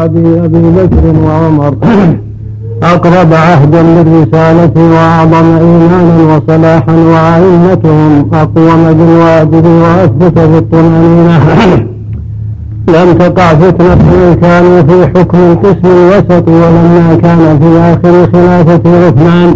بعد 0.00 0.16
أبي 0.16 0.62
بكر 0.76 1.04
وعمر. 1.26 1.74
أقرب 2.82 3.32
عهدا 3.32 3.82
بالرسالة 3.82 4.72
وأعظم 4.92 5.46
إيمانا 5.56 6.36
وصلاحا 6.36 6.92
وأئمتهم 7.12 8.30
أقوم 8.32 8.82
بالواجب 8.92 9.66
وأثبت 9.66 10.38
بالطمأنينة 10.38 11.38
لم 12.88 13.12
تقع 13.18 13.54
فتنة 13.54 14.34
كانوا 14.42 14.82
في 14.82 15.06
حكم 15.06 15.38
القسم 15.38 15.88
الوسط 15.96 16.48
ولما 16.48 17.18
كان 17.22 17.58
في 17.60 17.78
آخر 17.78 18.32
خلافة 18.32 19.06
عثمان. 19.06 19.54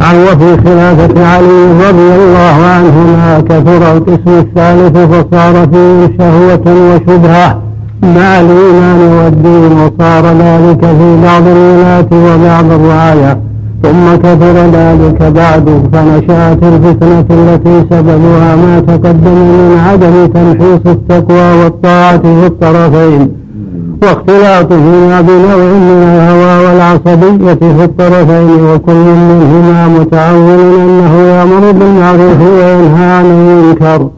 عن 0.00 0.16
وفي 0.16 0.56
خلافة 0.64 1.26
علي 1.26 1.88
رضي 1.88 2.14
الله 2.14 2.56
عنهما 2.74 3.40
كثر 3.40 3.96
القسم 3.96 4.38
الثالث 4.38 4.98
فصار 4.98 5.68
فيه 5.72 6.16
شهوة 6.18 6.64
وشبهة. 6.66 7.69
مع 8.02 8.40
الإيمان 8.40 9.00
والدين 9.00 9.72
وصار 9.72 10.26
ذلك 10.26 10.80
في 10.80 11.22
بعض 11.22 11.42
الولاة 11.46 12.08
وبعض 12.12 12.70
الرعايا 12.72 13.40
ثم 13.82 14.16
كثر 14.16 14.56
ذلك 14.72 15.22
بعد 15.22 15.82
فنشأت 15.92 16.62
الفتنة 16.62 17.24
التي 17.30 17.86
سببها 17.90 18.56
ما 18.56 18.80
تقدم 18.80 19.34
من 19.34 19.80
عدم 19.88 20.26
تمحيص 20.26 20.80
التقوى 20.86 21.64
والطاعة 21.64 22.22
في 22.22 22.46
الطرفين 22.46 23.28
واختلاطهما 24.02 25.20
بنوع 25.20 25.56
من 25.56 26.02
الهوى 26.02 26.66
والعصبية 26.66 27.54
في 27.54 27.84
الطرفين 27.84 28.64
وكل 28.64 29.04
منهما 29.30 29.88
متعول 29.88 30.60
أنه 30.60 31.18
يأمر 31.18 31.72
بالمعروف 31.72 32.40
وينهى 32.40 33.04
عن 33.04 33.24
المنكر. 33.24 34.08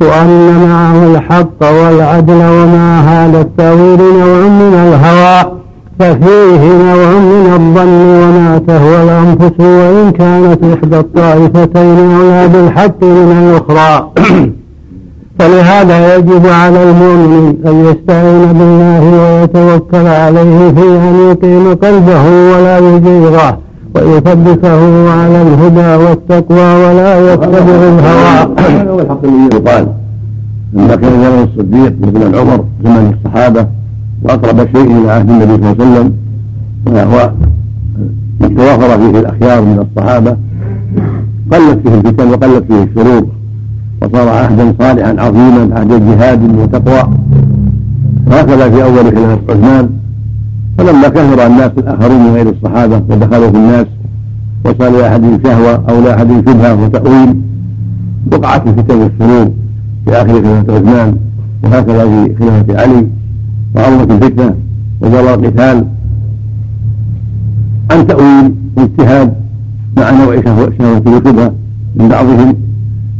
وأن 0.00 0.66
معه 0.68 1.06
الحق 1.06 1.62
والعدل 1.62 2.34
ومع 2.34 3.00
هذا 3.00 3.40
التأويل 3.40 3.98
نوع 3.98 4.48
من 4.48 4.74
الهوى 4.74 5.52
ففيه 5.98 6.62
نوع 6.68 7.10
من 7.18 7.52
الظن 7.52 8.22
وما 8.22 8.58
تهوى 8.68 9.02
الأنفس 9.02 9.60
وإن 9.60 10.10
كانت 10.10 10.64
إحدى 10.64 10.98
الطائفتين 10.98 12.10
أولى 12.10 12.48
بالحق 12.48 13.02
من 13.02 13.50
الأخرى. 13.50 14.10
فلهذا 15.38 16.16
يجب 16.16 16.46
على 16.46 16.82
المؤمن 16.82 17.54
أن 17.66 17.84
يستعين 17.84 18.52
بالله 18.52 19.02
ويتوكل 19.22 20.06
عليه 20.06 20.72
في 20.72 20.82
أن 20.82 21.28
يقيم 21.30 21.74
قلبه 21.74 22.24
ولا 22.52 22.78
يزيغه 22.78 23.58
ويثبته 23.94 25.10
على 25.10 25.42
الهدى 25.42 26.04
والتقوى 26.04 26.74
ولا 26.84 27.32
يتبع 27.32 27.58
الهوى. 27.58 28.54
هذا 28.58 28.90
هو 28.90 29.00
الحق 29.00 29.24
الذي 29.24 29.56
يقال 29.56 29.88
لما 30.72 30.96
كان 30.96 31.12
زمن 31.12 31.48
الصديق 31.52 31.94
مثل 32.00 32.36
عمر 32.38 32.64
زمن 32.84 33.14
الصحابة 33.18 33.66
وأقرب 34.22 34.58
شيء 34.76 34.98
إلى 34.98 35.10
عهد 35.10 35.30
النبي 35.30 35.54
صلى 35.62 35.72
الله 35.72 35.84
عليه 35.84 35.90
وسلم 35.90 36.12
وهو 36.86 37.30
توافر 38.56 38.98
فيه 38.98 39.18
الأخيار 39.20 39.62
من 39.62 39.86
الصحابة 39.86 40.36
قلت 41.52 41.88
فيه 41.88 41.94
الفتن 41.94 42.28
وقلت 42.30 42.64
فيه 42.72 42.82
الشرور 42.82 43.26
وصار 44.02 44.28
عهدا 44.28 44.74
صالحا 44.80 45.14
عظيما 45.18 45.78
عهد 45.78 45.88
جهاد 46.10 46.58
وتقوى 46.58 47.10
وهكذا 48.26 48.70
في 48.70 48.82
أول 48.84 49.04
خلافة 49.16 49.38
عثمان 49.50 49.90
فلما 50.78 51.08
كثر 51.08 51.46
الناس 51.46 51.70
الآخرون 51.78 52.20
من 52.20 52.34
غير 52.34 52.48
الصحابة 52.48 52.96
ودخلوا 52.96 53.50
في 53.50 53.56
الناس 53.56 53.86
وصار 54.64 54.90
لأحد 54.90 55.40
شهوة 55.44 55.84
أو 55.88 56.00
لأحد 56.00 56.28
شبهة 56.28 56.84
وتأويل 56.84 57.40
وقعت 58.32 58.66
الفتن 58.66 58.96
والشرور 58.96 59.50
في 60.04 60.12
آخر 60.12 60.42
خلافة 60.42 60.76
عثمان 60.76 61.16
وهكذا 61.64 62.04
في 62.04 62.34
خلافة 62.38 62.80
علي 62.80 63.06
وعظمت 63.76 64.10
الفتنة 64.10 64.54
وجرى 65.00 65.34
القتال. 65.34 65.86
عن 67.90 68.06
تأويل 68.06 68.54
واجتهاد 68.76 69.34
مع 69.96 70.10
نوع 70.10 70.40
شهوه 70.44 70.72
وشبهة 71.06 71.52
من 71.96 72.08
بعضهم 72.08 72.54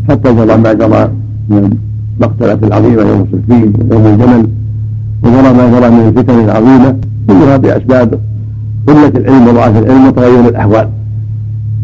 حتى 0.08 0.34
جرى 0.34 0.56
ما 0.56 0.72
جرى 0.72 1.10
من 1.48 1.78
المقتلة 2.20 2.58
العظيمة 2.68 3.02
يوم 3.02 3.20
الصفين 3.20 3.72
ويوم 3.90 4.06
الجمل 4.06 4.48
وجرى 5.22 5.52
ما 5.52 5.70
جرى 5.70 5.90
من 5.90 6.08
الفتن 6.08 6.44
العظيمة 6.44 6.96
كلها 7.26 7.56
بأسباب 7.56 8.20
قلة 8.86 9.12
العلم 9.16 9.48
وضعف 9.48 9.76
العلم 9.76 10.06
وتغير 10.06 10.48
الأحوال. 10.48 10.88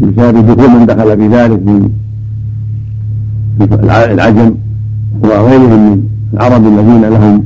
بسبب 0.00 0.46
دخول 0.46 0.70
من 0.70 0.86
دخل 0.86 1.16
في 1.16 1.28
ذلك 1.28 1.60
من 1.62 1.90
العجم 4.12 4.54
وغيرهم 5.22 5.90
من 5.90 6.02
العرب 6.34 6.66
الذين 6.66 7.02
لهم 7.04 7.44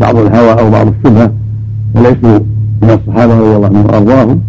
بعض 0.00 0.16
الهوى 0.16 0.60
أو 0.60 0.70
بعض 0.70 0.86
الشبهة 0.86 1.32
وليسوا 1.94 2.38
من 2.82 2.90
الصحابة 2.90 3.38
رضي 3.38 3.56
الله 3.56 3.66
عنهم 3.66 3.84
وأرضاهم 3.84 4.40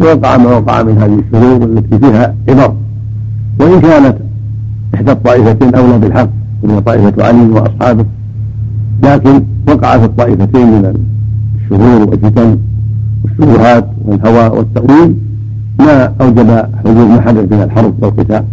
ووقع 0.00 0.36
ما 0.36 0.56
وقع 0.56 0.82
من 0.82 0.98
هذه 0.98 1.22
الشرور 1.26 1.64
التي 1.64 1.98
فيها 1.98 2.34
عبر. 2.48 2.74
وإن 3.60 3.80
كانت 3.80 4.16
إحدى 4.94 5.12
الطائفتين 5.12 5.74
أولى 5.74 5.98
بالحق 5.98 6.28
وهي 6.62 6.80
طائفة 6.80 7.24
علي 7.24 7.50
وأصحابه 7.50 8.04
لكن 9.02 9.42
وقع 9.68 9.98
في 9.98 10.04
الطائفتين 10.04 10.66
من 10.66 10.84
الشرور 11.70 12.08
والفتن 12.10 12.58
والشبهات 13.24 13.86
والهوى 14.04 14.58
والتأويل 14.58 15.14
ما 15.78 16.12
أوجب 16.20 16.50
حدوث 16.84 16.96
ما 17.08 17.20
حدث 17.20 17.52
من 17.52 17.62
الحرب 17.62 17.94
والقتال 18.02 18.44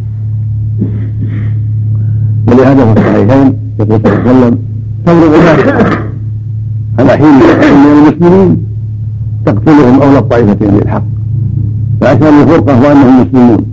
ولهذا 2.48 2.86
في 2.94 3.00
الصحيحين 3.00 3.54
يقول 3.80 4.00
صلى 4.04 4.14
الله 4.14 4.30
عليه 4.30 4.32
وسلم 4.32 4.60
الناس 5.08 5.98
على 7.00 7.12
حين 7.12 7.34
من 7.84 7.92
المسلمين 7.98 8.58
تقتلهم 9.46 10.02
أولى 10.02 10.18
الطائفتين 10.18 10.72
بالحق 10.72 11.04
فعشان 12.02 12.42
الفرقة 12.42 12.82
وأنهم 12.82 13.22
مسلمون. 13.22 13.66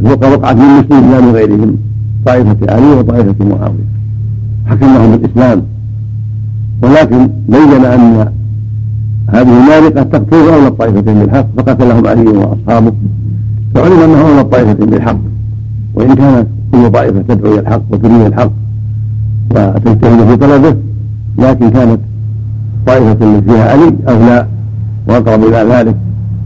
الفرقة 0.00 0.32
وقعت 0.32 0.56
من 0.56 0.62
المسلمين 0.62 1.10
لا 1.10 1.20
من 1.20 1.30
غيرهم 1.34 1.76
طائفة 2.26 2.56
علي 2.74 2.86
وطائفة 2.86 3.44
معاوية. 3.44 3.88
حكمهم 4.66 5.16
بالإسلام 5.16 5.62
ولكن 6.82 7.28
بين 7.48 7.84
أن 7.84 8.32
هذه 9.28 9.60
المارقة 9.60 10.02
تقتل 10.02 10.36
أولى 10.36 10.68
الطائفتين 10.68 11.14
بالحق 11.18 11.46
فقتلهم 11.56 12.06
علي 12.06 12.28
وأصحابه. 12.28 12.92
فعلم 13.74 14.00
أنه 14.00 14.20
أولى 14.28 14.40
الطائفتين 14.40 14.86
بالحق. 14.86 15.18
وإن 15.94 16.14
كانت 16.14 16.46
كل 16.72 16.90
طائفة 16.90 17.22
تدعو 17.28 17.52
إلى 17.52 17.60
الحق 17.60 17.82
وتريد 17.90 18.20
الحق 18.20 18.50
وتجتهد 19.50 20.28
في 20.28 20.36
طلبه 20.36 20.76
لكن 21.38 21.70
كانت 21.70 22.00
طائفة 22.86 23.12
التي 23.12 23.50
فيها 23.50 23.70
علي 23.70 23.96
أولى 24.08 24.46
وأقرب 25.08 25.44
إلى 25.44 25.74
ذلك. 25.74 25.96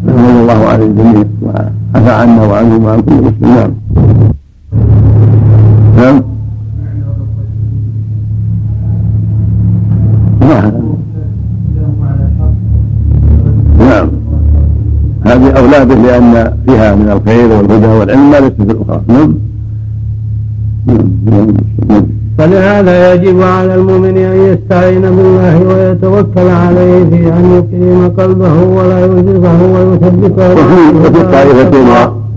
رضي 0.09 0.41
الله 0.41 0.69
عن 0.69 0.83
الجميع 0.83 1.25
وعفى 1.43 2.11
عنا 2.11 2.43
وعنهم 2.43 2.85
وعن 2.85 3.03
كل 3.03 3.13
مسلم. 3.13 3.35
نعم 3.41 3.71
نعم. 13.79 14.09
هذه 15.25 15.51
أولى 15.51 15.85
به 15.85 15.95
لأن 15.95 16.53
فيها 16.67 16.95
من 16.95 17.09
الخير 17.11 17.53
والهدى 17.53 17.87
والعلم 17.87 18.31
ما 18.31 18.41
ليس 18.41 18.53
في 18.53 18.63
الأخرى 18.63 19.03
نعم. 19.09 19.35
فلهذا 22.39 23.15
يجب 23.15 23.43
على 23.43 23.75
المؤمن 23.75 24.17
أن 24.17 24.37
يستعين 24.53 25.01
بالله 25.01 25.63
ويتوكل 25.63 26.49
عليه 26.49 27.05
في 27.05 27.29
أن 27.29 27.45
يقيم 27.55 28.09
قلبه 28.09 28.63
ولا 28.63 29.07
يزغه 29.07 29.61
ويثبته 29.73 30.53
وفي 31.01 31.21
الطائفتين 31.21 31.87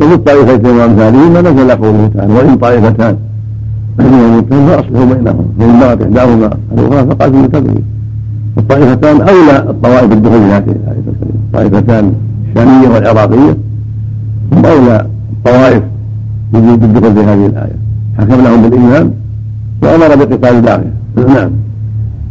وفي 0.01 0.13
الطائفتين 0.13 0.77
وأمثالهما 0.77 1.41
نزل 1.41 1.71
قوله 1.71 2.09
تعالى 2.15 2.33
وإن 2.33 2.55
طائفتان 2.57 3.17
من 3.99 4.45
فأصلحوا 4.67 5.05
بينهم 5.05 5.45
فإن 5.59 5.79
بغت 5.79 6.01
إحداهما 6.01 6.49
الأخرى 6.71 7.07
فقاتلوا 7.09 7.47
في 7.47 7.94
الطائفتان 8.57 9.21
أولى 9.21 9.57
الطوائف 9.69 10.11
الدخول 10.11 10.39
في 10.39 10.45
هذه 10.45 10.71
الآية 10.71 11.03
الكريمة 11.07 11.39
الطائفتان 11.45 12.13
الشامية 12.49 12.89
والعراقية 12.89 13.57
هم 14.51 14.65
أولى 14.65 15.07
الطوائف 15.33 15.83
بالدخول 16.53 17.13
في 17.15 17.19
هذه 17.21 17.69
حكم 18.19 18.43
لهم 18.43 18.61
بالإيمان 18.61 19.11
وأمر 19.83 20.15
بقتال 20.15 20.45
الباغية 20.45 20.93
نعم. 21.27 21.51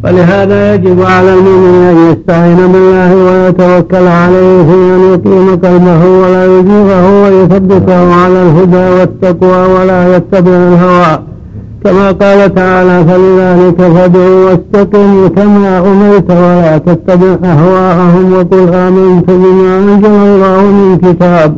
فلهذا 0.02 0.74
يجب 0.74 1.02
على 1.02 1.34
المؤمن 1.34 1.74
أن 1.90 2.12
يستعين 2.12 2.56
بالله 2.56 3.16
ويتوكل 3.16 4.06
عليه 4.06 4.62
في 4.62 4.74
أن 4.74 5.00
يقيم 5.12 5.50
قلبه 5.50 6.06
ولا 6.06 6.44
يزيغه 6.44 7.22
ويثبته 7.22 8.14
على 8.14 8.42
الهدى 8.42 9.00
والتقوى 9.00 9.72
ولا 9.74 10.16
يتبع 10.16 10.50
الهوى. 10.50 11.33
كما 11.84 12.10
قال 12.10 12.54
تعالى 12.54 13.04
فلذلك 13.04 13.92
فادع 13.94 14.28
واستقم 14.28 15.28
كما 15.28 15.78
أمرت 15.78 16.30
ولا 16.30 16.78
تتبع 16.78 17.36
أهواءهم 17.44 18.32
وقل 18.32 18.74
آمنت 18.74 19.30
بما 19.30 19.78
أنزل 19.78 20.06
الله 20.06 20.62
من 20.62 20.98
كتاب 20.98 21.56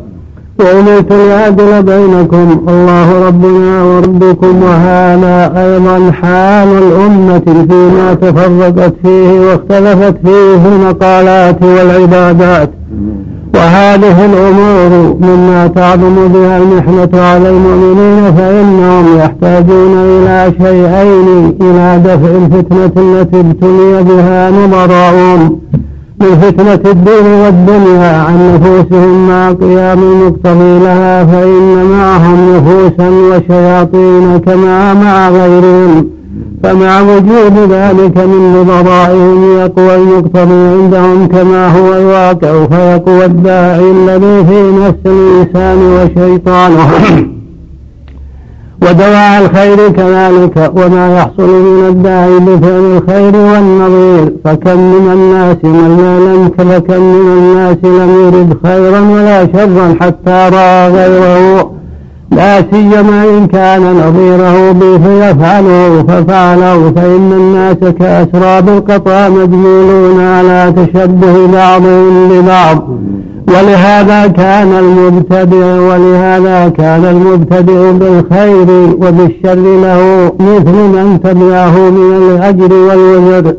وأمرت 0.60 1.12
لأعدل 1.12 1.82
بينكم 1.82 2.60
الله 2.68 3.26
ربنا 3.28 3.82
وربكم 3.82 4.62
وهذا 4.62 5.52
أيضا 5.56 6.10
حال 6.12 6.68
الأمة 6.68 7.66
فيما 7.68 8.14
تفرقت 8.14 8.94
فيه 9.02 9.40
واختلفت 9.40 10.14
فيه 10.24 10.56
في 10.62 10.68
المقالات 10.76 11.62
والعبادات. 11.62 12.70
وهذه 13.56 14.24
الأمور 14.24 15.16
مما 15.20 15.66
تعظم 15.66 16.28
بها 16.28 16.58
المحنة 16.58 17.22
على 17.22 17.48
المؤمنين 17.48 18.34
فإنهم 18.36 19.18
يحتاجون 19.18 19.92
إلى 19.94 20.52
شيئين 20.62 21.56
إلى 21.60 22.00
دفع 22.04 22.30
الفتنة 22.36 22.92
التي 23.02 23.40
ابتلي 23.40 24.02
بها 24.02 24.50
نظراؤهم. 24.50 25.60
من 26.20 26.38
فتنة 26.40 26.90
الدين 26.92 27.26
والدنيا 27.26 28.22
عن 28.22 28.54
نفوسهم 28.54 29.28
مع 29.28 29.52
قيام 29.52 29.98
المقتضي 30.02 30.78
لها 30.78 31.24
فإن 31.24 31.84
معهم 31.98 32.56
نفوسا 32.56 33.08
وشياطين 33.08 34.38
كما 34.38 34.94
مع 34.94 35.28
غيرهم. 35.28 36.15
فمع 36.62 37.00
وجود 37.00 37.72
ذلك 37.72 38.18
من 38.18 38.64
نظرائهم 38.68 39.58
يقوى 39.58 39.94
المقتضي 39.94 40.54
عندهم 40.54 41.26
كما 41.26 41.68
هو 41.68 41.94
الواقع 41.94 42.66
فيقوى 42.66 43.24
الداعي 43.24 43.90
الذي 43.90 44.44
في 44.44 44.72
نفس 44.72 45.06
الإنسان 45.06 45.78
وشيطانه. 45.78 46.88
ودواء 48.82 49.40
الخير 49.44 49.88
كذلك 49.88 50.72
وما 50.76 51.16
يحصل 51.16 51.48
من 51.48 51.86
الداعي 51.88 52.38
بفعل 52.38 52.96
الخير 52.96 53.36
والنظير 53.36 54.32
فكم 54.44 54.78
من 54.78 55.12
الناس 55.12 55.56
من 55.64 55.96
لا 55.96 56.18
لم 56.18 56.50
فكم 56.58 57.00
من 57.00 57.32
الناس 57.38 57.76
لم 57.84 58.10
يرد 58.24 58.56
خيرا 58.66 59.00
ولا 59.00 59.46
شرا 59.52 59.96
حتى 60.00 60.50
رأى 60.56 60.88
غيره. 60.88 61.75
لا 62.30 62.62
سيما 62.72 63.24
إن 63.38 63.46
كان 63.46 63.82
نظيره 63.82 64.72
به 64.72 64.98
فيفعله 64.98 66.02
ففعله 66.08 66.92
فإن 66.96 67.32
الناس 67.32 67.76
كأسراب 67.76 68.68
القطع 68.68 69.28
مجمولون 69.28 70.20
على 70.20 70.72
تشبه 70.76 71.46
بعضهم 71.46 72.28
ببعض 72.28 72.88
ولهذا 73.48 74.26
كان 74.26 74.72
المبتدع 74.72 75.80
ولهذا 75.80 76.68
كان 76.68 77.04
المبتدع 77.04 77.90
بالخير 77.90 78.66
وبالشر 79.00 79.54
له 79.82 80.32
مثل 80.40 80.72
من 80.72 81.20
تبعه 81.24 81.90
من 81.90 82.16
الأجر 82.16 82.72
والوزر. 82.72 83.54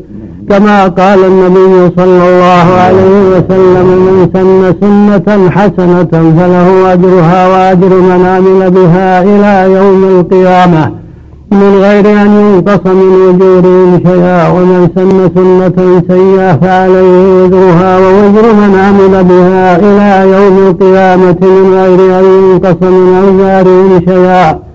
كما 0.50 0.88
قال 0.88 1.24
النبي 1.24 1.90
صلى 1.96 2.28
الله 2.28 2.66
عليه 2.84 3.18
وسلم 3.32 3.86
من 3.86 4.28
سن 4.34 4.74
سنة 4.80 5.50
حسنة 5.50 6.12
فله 6.12 6.92
أجرها 6.92 7.48
وأجر 7.48 7.94
من 8.00 8.26
عمل 8.26 8.70
بها 8.70 9.22
إلى 9.22 9.72
يوم 9.74 10.04
القيامة. 10.04 10.92
من 11.52 11.80
غير 11.82 12.06
أن 12.22 12.26
ينقص 12.26 12.86
من 12.86 13.10
أجورهم 13.28 14.00
شيئا 14.06 14.48
ومن 14.48 14.88
سن 14.96 15.30
سنة 15.34 16.02
سيئة 16.08 16.56
فعليه 16.56 17.44
وزرها 17.44 17.98
ووزر 17.98 18.52
من 18.52 18.72
عمل 18.84 19.24
بها 19.24 19.76
إلى 19.76 20.32
يوم 20.32 20.68
القيامة. 20.68 21.36
من 21.40 21.74
غير 21.74 22.18
أن 22.20 22.24
ينقص 22.24 22.82
من 22.82 23.04
أوزارهم 23.24 24.00
شيئا 24.08 24.67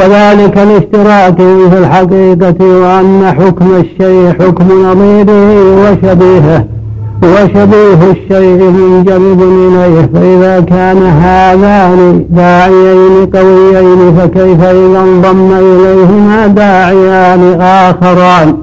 وذلك 0.00 0.58
الاشتراك 0.58 1.36
في 1.70 1.78
الحقيقة 1.78 2.64
وأن 2.64 3.34
حكم 3.38 3.66
الشيء 3.76 4.32
حكم 4.40 4.64
نظيره 4.84 5.50
وشبيهه 5.80 6.64
وشبيه 7.22 8.10
الشيء 8.10 8.70
منجذب 8.70 9.42
إليه. 9.42 10.10
فإذا 10.14 10.60
كان 10.60 11.02
هذان 11.02 12.24
داعيين 12.30 13.26
قويين 13.34 14.14
فكيف 14.18 14.60
إذا 14.62 15.00
انضم 15.00 15.52
إليهما 15.52 16.46
داعيان 16.46 17.60
آخران؟ 17.60 18.54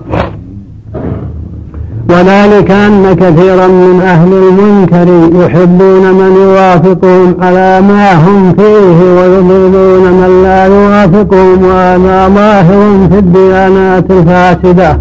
وذلك 2.10 2.72
أن 2.72 3.14
كثيرا 3.14 3.68
من 3.68 4.02
أهل 4.02 4.34
المنكر 4.34 5.08
يحبون 5.46 6.12
من 6.12 6.38
يوافقهم 6.42 7.36
على 7.42 7.82
ما 7.82 8.14
هم 8.14 8.54
فيه 8.54 9.22
ويبغضون 9.22 10.12
من 10.12 10.44
لا 10.44 10.66
يوافقهم 10.66 11.66
وهذا 11.66 12.28
ظاهر 12.28 13.08
في 13.12 13.20
الديانات 13.20 14.12
الفاسدة 14.12 15.00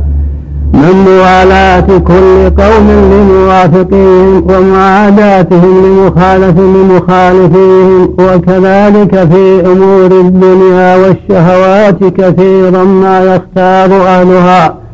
من 0.73 1.05
موالاة 1.09 1.87
كل 1.99 2.63
قوم 2.63 2.87
لموافقيهم 3.13 4.47
ومعاداتهم 4.51 5.87
لمخالف 5.87 6.59
لمخالفيهم 6.59 8.03
وكذلك 8.19 9.29
في 9.33 9.67
أمور 9.67 10.07
الدنيا 10.07 10.97
والشهوات 10.97 12.05
كثيرا 12.05 12.85
ما 12.85 13.21
يختار 13.21 14.07
أهلها. 14.07 14.86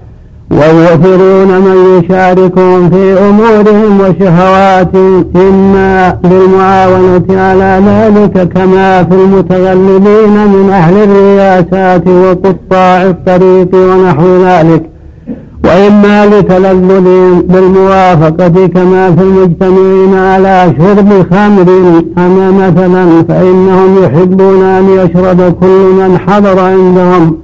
ويؤثرون 0.50 1.48
من 1.48 1.98
يشاركهم 1.98 2.90
في 2.90 3.18
أمورهم 3.28 4.00
وشهواتهم 4.00 5.24
إما 5.36 6.18
للمعاونة 6.24 7.24
على 7.30 7.82
ذلك 7.86 8.48
كما 8.48 9.04
في 9.04 9.14
المتغلبين 9.14 10.46
من 10.46 10.70
أهل 10.72 10.96
الرياسات 10.96 12.08
وقطاع 12.08 13.02
الطريق 13.02 13.74
ونحو 13.74 14.44
ذلك. 14.44 14.82
وإما 15.64 16.26
لتلذذ 16.26 17.08
بالموافقة 17.42 18.66
كما 18.66 19.10
في 19.10 19.22
المجتمعين 19.22 20.14
على 20.14 20.74
شرب 20.78 21.26
خمر. 21.30 21.68
أما 22.18 22.50
مثلا 22.50 23.22
فإنهم 23.28 24.04
يحبون 24.04 24.62
أن 24.62 24.84
يشرب 24.90 25.54
كل 25.60 25.92
من 25.98 26.18
حضر 26.18 26.60
عندهم. 26.60 27.36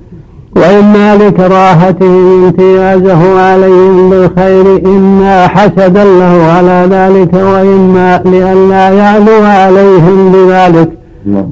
وإما 0.61 1.17
لكراهته 1.17 2.35
امتيازه 2.35 3.41
عليهم 3.41 4.11
بالخير 4.11 4.83
إما 4.87 5.47
حسدا 5.49 6.05
له 6.05 6.45
على 6.57 6.87
ذلك 6.91 7.35
وإما 7.35 8.21
لئلا 8.25 8.89
يعلو 8.91 9.45
عليهم 9.45 10.33
بذلك. 10.33 10.89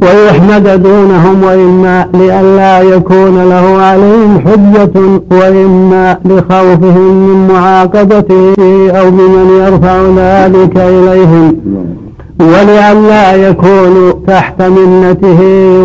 ويحمد 0.03 0.83
دونهم 0.83 1.43
وإما 1.45 2.07
لئلا 2.15 2.81
يكون 2.81 3.49
له 3.49 3.83
عليهم 3.83 4.41
حجة 4.47 5.01
وإما 5.31 6.19
لخوفهم 6.25 7.13
من 7.13 7.49
معاقبته 7.53 8.55
أو 8.91 9.11
بمن 9.11 9.63
يرفع 9.65 9.97
ذلك 10.17 10.77
إليهم. 10.77 11.57
ولئلا 12.41 13.33
يكونوا 13.49 14.13
تحت 14.27 14.63
منته 14.63 15.41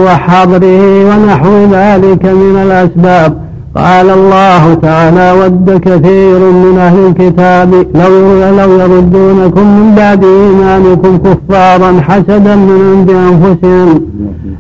وحضره 0.06 1.06
ونحو 1.06 1.66
ذلك 1.72 2.26
من 2.26 2.62
الأسباب. 2.66 3.52
قال 3.76 4.10
الله 4.10 4.74
تعالى 4.74 5.32
ود 5.32 5.80
كثير 5.80 6.40
من 6.40 6.78
أهل 6.78 7.08
الكتاب 7.08 7.74
لو 7.74 8.10
لو 8.58 8.80
يردونكم 8.80 9.62
من 9.62 9.94
بعد 9.98 10.24
إيمانكم 10.24 11.18
كفارا 11.18 12.02
حسدا 12.02 12.56
من 12.56 12.80
عند 12.92 13.10
أنفسهم 13.10 14.02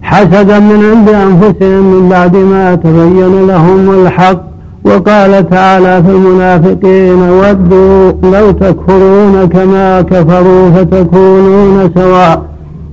حسدا 0.01 0.59
من 0.59 0.85
عند 0.91 1.09
أنفسهم 1.09 1.83
من 1.93 2.09
بعد 2.09 2.35
ما 2.35 2.75
تبين 2.75 3.47
لهم 3.47 4.05
الحق 4.05 4.50
وقال 4.85 5.49
تعالى 5.49 6.03
في 6.03 6.09
المنافقين 6.09 7.21
ودوا 7.21 8.11
لو 8.23 8.51
تكفرون 8.51 9.49
كما 9.53 10.01
كفروا 10.01 10.69
فتكونون 10.69 11.91
سواء. 11.95 12.41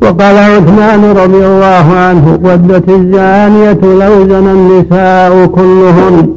وقال 0.02 0.37
عثمان 0.37 1.04
رضي 1.04 1.47
الله 1.47 1.87
عنه 1.97 2.38
ودت 2.45 2.88
الزانية 2.88 3.80
لو 3.83 4.28
زنى 4.28 4.52
النساء 4.52 5.47
كلهن 5.47 6.28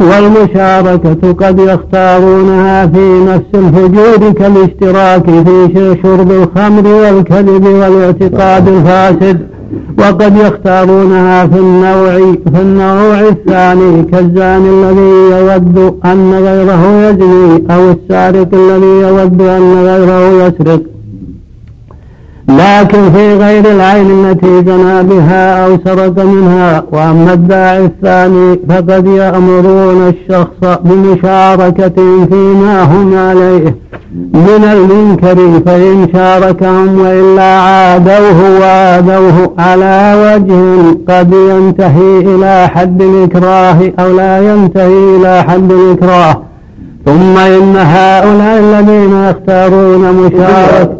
والمشاركة 0.00 1.32
قد 1.32 1.58
يختارونها 1.58 2.86
في 2.86 3.24
نفس 3.28 3.50
الفجور 3.54 4.32
كالاشتراك 4.32 5.24
في 5.24 5.96
شرب 6.02 6.30
الخمر 6.32 6.86
والكذب 6.86 7.64
والاعتقاد 7.66 8.68
الفاسد. 8.68 9.55
وقد 9.98 10.36
يختارونها 10.36 11.46
في 11.46 11.58
النوع 11.58 12.14
في 12.52 12.60
النوع 12.62 13.20
الثاني 13.20 14.02
كالزاني 14.02 14.68
الذي 14.68 15.14
يود 15.30 15.94
أن 16.04 16.34
غيره 16.46 16.82
يزني 17.08 17.64
أو 17.74 17.90
السارق 17.90 18.48
الذي 18.54 18.86
يود 18.86 19.40
أن 19.42 19.74
غيره 19.88 20.46
يسرق. 20.46 20.95
لكن 22.48 23.10
في 23.12 23.34
غير 23.36 23.70
العين 23.72 24.10
التي 24.10 24.62
جنى 24.62 25.02
بها 25.02 25.64
أو 25.66 25.78
سرق 25.84 26.24
منها 26.24 26.84
وأما 26.92 27.32
الداعي 27.32 27.84
الثاني 27.84 28.58
فقد 28.68 29.06
يأمرون 29.06 30.08
الشخص 30.08 30.78
بمشاركة 30.84 32.26
فيما 32.30 32.82
هم 32.82 33.14
عليه 33.18 33.76
من 34.34 34.64
المنكر 34.72 35.60
فإن 35.66 36.08
شاركهم 36.12 37.00
وإلا 37.00 37.42
عادوه 37.42 38.60
وآذوه 38.60 39.52
على 39.58 40.14
وجه 40.22 40.90
قد 41.08 41.32
ينتهي 41.32 42.18
إلى 42.20 42.68
حد 42.68 43.02
الإكراه 43.02 43.92
أو 44.00 44.16
لا 44.16 44.52
ينتهي 44.52 45.16
إلى 45.16 45.42
حد 45.48 45.72
الإكراه 45.72 46.42
ثم 47.06 47.38
إن 47.38 47.76
هؤلاء 47.76 48.58
الذين 48.58 49.12
يختارون 49.30 50.12
مشاركة 50.12 50.96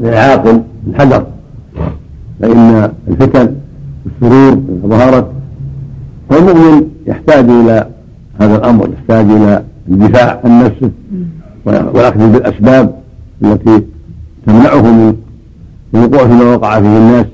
للعاقل 0.00 0.62
الحذر 0.88 1.26
فإن 2.40 2.90
الفتن 3.08 3.54
والشرور 4.04 4.52
إذا 4.52 4.88
ظهرت 4.88 5.26
فالمؤمن 6.30 6.88
يحتاج 7.06 7.44
إلى 7.50 7.86
هذا 8.40 8.56
الأمر 8.56 8.88
يحتاج 8.92 9.30
إلى 9.30 9.64
الدفاع 9.88 10.40
عن 10.44 10.64
نفسه 10.64 10.90
والأخذ 11.64 12.32
بالأسباب 12.32 12.94
التي 13.42 13.82
تمنعه 14.46 14.82
من 14.82 15.14
الوقوع 15.94 16.26
فيما 16.26 16.44
وقع 16.44 16.80
فيه 16.80 16.96
الناس 16.98 17.26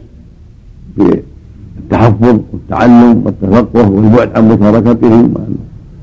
بالتحفظ 0.96 2.38
والتعلم 2.52 3.22
والتفقه 3.24 3.90
والبعد 3.90 4.36
عن 4.36 4.48
مشاركته 4.48 5.28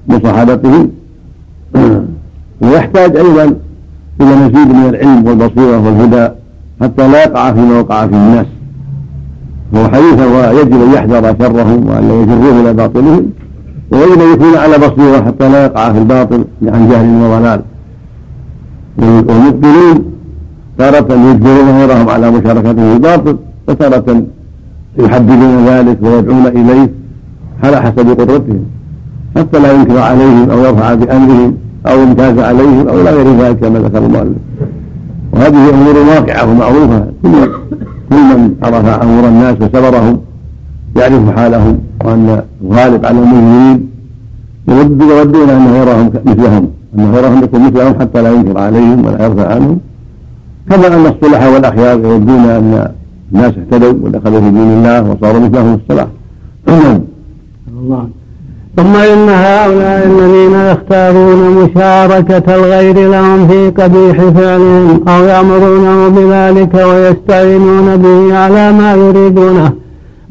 ومصاحبته 0.09 0.89
ويحتاج 2.61 3.15
أيضا 3.17 3.43
إلى 4.21 4.35
مزيد 4.35 4.67
من 4.67 4.89
العلم 4.89 5.25
والبصيرة 5.27 5.85
والهدى. 5.85 6.33
حتى 6.81 7.07
لا 7.07 7.23
يقع 7.23 7.53
فيما 7.53 7.79
وقع 7.79 8.07
فيه 8.07 8.15
الناس. 8.15 8.45
هو 9.75 9.87
حديث 9.87 10.19
ويجب 10.19 10.73
أن 10.73 10.93
يحذر 10.93 11.35
شرهم 11.39 11.87
وأن 11.87 12.07
لا 12.07 12.21
يجروه 12.21 12.61
إلى 12.61 12.73
باطلهم 12.73 13.29
ويجب 13.91 14.21
ان 14.21 14.33
يكون 14.33 14.55
على 14.55 14.77
بصيرة 14.77 15.21
حتى 15.25 15.49
لا 15.49 15.65
يقع 15.65 15.91
في 15.91 15.99
الباطل 15.99 16.45
عن 16.63 16.89
جهل 16.89 17.07
وضلال. 17.23 17.61
والمبطلين 18.97 20.03
تارة 20.77 21.13
يجبرون 21.13 21.69
غيرهم 21.77 22.09
على 22.09 22.31
مشاركته 22.31 22.73
في 22.73 22.93
الباطل 22.93 23.37
وتارة 23.67 24.23
يحددون 24.97 25.65
ذلك 25.65 25.97
ويدعون 26.01 26.47
إليه 26.47 26.89
على 27.63 27.81
حسب 27.81 28.09
قدرتهم. 28.09 28.59
حتى 29.37 29.59
لا 29.59 29.71
ينكر 29.71 29.97
عليهم 29.97 30.49
أو 30.49 30.59
يرفع 30.59 30.93
بأمرهم 30.93 31.57
أو 31.87 32.01
يمتاز 32.01 32.39
عليهم 32.39 32.87
أو 32.87 33.01
لا 33.01 33.11
غير 33.11 33.27
ذلك 33.41 33.59
كما 33.59 33.79
ذكر 33.79 33.97
المؤلف 34.05 34.37
وهذه 35.37 35.69
أمور 35.69 35.97
واقعة 35.97 36.51
ومعروفه 36.51 37.05
كل 37.23 37.31
كل 38.09 38.37
من 38.37 38.55
عرف 38.63 38.85
أمور 38.85 39.27
الناس 39.27 39.55
وسبرهم 39.61 40.19
يعرف 40.95 41.35
حالهم 41.35 41.79
وأن 42.05 42.41
الغالب 42.61 43.05
على 43.05 43.19
المؤمنين 43.19 43.89
يودون 44.67 45.49
انه 45.49 45.77
يراهم 45.77 46.11
مثلهم 46.25 46.67
انه 46.95 47.17
يراهم 47.17 47.43
يكون 47.43 47.61
مثلهم 47.67 47.99
حتى 47.99 48.21
لا 48.21 48.31
ينكر 48.31 48.57
عليهم 48.57 49.05
ولا 49.05 49.25
يرفع 49.25 49.53
عنهم. 49.53 49.79
كما 50.69 50.87
أن 50.87 51.05
الصلحاء 51.05 51.53
والأخيار 51.53 51.99
يودون 51.99 52.29
أن 52.29 52.91
الناس 53.33 53.53
اهتدوا 53.57 53.93
ودخلوا 54.01 54.41
في 54.41 54.49
دين 54.49 54.71
الله 54.77 55.11
وصاروا 55.11 55.39
مثلهم 55.39 55.77
في 55.77 55.83
الصلاح 55.83 56.07
الله. 57.69 58.09
ثم 58.77 58.95
إن 58.95 59.29
هؤلاء 59.29 60.05
الذين 60.05 60.53
يختارون 60.71 61.49
مشاركة 61.49 62.55
الغير 62.55 63.09
لهم 63.09 63.47
في 63.47 63.69
قبيح 63.69 64.17
فعلهم 64.17 65.01
أو 65.07 65.23
يأمرونه 65.23 66.09
بذلك 66.09 66.73
ويستعينون 66.73 67.97
به 67.97 68.37
على 68.37 68.71
ما 68.71 68.93
يريدونه 68.93 69.71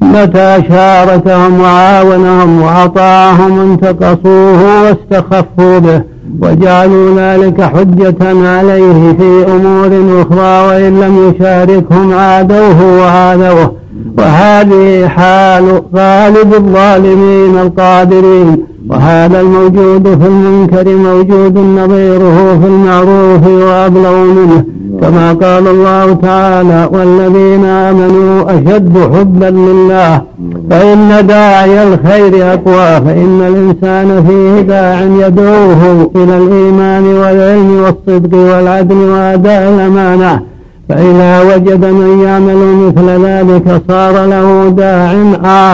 متى 0.02 0.62
شاركهم 0.68 1.60
وعاونهم 1.60 2.62
وأطاعهم 2.62 3.60
انتقصوه 3.60 4.82
واستخفوا 4.82 5.78
به 5.78 6.02
وجعلوا 6.40 7.20
ذلك 7.20 7.62
حجة 7.62 8.48
عليه 8.48 9.12
في 9.12 9.46
أمور 9.48 10.22
أخرى 10.22 10.66
وإن 10.68 11.00
لم 11.00 11.30
يشاركهم 11.34 12.14
عادوه 12.14 12.98
وعادوه 13.00 13.72
وهذه 14.18 15.08
حال 15.08 15.82
غالب 15.96 16.54
الظالمين 16.54 17.58
القادرين. 17.58 18.64
وهذا 18.90 19.40
الموجود 19.40 20.08
في 20.08 20.26
المنكر 20.26 20.96
موجود 20.96 21.58
نظيره 21.58 22.58
في 22.60 22.66
المعروف 22.66 23.46
وأبلغ 23.46 24.24
منه. 24.24 24.64
كما 25.02 25.32
قال 25.32 25.66
الله 25.68 26.12
تعالى 26.12 26.88
والذين 26.92 27.64
آمنوا 27.64 28.44
أشد 28.50 28.98
حبا 28.98 29.50
لله 29.50 30.22
فإن 30.70 31.26
داعي 31.26 31.88
الخير 31.88 32.52
أقوى 32.52 33.00
فإن 33.06 33.40
الإنسان 33.48 34.24
فيه 34.28 34.60
داع 34.60 35.00
يدعوه 35.02 36.10
إلى 36.16 36.38
الإيمان 36.38 37.04
والعلم 37.04 37.82
والصدق 37.84 38.38
والعدل 38.38 38.96
وأداء 38.96 39.74
الأمانة. 39.74 40.40
فإذا 40.88 41.42
وجد 41.42 41.84
من 41.84 42.20
يعمل 42.24 42.56
مثل 42.56 43.24
ذلك 43.24 43.82
صار 43.88 44.26
له 44.26 44.68
داع 44.68 45.14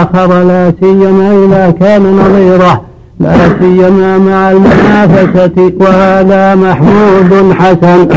آخر 0.03 0.43
لا 0.43 0.73
سيما 0.81 1.45
إذا 1.47 1.75
كان 1.81 2.03
نظيره 2.03 2.81
لا 3.21 3.35
سيما 3.61 4.19
مع 4.19 4.51
المنافسة 4.51 5.73
وهذا 5.81 6.55
محمود 6.55 7.53
حسن. 7.53 8.09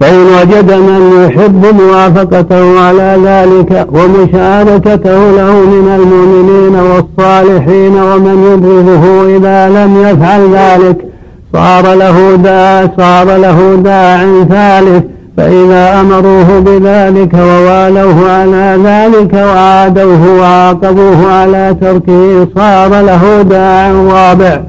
فإن 0.00 0.26
وجد 0.26 0.72
من 0.72 1.24
يحب 1.24 1.66
موافقته 1.80 2.80
على 2.80 3.18
ذلك 3.24 3.86
ومشاركته 3.92 5.30
له 5.30 5.52
من 5.52 5.88
المؤمنين 6.00 6.74
والصالحين 6.74 7.92
ومن 8.02 8.52
يبغضه 8.52 9.36
إذا 9.36 9.68
لم 9.68 9.96
يفعل 9.96 10.40
ذلك 10.54 10.96
صار 11.52 11.94
له 11.94 12.36
داع 12.36 12.88
صار 12.96 13.36
له 13.36 13.76
داع 13.76 14.44
ثالث 14.48 15.04
فإذا 15.36 16.00
أمروه 16.00 16.58
بذلك 16.60 17.34
ووالوه 17.34 18.30
على 18.30 18.78
ذلك 18.84 19.34
وعادوه 19.34 20.38
وعاقبوه 20.40 21.32
على 21.32 21.76
تركه 21.80 22.48
صار 22.56 23.00
له 23.00 23.42
داع 23.42 23.92
رابع. 23.92 24.60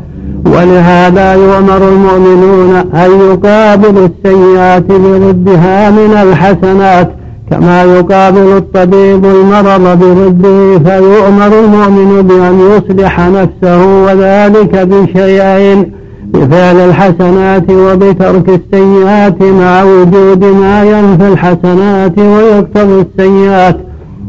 ولهذا 0.45 1.33
يؤمر 1.33 1.77
المؤمنون 1.87 2.75
أن 2.75 3.09
يقابلوا 3.31 4.07
السيئات 4.07 4.85
بردها 4.91 5.89
من 5.89 6.17
الحسنات 6.23 7.09
كما 7.51 7.83
يقابل 7.83 8.57
الطبيب 8.57 9.25
المرض 9.25 9.99
برده 9.99 10.79
فيؤمر 10.79 11.59
المؤمن 11.59 12.21
بأن 12.21 12.59
يصلح 12.71 13.19
نفسه 13.19 13.85
وذلك 14.05 14.75
بشيئين. 14.75 15.91
بفعل 16.33 16.75
الحسنات 16.75 17.71
وبترك 17.71 18.49
السيئات 18.49 19.41
مع 19.41 19.83
وجود 19.83 20.43
ما 20.45 20.83
ينفي 20.83 21.27
الحسنات 21.27 22.19
ويقتضي 22.19 23.05
السيئات. 23.05 23.77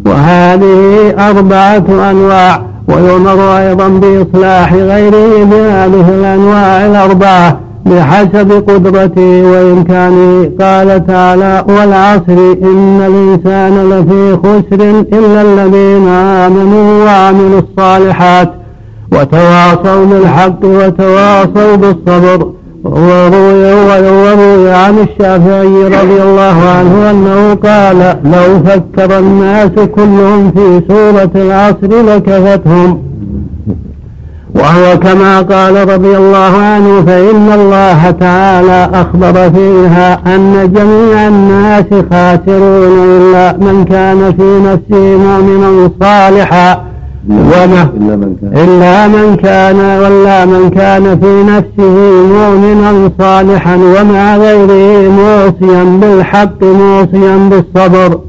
وهذه 0.06 1.14
أربعة 1.28 2.10
أنواع 2.10 2.62
ويؤمر 2.88 3.58
أيضا 3.58 3.88
بإصلاح 3.88 4.74
غيره 4.74 5.44
بهذه 5.44 6.08
الأنواع 6.08 6.86
الأربعة 6.86 7.58
بحسب 7.86 8.52
قدرته 8.52 9.42
وإمكانه 9.50 10.50
قال 10.60 11.06
تعالى 11.06 11.64
والعصر 11.68 12.38
إن 12.62 13.00
الإنسان 13.10 13.90
لفي 13.90 14.36
خسر 14.36 14.82
إلا 15.18 15.42
الذين 15.42 16.08
آمنوا 16.08 17.04
وعملوا 17.04 17.60
الصالحات. 17.60 18.50
وتواصوا 19.12 20.04
بالحق 20.04 20.64
وتواصوا 20.64 21.76
بالصبر. 21.76 22.52
وروي 22.84 23.74
وروي 23.74 24.70
عن 24.72 24.98
الشافعي 24.98 25.84
رضي 25.84 26.22
الله 26.22 26.56
عنه 26.78 27.10
أنه 27.10 27.54
قال 27.54 28.16
لو 28.24 28.64
فكر 28.64 29.18
الناس 29.18 29.70
كلهم 29.70 30.50
في 30.50 30.82
سورة 30.88 31.30
العصر 31.34 32.02
لكفتهم 32.02 33.02
وهو 34.54 34.98
كما 34.98 35.40
قال 35.40 35.88
رضي 35.88 36.16
الله 36.16 36.56
عنه 36.56 37.02
فإن 37.06 37.52
الله 37.54 38.10
تعالى 38.10 38.90
أخبر 38.94 39.50
فيها 39.50 40.34
أن 40.34 40.72
جميع 40.74 41.28
الناس 41.28 41.84
خاسرون 42.10 42.98
إلا 43.16 43.52
من 43.52 43.84
كان 43.84 44.34
في 44.38 44.60
نفسه 44.68 45.16
مؤمنا 45.16 45.90
صالحا. 46.00 46.89
وما 47.28 47.82
إلا 47.82 48.16
من 48.16 48.36
كان. 48.40 48.52
إلا 48.64 49.08
من 49.08 49.36
كان 49.36 49.76
ولا 49.76 50.46
من 50.46 50.70
كان 50.70 51.20
في 51.20 51.42
نفسه 51.42 51.96
مؤمنا 52.26 53.10
صالحا 53.18 53.76
ومع 53.76 54.36
غيره 54.36 55.10
موصيا 55.10 55.84
بالحق 55.84 56.64
موصيا 56.64 57.36
بالصبر. 57.36 58.20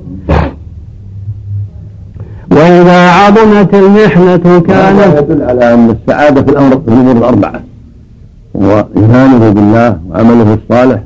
وإذا 2.51 3.09
عظمت 3.11 3.75
المحنة 3.75 4.59
كانت 4.59 5.17
يدل 5.17 5.41
على 5.43 5.73
أن 5.73 5.89
السعادة 5.89 6.41
في 6.41 6.49
الأمر 6.49 6.69
في 6.69 6.87
الأمور 6.87 7.17
الأربعة. 7.17 7.61
هو 8.55 8.85
إيمانه 8.97 9.49
بالله 9.49 9.97
وعمله 10.09 10.53
الصالح 10.53 10.99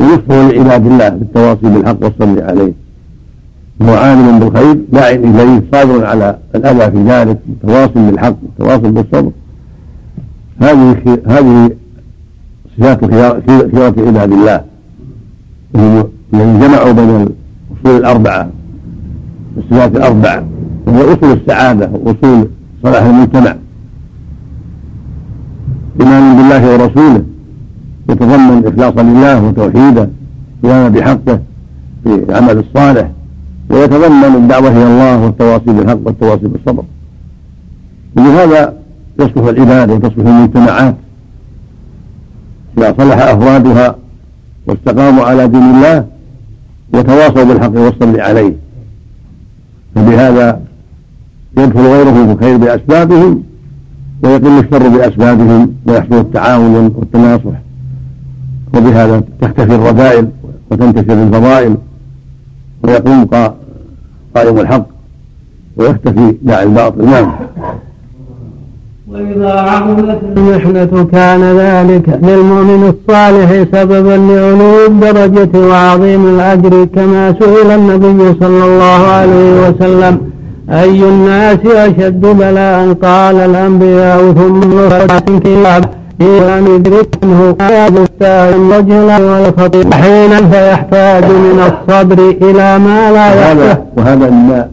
ونصفه 0.00 0.52
لعباد 0.52 0.86
الله 0.86 1.08
بالتواصي 1.08 1.60
بالحق 1.62 1.96
والصبر 2.02 2.44
عليه. 2.44 2.83
هو 3.82 3.94
عالم 3.94 4.38
بالخير 4.38 4.78
داع 4.92 5.10
إليه 5.10 5.62
صابر 5.72 6.06
على 6.06 6.38
الأذى 6.54 6.90
في 6.90 7.04
ذلك 7.04 7.38
متواصل 7.48 8.10
بالحق 8.10 8.36
متواصل 8.42 8.92
بالصبر. 8.92 9.30
هذه 10.62 10.96
هذه 11.26 11.70
صفات 12.78 13.04
خيرة 13.74 13.94
عباد 13.98 14.32
الله. 14.32 14.64
الذين 15.74 16.60
جمعوا 16.60 16.92
بين 16.92 17.10
الأصول 17.10 17.96
الأربعة 18.00 18.48
الصفات 19.56 19.96
الاربع 19.96 20.42
وهي 20.86 21.12
أصول 21.12 21.32
السعادة 21.32 21.90
وأصول 21.92 22.48
صلاح 22.82 23.02
المجتمع. 23.02 23.56
ايمان 26.00 26.36
بالله 26.36 26.72
ورسوله 26.72 27.24
يتضمن 28.10 28.66
إخلاصا 28.66 29.02
لله 29.02 29.44
وتوحيده 29.44 30.08
قياما 30.62 30.88
بحقه 30.88 31.40
في 32.04 32.14
العمل 32.14 32.58
الصالح. 32.58 33.10
ويتضمن 33.70 34.34
الدعوة 34.36 34.68
إلى 34.68 34.86
الله 34.86 35.24
والتواصي 35.24 35.72
بالحق 35.72 35.98
والتواصي 36.04 36.46
بالصبر. 36.46 36.84
ولهذا 38.16 38.74
تصلح 39.18 39.44
العباد 39.44 39.90
وتصلح 39.90 40.26
المجتمعات 40.26 40.96
إذا 42.78 42.94
صلح 42.98 43.18
أفرادها 43.18 43.96
واستقاموا 44.66 45.24
على 45.24 45.48
دين 45.48 45.62
الله 45.62 46.06
وتواصوا 46.94 47.44
بالحق 47.44 47.76
والصبر 47.76 48.20
عليه. 48.20 48.54
فبهذا 49.94 50.60
يدخل 51.58 51.80
غيرهم 51.80 52.26
في 52.26 52.32
الخير 52.32 52.56
بأسبابهم 52.56 53.42
ويقل 54.22 54.58
الشر 54.58 54.88
بأسبابهم 54.88 55.74
ويحصل 55.86 56.18
التعاون 56.18 56.92
والتناصح. 56.96 57.58
وبهذا 58.74 59.22
تختفي 59.40 59.74
الرذائل 59.74 60.28
وتنتشر 60.70 61.22
الفضائل. 61.22 61.76
ويقوم 62.84 63.24
قائم 64.34 64.58
الحق 64.58 64.86
ويختفي 65.76 66.34
داعي 66.42 66.62
الباطل. 66.62 67.04
نعم. 67.04 67.32
وإذا 69.08 69.52
عظمت 69.52 70.18
المحنة 70.36 71.08
كان 71.12 71.42
ذلك 71.56 72.08
للمؤمن 72.22 72.92
الصالح 72.94 73.50
سببا 73.72 74.16
لعلو 74.32 74.86
الدرجة 74.86 75.58
وعظيم 75.68 76.26
الأجر 76.34 76.84
كما 76.84 77.34
سئل 77.40 77.70
النبي 77.70 78.34
صلى 78.40 78.64
الله 78.64 79.06
عليه 79.18 79.68
وسلم 79.68 80.20
أي 80.70 81.08
الناس 81.08 81.58
أشد 81.66 82.20
بلاء؟ 82.20 82.92
قال 82.92 83.36
الأنبياء 83.36 84.32
ثم 84.32 84.60
إلى 86.20 86.58
أن 86.58 86.66
يدركه 86.66 87.52
بستان 87.88 88.54
الرجل 88.54 89.22
والخطيب. 89.22 89.94
حينا 89.94 90.50
فيحتاج 90.50 91.24
من 91.24 91.58
الصبر 91.60 92.18
إلى 92.30 92.78
ما 92.78 93.12
لا 93.12 93.26
يحتاج. 93.34 93.78
وهذا 93.96 94.30
مما 94.30 94.68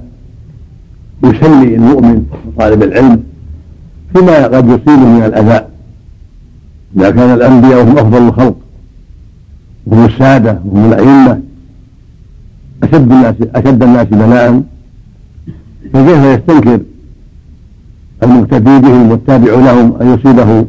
يسلي 1.24 1.76
المؤمن 1.76 2.24
طالب 2.60 2.84
العلم 2.84 3.24
فيما 4.16 4.48
قد 4.48 4.66
يصيبه 4.66 5.06
من 5.06 5.24
الأذى. 5.26 5.66
إذا 6.98 7.10
كان 7.10 7.34
الأنبياء 7.34 7.84
هم 7.84 7.98
أفضل 7.98 8.28
الخلق 8.28 8.56
وهم 9.88 10.06
السادة 10.06 10.60
وهم 10.66 10.94
الأئمة. 10.94 11.40
أشد 12.84 13.12
الناس 13.12 13.36
أشد 13.56 13.84
الناس 13.84 14.08
بلاء. 14.08 14.62
فكيف 15.94 16.24
يستنكر 16.26 16.80
المقتدي 18.24 18.80
بهم 18.80 19.12
والتابع 19.12 19.52
لهم 19.52 19.96
أن 20.02 20.14
يصيبه 20.14 20.66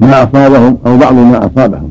ما 0.00 0.22
أصابهم 0.22 0.78
أو 0.86 0.98
بعض 0.98 1.14
ما 1.14 1.46
أصابهم. 1.46 1.90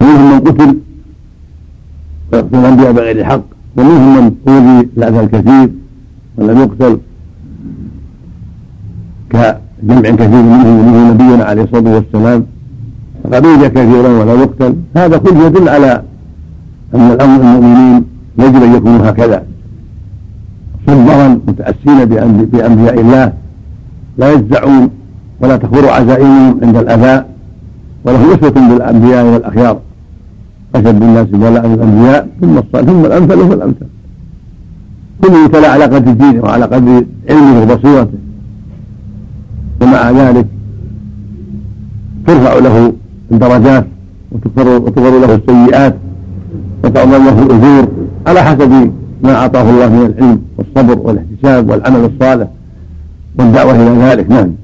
فمنهم 0.00 0.32
من 0.32 0.40
قتل 0.40 0.78
ويقتل 2.32 2.58
الأنبياء 2.58 2.92
بغير 2.92 3.24
حق 3.24 3.42
ومنهم 3.76 4.16
من 4.16 4.34
أوذي 4.48 4.88
الأذى 4.96 5.20
الكثير 5.20 5.70
ولم 6.36 6.58
يقتل 6.58 6.98
كجمع 9.30 10.10
كثير 10.10 10.42
منهم 10.42 10.86
منه 10.86 11.10
نبينا 11.10 11.44
عليه 11.44 11.62
الصلاة 11.62 11.94
والسلام. 11.94 12.46
فقد 13.24 13.46
أوذي 13.46 13.68
كثيرا 13.68 14.08
ولا 14.08 14.34
يقتل. 14.34 14.76
هذا 14.96 15.16
كله 15.18 15.46
يدل 15.46 15.68
على 15.68 16.02
أن 16.94 17.10
الأمر 17.10 17.40
المؤمنين 17.40 18.04
يجب 18.38 18.62
أن 18.62 18.74
يكونوا 18.74 19.10
هكذا. 19.10 19.42
صبرا 20.86 21.28
متأسين 21.48 22.04
بأنبياء 22.04 23.00
الله 23.00 23.32
لا 24.18 24.32
يجزعون 24.32 24.90
ولا 25.42 25.56
تخبر 25.56 25.88
عزائمهم 25.90 26.60
عند 26.62 26.76
الأذى 26.76 27.24
ولهم 28.04 28.30
أسوة 28.30 28.50
بالأنبياء 28.50 29.24
والأخيار. 29.24 29.78
أشد 30.74 31.02
الناس 31.02 31.26
بلاء 31.26 31.66
الأنبياء 31.66 32.28
ثم 32.40 32.58
الصالح 32.58 32.86
ثم 32.92 33.04
الأمثل 33.04 33.48
فالأمثل 33.48 33.86
كل 35.22 35.32
يبتلى 35.44 35.66
على 35.66 35.84
قدر 35.84 36.12
دينه 36.12 36.42
وعلى 36.42 36.64
قدر 36.64 37.04
علمه 37.30 37.62
وبصيرته. 37.62 38.18
ومع 39.82 40.10
ذلك 40.10 40.46
ترفع 42.26 42.58
له 42.58 42.92
الدرجات 43.32 43.86
وتغفر 44.32 45.18
له 45.18 45.34
السيئات 45.34 45.94
وتعظم 46.84 47.24
له 47.24 47.42
الأجور 47.42 47.88
على 48.26 48.42
حسب 48.42 48.92
ما 49.22 49.34
أعطاه 49.34 49.70
الله 49.70 49.88
من 49.88 50.06
العلم 50.06 50.42
والصبر 50.58 50.98
والإحتساب 50.98 51.70
والعمل 51.70 52.10
الصالح 52.14 52.48
والدعوة 53.38 53.72
إلى 53.72 54.04
ذلك. 54.04 54.30
نعم. 54.30 54.61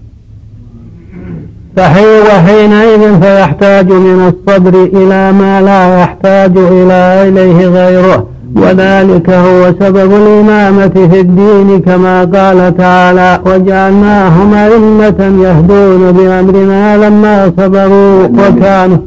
وحينئذ 1.78 3.20
فيحتاج 3.20 3.92
من 3.92 4.32
الصبر 4.32 4.74
إلى 4.84 5.32
ما 5.32 5.60
لا 5.60 6.00
يحتاج 6.00 6.52
إلى 6.56 7.28
إليه 7.28 7.66
غيره. 7.66 8.26
وذلك 8.56 9.30
هو 9.30 9.72
سبب 9.80 10.12
الإمامة 10.12 10.88
في 10.88 11.20
الدين 11.20 11.80
كما 11.80 12.24
قال 12.24 12.76
تعالى 12.76 13.40
وجعلناهم 13.46 14.54
أئمة 14.54 15.20
يهدون 15.44 16.12
بأمرنا 16.12 16.96
لما 16.96 17.52
صبروا 17.58 18.24
وكانوا 18.24 18.98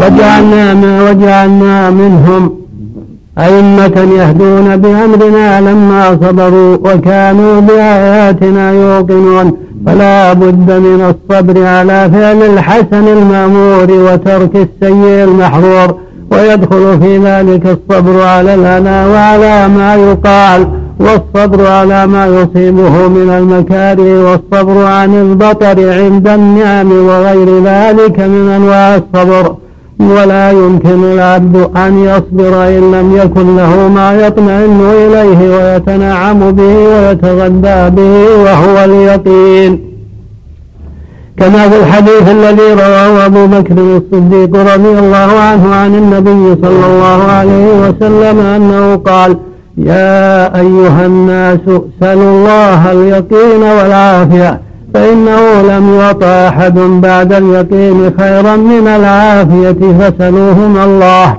وجعلنا 0.00 0.74
ما 0.74 1.10
وجعلنا 1.10 1.90
منهم 1.90 2.50
أئمة 3.38 3.96
يهدون 4.18 4.76
بأمرنا 4.76 5.60
لما 5.60 6.18
صبروا 6.22 6.76
وكانوا 6.76 7.60
بآياتنا 7.60 8.72
يوقنون. 8.72 9.52
فلا 9.86 10.32
بد 10.32 10.70
من 10.70 11.14
الصبر 11.14 11.66
على 11.66 12.10
فعل 12.12 12.42
الحسن 12.42 13.08
المأمور 13.08 13.90
وترك 13.90 14.56
السيء 14.56 15.24
المحظور 15.24 15.94
ويدخل 16.30 17.00
في 17.00 17.18
ذلك 17.18 17.66
الصبر 17.66 18.22
على 18.22 18.54
الأنا 18.54 19.06
وعلى 19.06 19.68
ما 19.68 19.94
يقال 19.94 20.68
والصبر 21.00 21.66
على 21.66 22.06
ما 22.06 22.26
يصيبه 22.26 23.08
من 23.08 23.30
المكاره 23.38 24.30
والصبر 24.30 24.84
عن 24.84 25.14
البطر 25.14 25.92
عند 25.92 26.28
النعم 26.28 26.92
وغير 26.92 27.62
ذلك 27.64 28.20
من 28.20 28.48
أنواع 28.56 28.96
الصبر. 28.96 29.54
ولا 30.00 30.50
يمكن 30.50 31.04
العبد 31.04 31.70
أن 31.76 31.98
يصبر 32.04 32.68
إن 32.68 32.92
لم 32.92 33.16
يكن 33.16 33.56
له 33.56 33.88
ما 33.88 34.26
يطمئن 34.26 34.80
إليه 34.80 35.56
ويتنعم 35.56 36.50
به 36.50 36.74
ويتغذى 36.88 37.90
به 37.90 38.42
وهو 38.44 38.84
اليقين. 38.84 39.96
كما 41.38 41.68
في 41.68 41.76
الحديث 41.78 42.30
الذي 42.30 42.72
رواه 42.72 43.26
أبو 43.26 43.46
بكر 43.46 43.74
الصديق 43.78 44.74
رضي 44.74 44.98
الله 44.98 45.40
عنه 45.40 45.74
عن 45.74 45.94
النبي 45.94 46.62
صلى 46.62 46.86
الله 46.86 47.22
عليه 47.32 47.66
وسلم 47.82 48.38
أنه 48.40 48.96
قال 48.96 49.36
يا 49.76 50.60
أيها 50.60 51.06
الناس 51.06 51.60
سلوا 52.00 52.30
الله 52.30 52.92
اليقين 52.92 53.62
والعافية. 53.62 54.65
فإنه 54.94 55.62
لم 55.62 55.94
يعطى 55.94 56.48
أحد 56.48 56.78
بعد 56.78 57.32
اليقين 57.32 58.10
خيرا 58.18 58.56
من 58.56 58.88
العافية 58.88 59.98
فسلوهم 59.98 60.76
الله. 60.76 61.36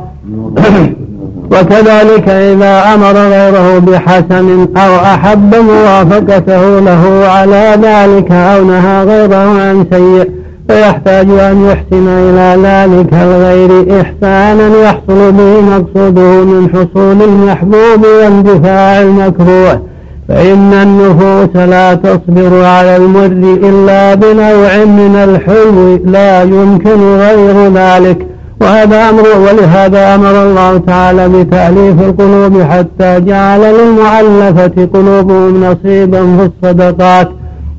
وكذلك 1.51 2.29
إذا 2.29 2.93
أمر 2.93 3.13
غيره 3.13 3.79
بحسن 3.79 4.67
أو 4.77 4.95
أحب 4.95 5.55
موافقته 5.55 6.79
له 6.79 7.27
على 7.27 7.77
ذلك 7.81 8.31
أو 8.31 8.65
نهى 8.65 9.03
غيره 9.03 9.61
عن 9.61 9.85
سيء 9.91 10.31
فيحتاج 10.69 11.29
أن 11.29 11.65
يحسن 11.65 12.07
إلى 12.07 12.61
ذلك 12.63 13.13
الغير 13.13 14.01
إحسانا 14.01 14.67
يحصل 14.83 15.31
به 15.31 15.61
مقصوده 15.61 16.43
من 16.43 16.69
حصول 16.69 17.21
المحبوب 17.21 18.05
واندفاع 18.21 19.01
المكروه. 19.01 19.81
فإن 20.27 20.73
النفوس 20.73 21.55
لا 21.55 21.93
تصبر 21.93 22.65
على 22.65 22.95
المر 22.95 23.25
إلا 23.69 24.13
بنوع 24.13 24.85
من 24.85 25.15
الحلو 25.15 25.99
لا 26.05 26.43
يمكن 26.43 26.99
غير 27.17 27.73
ذلك. 27.73 28.27
وهذا 28.61 29.09
أمر 29.09 29.23
ولهذا 29.45 30.15
أمر 30.15 30.43
الله 30.43 30.77
تعالى 30.77 31.29
بتأليف 31.29 32.01
القلوب 32.01 32.61
حتى 32.61 33.19
جعل 33.19 33.61
للمعلفة 33.61 34.87
قلوبهم 34.93 35.63
نصيبا 35.63 36.21
في 36.37 36.49
الصدقات. 36.49 37.29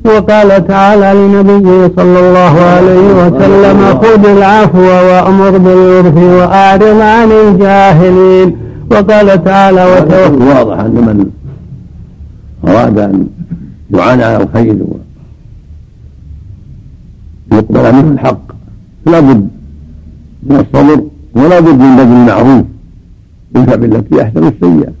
وقال 0.05 0.67
تعالى 0.67 1.13
لنبيه 1.13 1.91
صلى 1.97 2.19
الله 2.19 2.53
عليه 2.75 3.07
وسلم 3.21 3.99
خذ 4.01 4.29
العفو 4.37 4.81
وأمر 4.81 5.57
بالعرف 5.57 6.17
وأعرض 6.17 6.99
عن 7.01 7.31
الجاهلين. 7.31 8.57
وقال 8.91 9.43
تعالى 9.43 9.85
واضح 9.85 10.79
أن 10.79 10.95
من 11.07 11.25
أراد 12.67 12.99
أن 12.99 13.27
يعانى 13.93 14.23
على 14.23 14.43
الخير 14.43 14.77
ويقبل 17.51 17.95
منه 17.95 18.11
الحق. 18.11 18.41
فلا 19.05 19.19
بد 19.19 19.47
من 20.43 20.55
الصبر 20.55 21.03
ولا 21.35 21.59
بد 21.59 21.79
من 21.79 21.95
بذل 21.95 22.11
المعروف. 22.11 22.65
ادفع 23.55 23.75
بالتي 23.75 24.21
أحسن 24.23 24.47
السيئة. 24.47 24.91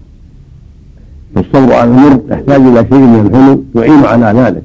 فالصبر 1.35 1.73
على 1.73 1.83
المر 1.83 2.21
يحتاج 2.29 2.61
إلى 2.61 2.85
شيء 2.89 2.99
من 2.99 3.19
الحلو 3.25 3.63
يعين 3.75 4.05
على 4.05 4.39
ذلك. 4.39 4.63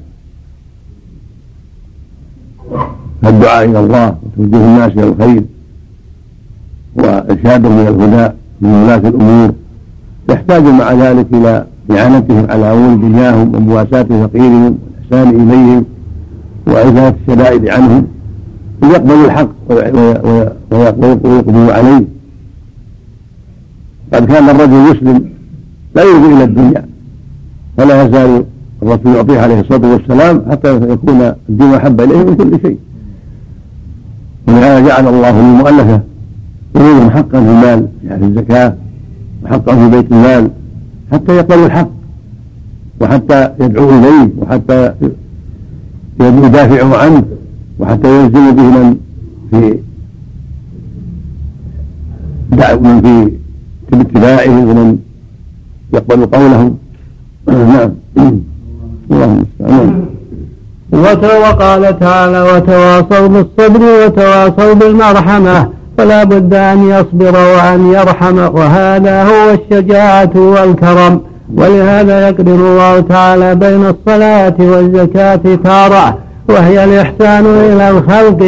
فالدعاء 3.21 3.65
إلى 3.65 3.79
الله 3.79 4.17
وتوجيه 4.23 4.65
الناس 4.65 4.91
إلى 4.91 5.07
الخير 5.07 5.43
وإرشادهم 6.95 7.79
إلى 7.79 7.89
الهدى 7.89 8.33
من 8.61 8.69
ولاة 8.69 9.07
الأمور. 9.09 9.53
يحتاج 10.29 10.63
مع 10.63 10.93
ذلك 10.93 11.27
إلى 11.33 11.65
إعانتهم 11.91 12.45
على 12.49 12.71
ولد 12.71 13.15
إياهم 13.15 13.55
ومواساة 13.55 14.03
فقيرهم 14.03 14.77
والإحسان 15.11 15.41
إليهم 15.41 15.85
وإزالة 16.67 17.15
الشدائد 17.21 17.69
عنهم 17.69 18.07
ليقبلوا 18.83 19.25
الحق 19.25 19.49
ويقبلوا 20.71 21.73
عليه. 21.73 22.05
قد 24.13 24.25
كان 24.25 24.49
الرجل 24.49 24.91
يسلم 24.91 25.29
لا 25.95 26.03
يرجو 26.03 26.35
إلى 26.35 26.43
الدنيا 26.43 26.85
فلا 27.77 28.03
يزال 28.03 28.45
الرسول 28.83 29.15
يعطيه 29.15 29.39
عليه 29.39 29.59
الصلاة 29.59 29.91
والسلام 29.91 30.41
حتى 30.51 30.75
يكون 30.75 31.21
الدين 31.49 31.73
أحب 31.73 32.01
إليه 32.01 32.23
من 32.23 32.35
كل 32.35 32.59
شيء. 32.61 32.77
ولهذا 34.47 34.79
جعل 34.79 35.07
الله 35.07 35.41
للمؤلفة 35.41 36.01
قلوبهم 36.75 37.09
حقا 37.09 37.39
في 37.39 37.49
المال 37.49 37.87
في 38.07 38.25
الزكاة 38.25 38.75
وحقا 39.43 39.75
في 39.75 39.89
بيت 39.89 40.11
المال 40.11 40.49
حتى 41.11 41.35
يقبلوا 41.35 41.65
الحق 41.65 41.89
وحتى 43.01 43.49
يدعوا 43.59 43.91
إليه 43.91 44.29
وحتى 44.37 44.93
يدافعوا 46.19 46.97
عنه 46.97 47.23
وحتى 47.79 48.07
يلزموا 48.07 48.51
به 48.51 48.63
من 48.63 48.97
في 49.51 49.79
من 52.81 53.01
في 53.89 54.01
اتباعه 54.01 54.69
ومن 54.69 54.97
يقبل 55.93 56.25
قولهم. 56.25 56.77
نعم. 59.09 59.45
اللهم 60.93 61.41
وقال 61.41 61.99
تعالى 61.99 62.41
وتواصوا 62.41 63.27
بالصبر 63.27 63.81
وتواصوا 64.05 64.73
بالمرحمة. 64.73 65.69
فلا 65.97 66.23
بد 66.23 66.53
أن 66.53 66.89
يصبر 66.89 67.35
وأن 67.35 67.87
يرحم 67.87 68.37
وهذا 68.37 69.23
هو 69.23 69.53
الشجاعة 69.53 70.31
والكرم. 70.35 71.21
ولهذا 71.57 72.29
يقدر 72.29 72.55
الله 72.55 72.99
تعالى 72.99 73.55
بين 73.55 73.85
الصلاة 73.85 74.55
والزكاة 74.59 75.55
تارة 75.63 76.17
وهي 76.49 76.83
الإحسان 76.83 77.45
إلى 77.45 77.89
الخلق. 77.89 78.41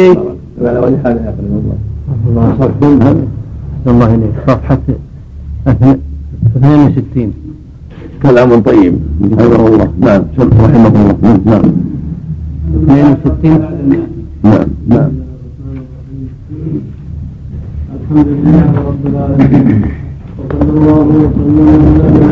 ولهذا 0.60 1.34
الله 2.82 3.26
الله 3.86 4.14
إليك 4.14 4.34
صفحة 4.48 4.78
62 6.56 7.32
كلام 8.22 8.60
طيب. 8.62 8.98
حفظه 9.38 9.66
الله. 9.66 9.88
نعم. 10.00 10.22
رحمه 10.38 10.88
الله. 10.88 11.14
نعم. 11.44 11.72
62 12.86 13.60
نعم. 14.42 14.66
نعم. 14.88 15.27
الحمد 18.08 18.28
لله 18.28 18.68
رب 18.88 19.04
العالمين. 19.06 19.82
وصلى 20.38 20.70
الله 20.78 21.08
وسلم 21.24 21.68
على 21.68 22.28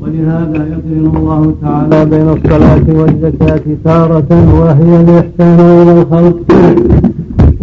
ولهذا 0.00 0.60
يقرن 0.72 1.06
الله 1.16 1.42
تعالى 1.62 1.98
بين 2.12 2.28
الصلاة 2.36 2.86
والزكاة 3.00 3.64
تارة 3.84 4.30
وهي 4.60 4.92
الإحسان 5.00 5.58
إلى 5.80 5.92
الخلق. 6.00 6.38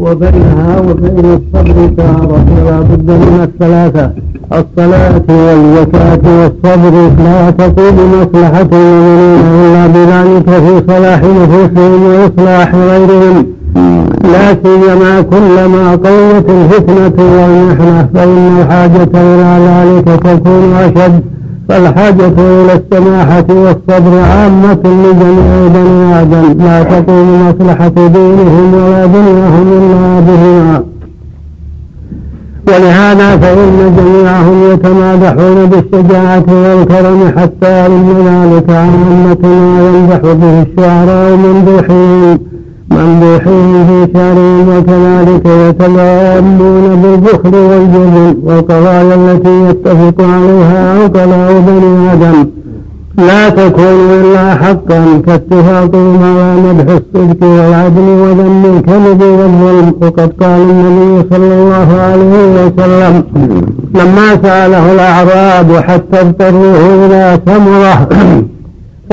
وبينها 0.06 0.80
وبين 0.80 1.26
الصبر 1.40 1.78
تارة 1.98 2.46
لا 2.66 2.80
بد 2.80 3.10
من 3.12 3.40
الثلاثة. 3.44 4.12
الصلاة 4.60 5.28
والزكاة 5.30 6.24
والصبر. 6.40 6.94
لا 7.24 7.50
تقوم 7.50 7.98
مصلحة 8.16 8.70
المؤمنين 8.74 9.42
إلا 9.64 9.88
بذلك 9.88 10.50
في 10.50 10.74
صلاح 10.88 11.22
نفوسهم 11.24 12.04
وإصلاح 12.04 12.76
غيرهم. 12.76 13.46
لا 14.34 14.48
سيما 14.64 15.22
كلما 15.22 15.92
قوت 15.92 16.50
الفتنة 16.50 17.18
والمحنة 17.36 18.08
فإن 18.14 18.58
الحاجة 18.60 19.12
إلى 19.16 19.52
ذلك 19.68 20.08
تكون 20.22 20.74
أشد. 20.74 21.22
فالحاجة 21.70 22.34
إلى 22.38 22.74
السماحة 22.74 23.46
والصبر 23.50 24.20
عامة 24.20 24.84
لجميع 24.84 25.68
بني 25.68 26.22
آدم. 26.22 26.64
لا 26.64 26.84
تقوم 26.84 27.50
مصلحة 27.50 27.88
دينهم 27.88 28.74
ولا 28.74 29.06
دنياهم 29.06 29.68
إلا 29.68 30.20
بهما. 30.20 30.84
ولهذا 32.68 33.38
فإن 33.38 33.96
جميعهم 33.98 34.72
يتمادحون 34.72 35.66
بالشجاعة 35.66 36.46
والكرم 36.50 37.34
حتى 37.38 37.86
إن 37.86 38.06
ذلك 38.28 38.70
عامة 38.70 39.48
ما 39.48 39.90
يمدح 39.90 40.34
به 40.34 40.62
الشعراء 40.62 41.36
ممدوحين 41.36 42.53
ممدوحين 42.98 43.86
في 43.88 44.08
شعرهم 44.14 44.70
وكذلك 44.70 45.46
يتلامون 45.46 47.02
بالبخل 47.02 47.56
والجبن 47.56 48.36
والقضايا 48.44 49.16
التي 49.16 49.70
يتفق 49.70 50.18
عليها 50.22 51.04
عقلاء 51.04 51.64
بني 51.68 52.12
آدم. 52.12 52.48
لا 53.18 53.50
تكون 53.50 54.10
إلا 54.22 54.56
حقا 54.56 55.22
كاتفاقهم 55.26 56.24
على 56.24 56.56
مدح 56.62 56.94
الصدق 56.94 57.48
والعدل 57.48 58.08
وذم 58.24 58.64
الكذب 58.78 59.22
والظلم. 59.22 59.94
وقد 60.02 60.34
قال 60.42 60.62
النبي 60.70 61.28
صلى 61.32 61.54
الله 61.54 61.88
عليه 62.02 62.66
وسلم 62.66 63.24
لما 63.96 64.28
سأله 64.44 64.92
الأعراب 64.94 65.76
حتى 65.76 66.22
اضطروه 66.22 67.06
إلى 67.06 67.40
ثمرة 67.46 68.08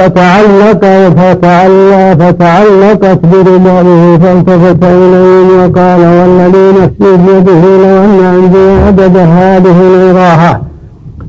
فتعلق 0.01 0.83
فتعلق 1.19 2.09
فتعلقت 2.21 3.21
برمائه 3.27 4.19
فالتفت 4.19 4.83
إليهم 4.85 5.49
وقال 5.59 6.01
والذي 6.01 6.67
نفسي 6.79 7.11
بيده 7.17 7.63
لو 7.83 7.95
أن 8.05 8.19
عندي 8.25 8.67
عدد 8.87 9.17
هذه 9.17 9.79
الإراحة 9.81 10.53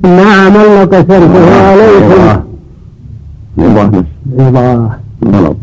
ما 0.03 0.27
عمل 0.33 0.67
لقسمته 0.81 1.45
عليكم. 1.69 2.21
رضاه 5.25 5.55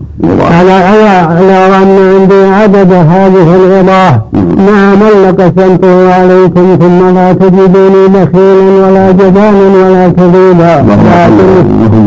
على 0.59 0.73
على 0.73 1.77
أن 1.83 1.99
عندي 2.15 2.45
عدد 2.45 2.93
هذه 2.93 3.55
الغضاة 3.55 4.23
نعم 4.57 4.99
لقسمته 5.25 6.15
عليكم 6.15 6.77
ثم 6.81 7.15
لا 7.15 7.33
تجدوني 7.33 8.09
بخيلا 8.09 8.87
ولا 8.87 9.11
جبانا 9.11 9.89
ولا 9.89 10.09
كذوبا 10.09 10.85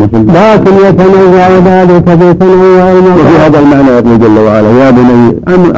لكن 0.02 0.26
لكن 0.28 0.74
يتنوع 0.88 1.48
ذلك 1.66 2.04
بتنوع 2.04 2.94
وفي 2.94 3.38
هذا 3.46 3.60
المعنى 3.60 3.90
يقول 3.90 4.20
جل 4.20 4.38
وعلا 4.40 4.70
يا 4.70 4.92
بني 4.92 5.30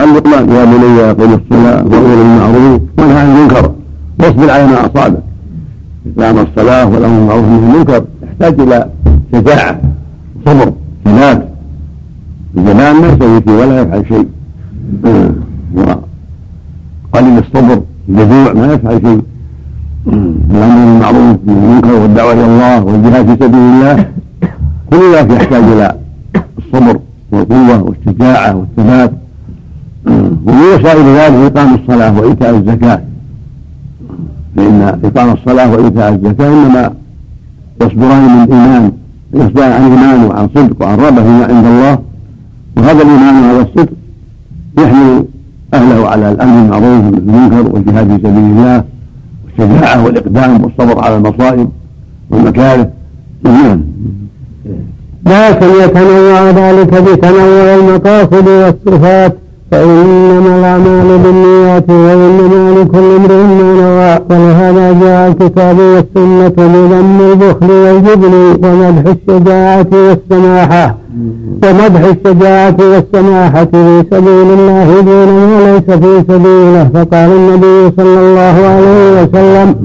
اللقمان 0.04 0.52
يا 0.52 0.66
بني 0.66 1.12
أقم 1.12 1.34
الصلاة 1.34 1.84
وأمر 1.86 2.16
بالمعروف 2.16 2.82
وانهى 2.98 3.20
عن 3.20 3.36
المنكر. 3.36 3.72
واصبر 4.20 4.52
على 4.52 4.68
ما 4.68 4.86
أصابك. 4.86 5.20
إقام 6.18 6.38
الصلاة 6.38 6.90
والأمر 6.90 7.18
بالمعروف 7.18 7.46
من 7.46 7.72
المنكر. 7.74 8.04
يحتاج 8.24 8.60
إلى 8.60 8.88
شجاعة 9.34 9.78
صبر 10.46 10.72
ثبات 11.06 11.53
الجبان 12.58 12.96
ما 13.02 13.18
شيء 13.20 13.50
ولا 13.50 13.82
يفعل 13.82 14.06
شيء. 14.08 14.28
وقليل 15.76 17.38
الصبر 17.38 17.82
الجزوع 18.10 18.54
ما 18.54 18.74
يفعل 18.74 19.02
شيء. 19.02 19.22
الأمر 20.52 20.86
بالمعروف 20.86 21.38
والمنكر 21.48 21.94
والدعوة 21.94 22.34
إلى 22.34 22.46
الله 22.46 22.84
والجهاد 22.84 23.26
في 23.26 23.46
سبيل 23.46 23.60
الله. 23.60 24.06
كل 24.92 25.16
ذلك 25.16 25.32
يحتاج 25.32 25.64
إلى 25.64 25.96
الصبر 26.58 27.00
والقوة 27.32 27.84
والشجاعة 27.84 28.56
والثبات. 28.56 29.12
ومن 30.06 30.76
وسائل 30.76 31.06
ذلك 31.06 31.58
إقام 31.58 31.74
الصلاة 31.74 32.20
وإيتاء 32.20 32.56
الزكاة. 32.58 33.02
فإن 34.56 34.82
إقام 35.04 35.32
الصلاة 35.32 35.72
وإيتاء 35.72 36.14
الزكاة 36.14 36.48
إنما 36.48 36.94
يصبران 37.82 38.22
من 38.22 38.54
إيمان 38.54 38.92
يصبران 39.34 39.72
عن 39.72 39.82
إيمان 39.82 40.24
وعن 40.24 40.50
صدق 40.56 40.82
وعن 40.82 40.98
رغبة 41.00 41.46
عند 41.46 41.66
الله. 41.66 42.00
وهذا 42.78 43.02
الإيمان 43.02 43.44
وهذا 43.44 43.62
الصدق 43.62 43.90
يحمل 44.78 45.26
أهله 45.74 46.08
على 46.10 46.32
الأمر 46.32 46.62
بالمعروف 46.62 47.06
والمنكر 47.14 47.76
والجهاد 47.76 48.08
في 48.08 48.18
سبيل 48.18 48.38
الله 48.44 48.84
والشجاعة 49.46 50.06
والإقدام 50.06 50.64
والصبر 50.64 51.04
على 51.04 51.18
المصائب 51.18 51.70
والمكاره 52.30 52.90
نعم 53.44 53.82
لكن 55.26 55.68
يتنوع 55.84 56.50
ذلك 56.50 56.94
بتنوع 57.04 57.76
المقاصد 57.76 58.48
والصفات. 58.48 59.38
فإنما 59.74 60.58
الأعمال 60.60 61.18
بالنيات 61.24 61.90
وإنما 61.90 62.80
لكل 62.80 63.16
امرئ 63.18 63.44
ما 63.44 63.74
نوى 63.82 64.20
ولهذا 64.30 65.00
جاء 65.02 65.28
الكتاب 65.28 65.78
والسنة 65.80 66.48
بذم 66.58 67.20
البخل 67.32 67.72
والجبن 67.72 68.34
ومدح 68.64 69.14
الشجاعة 69.16 69.88
والسماحة. 69.92 70.96
ومدح 71.64 72.02
الشجاعة 72.14 72.76
والسماحة 72.80 73.66
في 73.66 74.04
سبيل 74.12 74.48
الله 74.58 75.02
دون 75.02 75.28
ما 75.28 75.72
ليس 75.72 75.98
في 75.98 76.24
سبيله. 76.30 76.90
فقال 76.94 77.32
النبي 77.32 77.94
صلى 77.98 78.20
الله 78.20 78.56
عليه 78.74 79.22
وسلم 79.22 79.76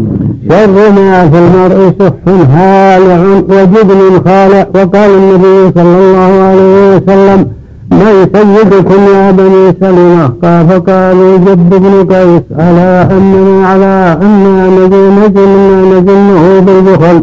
شر 0.51 0.91
ما 0.97 1.29
في 1.31 1.39
المرء 1.39 1.93
سح 2.01 2.33
هالع 2.55 3.21
وجبن 3.49 4.01
خالع. 4.27 4.67
وقال 4.75 5.11
النبي 5.11 5.73
صلى 5.75 5.99
الله 5.99 6.31
عليه 6.49 6.97
وسلم 6.97 7.58
من 7.91 8.29
سيدكم 8.35 9.01
يا 9.15 9.31
بني 9.31 9.75
سلمة. 9.81 10.27
قال 10.43 10.69
فقالوا 10.69 11.37
جد 11.39 11.71
بن 11.71 12.15
قيس 12.15 12.43
على 12.59 13.09
أننا 13.11 13.67
على 13.67 14.19
أننا 14.23 14.67
نزل 14.67 15.11
نزلنه 15.93 16.61
بالبخل. 16.61 17.23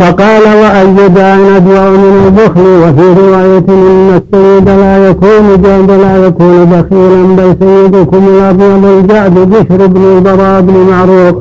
فقال 0.00 0.42
وأيد 0.42 1.18
أن 1.18 1.40
أدوى 1.56 1.90
من 1.90 2.14
البخل 2.26 2.60
وفي 2.60 3.20
رواية 3.20 3.68
إن 3.68 4.20
السيد 4.20 4.68
لا 4.68 5.08
يكون 5.08 5.62
جاد 5.62 5.90
لا 5.90 6.26
يكون 6.26 6.64
بخيلا 6.64 7.22
بل 7.36 7.56
سيدكم 7.60 8.22
الأبيض 8.28 8.84
الجعد 8.84 9.34
بشر 9.34 9.86
بن 9.86 10.02
البراء 10.16 10.60
بن 10.60 10.74
معروف. 10.90 11.34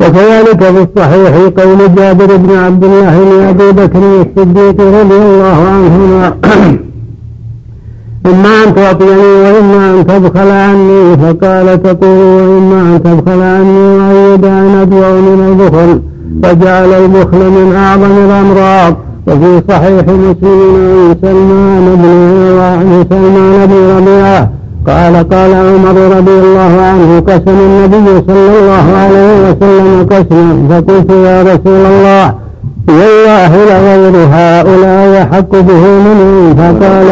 وكذلك 0.00 0.64
في 0.64 0.82
الصحيح 0.82 1.36
قول 1.58 1.94
جابر 1.94 2.36
بن 2.36 2.56
عبد 2.56 2.84
الله 2.84 3.24
لأبي 3.24 3.72
بكر 3.72 3.98
الصديق 3.98 4.80
رضي 4.80 5.16
الله 5.16 5.58
عنهما 5.72 6.34
إما 8.26 8.64
أن 8.66 8.74
تعطيني 8.74 9.34
وإما 9.44 9.90
أن 9.90 10.06
تبخل 10.06 10.50
عني 10.50 11.16
فقال 11.16 11.82
تقول 11.82 12.42
وإما 12.48 12.80
أن 12.80 13.02
تبخل 13.04 13.40
عني 13.42 13.98
وأيد 13.98 14.44
أن 14.44 14.74
أدوى 14.80 15.12
من 15.20 15.40
البخل 15.48 16.00
فجعل 16.42 16.92
البخل 16.92 17.50
من 17.50 17.74
أعظم 17.76 18.12
الأمراض. 18.24 18.96
وفي 19.26 19.62
صحيح 19.68 20.04
مسلم 20.08 20.74
عن 20.76 21.16
سلمان 21.22 21.96
بن 22.84 23.04
سلمان 23.10 23.66
بن 23.66 23.96
ربيعة 23.96 24.50
قال 24.86 25.28
قال 25.28 25.52
عمر 25.54 26.16
رضي 26.16 26.38
الله 26.38 26.82
عنه 26.82 27.20
قسم 27.20 27.58
النبي 27.60 28.24
صلى 28.26 28.58
الله 28.60 28.96
عليه 28.96 29.50
وسلم 29.50 30.06
قسما 30.10 30.66
فقلت 30.70 31.10
يا 31.10 31.42
رسول 31.42 31.86
الله 31.86 32.34
والله 32.88 33.52
لغير 33.64 34.26
هؤلاء 34.32 35.22
يحق 35.22 35.50
به 35.50 35.82
منهم 36.06 36.54
فقال 36.54 37.06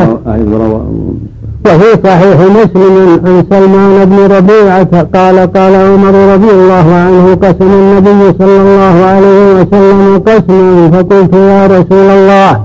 وفي 1.66 1.98
صحيح 2.04 2.36
مسلم 2.40 3.20
عن 3.26 3.44
سلمان 3.50 4.04
بن 4.04 4.36
ربيعة 4.36 5.02
قال 5.14 5.52
قال 5.52 5.74
عمر 5.74 6.34
رضي 6.34 6.50
الله 6.50 6.94
عنه 6.94 7.34
قسم 7.34 7.70
النبي 7.72 8.38
صلى 8.38 8.56
الله 8.56 9.04
عليه 9.04 9.60
وسلم 9.60 10.22
قسما 10.26 10.90
فقلت 10.90 11.34
يا 11.34 11.66
رسول 11.66 12.10
الله 12.10 12.60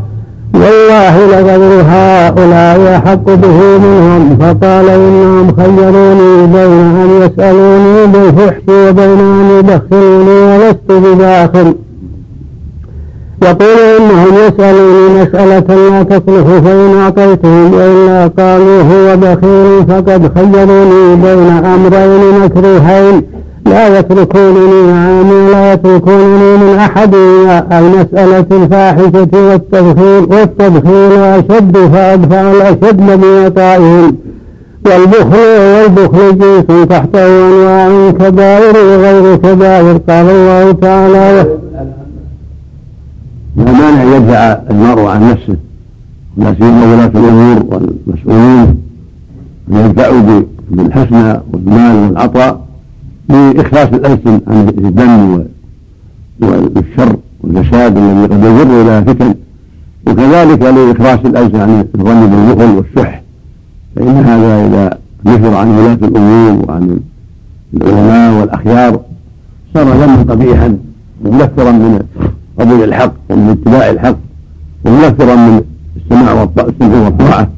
والله 0.54 1.26
لغير 1.28 1.82
هؤلاء 1.82 2.96
أحق 2.98 3.26
به 3.26 3.78
منهم 3.78 4.38
فقال 4.40 4.90
إنهم 4.90 5.56
خيروني 5.58 6.48
بين 6.48 6.96
أن 7.04 7.10
يسألوني 7.22 8.08
بالفحش 8.08 8.62
وبين 8.70 9.20
أن 9.20 9.50
يدخلوني 9.60 10.40
ولست 10.42 10.90
بداخل. 10.90 11.76
يقول 13.44 13.78
إنهم 14.00 14.34
يسألوني 14.48 15.22
مسألة 15.22 15.90
لا 15.90 16.04
تصلح 16.04 16.48
فإن 16.64 16.98
أعطيتهم 16.98 17.74
وإلا 17.74 18.28
قالوا 18.28 18.82
هو 18.82 19.18
بخيل 19.18 19.86
فقد 19.88 20.32
خيروني 20.36 21.16
بين 21.16 21.66
أمرين 21.66 22.40
مكروهين. 22.46 23.24
لا 23.70 24.00
يتركونني 24.00 24.92
عام 24.92 25.30
ولا 25.32 25.74
يتركونني 25.74 26.58
من 26.58 26.76
أحد. 26.80 27.16
المسألة 27.72 28.46
الفاحشة 28.52 29.28
والتبخير 29.34 30.22
والتبخير 30.30 31.40
أشد 31.40 31.78
فأدفع 31.78 32.52
الأشد 32.52 33.22
بوطائهم 33.22 34.16
والبخل 34.86 35.38
والبخل 35.76 36.38
جنس 36.40 36.88
تحته 36.90 37.28
أنواع 37.28 38.12
كبائر 38.12 38.76
وغير 38.78 39.36
كبائر. 39.36 39.98
قال 39.98 40.30
الله 40.30 40.72
تعالى 40.72 41.48
لا 43.56 43.72
مانع 43.72 44.04
يدفع 44.16 44.58
المرء 44.72 45.06
عن 45.06 45.32
نفسه؟ 45.32 45.56
لا 46.38 46.56
سيما 46.60 46.94
ولاة 46.94 47.12
الأمور 47.16 47.66
والمسؤولين 47.70 48.82
يدفعوا 49.72 50.42
بالحسنى 50.70 51.42
والمال 51.54 51.96
والعطاء. 51.96 52.67
لاخلاص 53.30 53.88
الالسن 53.94 54.42
عن 54.48 54.70
الذم 54.78 55.46
والشر 56.42 57.18
والفساد 57.42 57.98
الذي 57.98 58.26
قد 58.26 58.44
يجر 58.44 58.82
إلى 58.82 59.04
فتن 59.06 59.36
وكذلك 60.08 60.62
لإخلاص 60.62 61.20
الالسن 61.26 61.60
عن 61.60 61.86
الظن 61.96 62.28
بالبخل 62.28 62.78
والشح 62.78 63.24
فإن 63.96 64.08
هذا 64.18 64.66
إذا 64.68 64.98
نشر 65.26 65.56
عن 65.56 65.70
ولاة 65.70 65.94
الأمور 65.94 66.66
وعن 66.70 67.00
العلماء 67.74 68.40
والأخيار 68.40 69.00
صار 69.74 69.84
ذما 69.84 70.24
قبيحا 70.34 70.78
مكثرا 71.26 71.72
من 71.72 72.00
قبول 72.60 72.84
الحق 72.84 73.14
ومن 73.30 73.50
اتباع 73.50 73.90
الحق 73.90 74.18
ومنفرا 74.86 75.36
من 75.36 75.62
السماع 75.96 76.34
والطاعة 76.82 77.50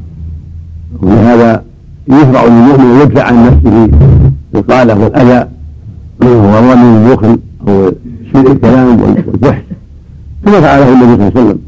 ولهذا 1.01 1.63
يشرع 2.07 2.43
للمؤمن 2.45 2.85
أن 2.85 3.01
يدفع 3.01 3.23
عن 3.23 3.45
نفسه 3.45 3.89
القالة 4.55 4.99
والأذى 4.99 5.47
والرمي 6.21 7.07
بالبخل 7.07 7.37
أو 7.67 7.91
سوء 8.33 8.51
الكلام 8.51 9.01
والفحش 9.01 9.61
كما 10.45 10.61
فعله 10.61 10.93
النبي 10.93 11.15
صلى 11.15 11.27
الله 11.27 11.31
عليه 11.35 11.41
وسلم. 11.41 11.59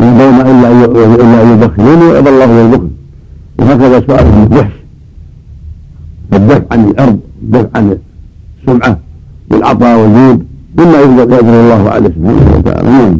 ينبغي 0.00 0.50
إلا 0.50 0.84
إلا 1.24 1.42
أن 1.42 1.48
يبخلون 1.52 2.02
ويأبى 2.02 2.30
الله 2.30 2.46
بالبخل 2.46 2.90
وهكذا 3.58 4.00
سؤال 4.06 4.26
الفحش 4.42 4.72
الدفع 6.32 6.64
عن 6.70 6.84
الأرض 6.84 7.18
الدفع 7.42 7.68
عن 7.74 7.98
السمعة 8.60 8.98
والعطاء 9.50 9.98
والجود 9.98 10.46
مما 10.78 10.98
يقدر 10.98 11.40
الله 11.40 11.90
عليه 11.90 12.08
سبحانه 12.08 12.56
وتعالى. 12.56 12.88
نعم. 12.90 13.18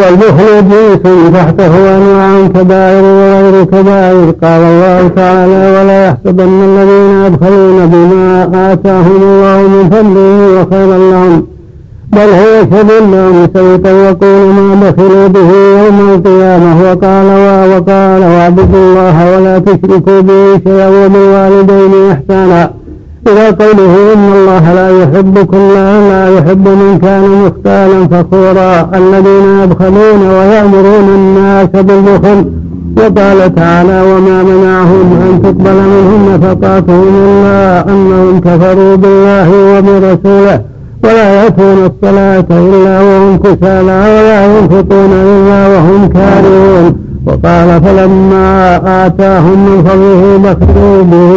والبخل 0.00 0.68
جنس 0.70 1.02
تحته 1.34 1.96
انواع 1.96 2.46
كبائر 2.54 3.04
وغير 3.04 3.64
كبائر. 3.64 4.34
قال 4.42 4.62
الله 4.72 5.08
تعالى 5.16 5.62
ولا 5.76 5.98
يحسبن 6.06 6.50
الذين 6.68 7.24
يبخلون 7.26 7.86
بما 7.86 8.72
آتاهم 8.72 9.20
الله 9.22 9.58
من 9.74 9.90
فضله 9.90 10.60
وخيرا 10.60 10.98
لهم 10.98 11.46
بل 12.12 12.28
هو 12.40 12.52
شر 12.70 12.90
لهم 13.12 13.48
سيطوقون 13.54 14.54
ما 14.54 14.74
بخلوا 14.82 15.26
به 15.28 15.50
يوم 15.80 16.10
القيامة. 16.10 16.70
وقال 16.82 17.28
وقال 17.72 18.22
واعبدوا 18.22 18.82
الله 18.86 19.16
ولا 19.36 19.58
تشركوا 19.58 20.20
به 20.20 20.60
شيئا 20.64 20.88
وبالوالدين 20.88 21.92
احسانا. 22.12 22.79
إلى 23.28 23.48
قوله 23.48 24.12
إن 24.14 24.32
الله 24.32 24.74
لا 24.74 25.02
يحب 25.02 25.38
كل 25.46 25.74
لا 26.10 26.38
يحب 26.38 26.68
من 26.68 26.98
كان 27.02 27.22
مختالا 27.44 28.06
فخورا 28.08 28.90
الذين 28.94 29.62
يبخلون 29.62 30.28
ويأمرون 30.28 31.08
الناس 31.14 31.68
بالبخل 31.68 32.44
وقال 32.96 33.54
تعالى 33.54 34.02
وما 34.02 34.42
منعهم 34.42 35.08
أن 35.22 35.42
تقبل 35.42 35.74
منهم 35.74 36.34
نفقاتهم 36.34 37.04
إلا 37.26 37.88
أنهم 37.88 38.40
كفروا 38.40 38.96
بالله 38.96 39.78
وبرسوله 39.78 40.60
ولا 41.04 41.42
يأتون 41.44 41.90
الصلاة 41.90 42.46
إلا 42.50 43.00
وهم 43.00 43.36
كسالى 43.38 44.00
ولا 44.00 44.44
ينفقون 44.44 45.12
إلا 45.12 45.68
وهم 45.68 46.08
كارهون 46.08 47.09
وقال 47.26 47.80
فلما 47.84 48.76
آتاهم 49.06 49.58
من 49.66 49.84
فضله 49.84 50.36
بخلوا 50.44 51.02
به 51.02 51.32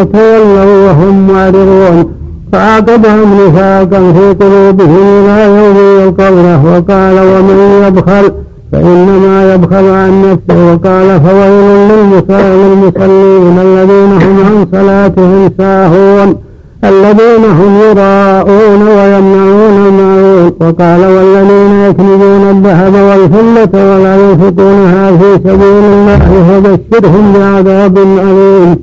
وتولوا 0.00 0.86
وهم 0.86 1.28
معرضون 1.28 2.18
فعاقبهم 2.52 3.46
نفاقا 3.46 4.12
في 4.12 4.34
قلوبهم 4.44 5.06
إلى 5.06 5.44
يوم 5.44 5.76
يلقونه 6.00 6.64
وقال 6.64 7.18
ومن 7.18 7.84
يبخل؟ 7.86 8.32
فإنما 8.72 9.54
يبخل 9.54 9.84
عن 9.84 10.22
نفسه. 10.22 10.72
وقال 10.72 11.20
فويل 11.20 11.88
للمصلين 11.90 13.58
الذين 13.58 14.12
هم 14.22 14.44
عن 14.46 14.66
صلاتهم 14.72 15.50
ساهون 15.58 16.36
الذين 16.84 17.44
هم 17.44 17.80
يراءون 17.90 18.82
ويمنعون 18.88 19.86
المعروف 19.86 20.07
وقال 20.60 21.00
والذين 21.00 21.72
يكنزون 21.90 22.50
الذهب 22.50 22.94
والفلة 22.94 23.94
ولا 23.94 24.16
ينفقونها 24.16 25.10
في 25.10 25.40
سبيل 25.44 25.84
الله 25.94 26.18
فبشرهم 26.48 27.32
بعذاب 27.32 27.98
أليم. 27.98 28.76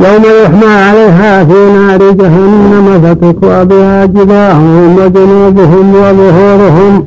يوم 0.00 0.22
يحمى 0.42 0.74
عليها 0.74 1.44
في 1.44 1.72
نار 1.72 2.10
جهنم 2.10 3.00
فتكوى 3.04 3.64
بها 3.64 4.04
جباههم 4.04 4.96
وجنوبهم 4.96 5.94
وظهورهم 5.94 7.04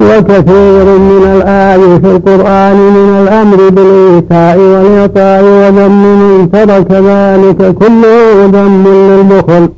وكثير 0.00 0.84
من 0.98 1.22
الآي 1.36 2.00
في 2.00 2.06
القرآن 2.16 2.76
من 2.76 3.18
الأمر 3.22 3.68
بالإيتاء 3.68 4.58
والإعطاء 4.58 5.44
وذم 5.44 6.02
من 6.02 6.50
ترك 6.52 6.92
ذلك 6.92 7.74
كله 7.74 8.46
ذم 8.52 8.84
للبخل. 8.86 9.68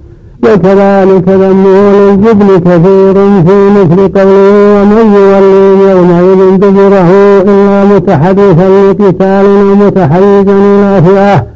وكذلك 0.44 1.28
ذمه 1.28 1.92
للجبن 1.92 2.48
كثير 2.58 3.14
في 3.46 3.70
مثل 3.76 4.08
قوله 4.18 4.82
ومن 4.82 5.14
يولي 5.14 5.90
يومئذ 5.90 6.56
دبره 6.56 7.10
إلا 7.42 7.84
متحدثا 7.84 8.68
لقتال 8.68 9.46
أو 9.46 9.74
متحيزا 9.74 10.52
إلى 10.52 11.02
فئة 11.06 11.46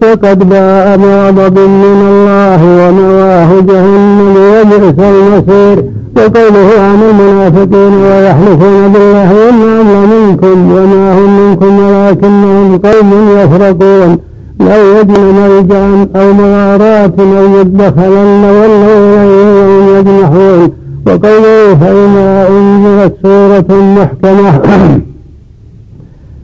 فقد 0.00 0.48
باء 0.48 0.96
بغضب 0.96 1.58
من 1.58 2.00
الله 2.08 2.88
ومواه 2.88 3.60
جهنم 3.60 4.36
وبئس 4.36 4.98
المصير. 4.98 5.84
وقوله 6.16 6.68
عن 6.80 7.00
المنافقين 7.10 7.94
ويحلفون 8.04 8.92
بالله 8.92 9.30
إنا 9.48 9.82
لمنكم 9.82 10.72
وما 10.72 11.18
هم 11.18 11.30
منكم 11.40 11.78
ولكنهم 11.80 12.78
قوم 12.78 13.10
يفرقون. 13.38 14.18
لو 14.60 14.98
يجن 15.00 15.22
ملجأ 15.34 16.08
أو 16.16 16.32
مغارات 16.32 17.20
أو 17.20 17.60
يدخلن 17.60 18.44
ولوا 18.44 19.22
إليه 19.24 19.54
وهم 19.54 19.98
يجنحون 19.98 20.72
وقوله 21.06 21.74
فإذا 21.80 22.48
أنزلت 22.48 23.14
سورة 23.22 23.80
محكمة 23.98 24.60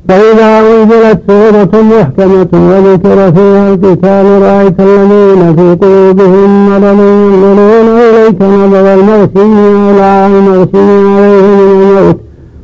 فإذا 0.08 0.60
أنزلت 0.60 1.20
سورة 1.28 1.82
محكمة 1.82 2.48
وذكر 2.52 3.32
فيها 3.32 3.68
القتال 3.74 4.42
رأيت 4.42 4.80
الذين 4.80 5.56
في 5.56 5.76
قلوبهم 5.86 6.68
مرض 6.70 7.00
ينظرون 7.00 7.98
إليك 7.98 8.42
نظر 8.42 8.94
المغشي 8.94 10.02
على 10.02 10.26
المغشي 10.26 10.78
عليه 10.78 11.42
من 11.42 11.96
الموت. 11.98 12.16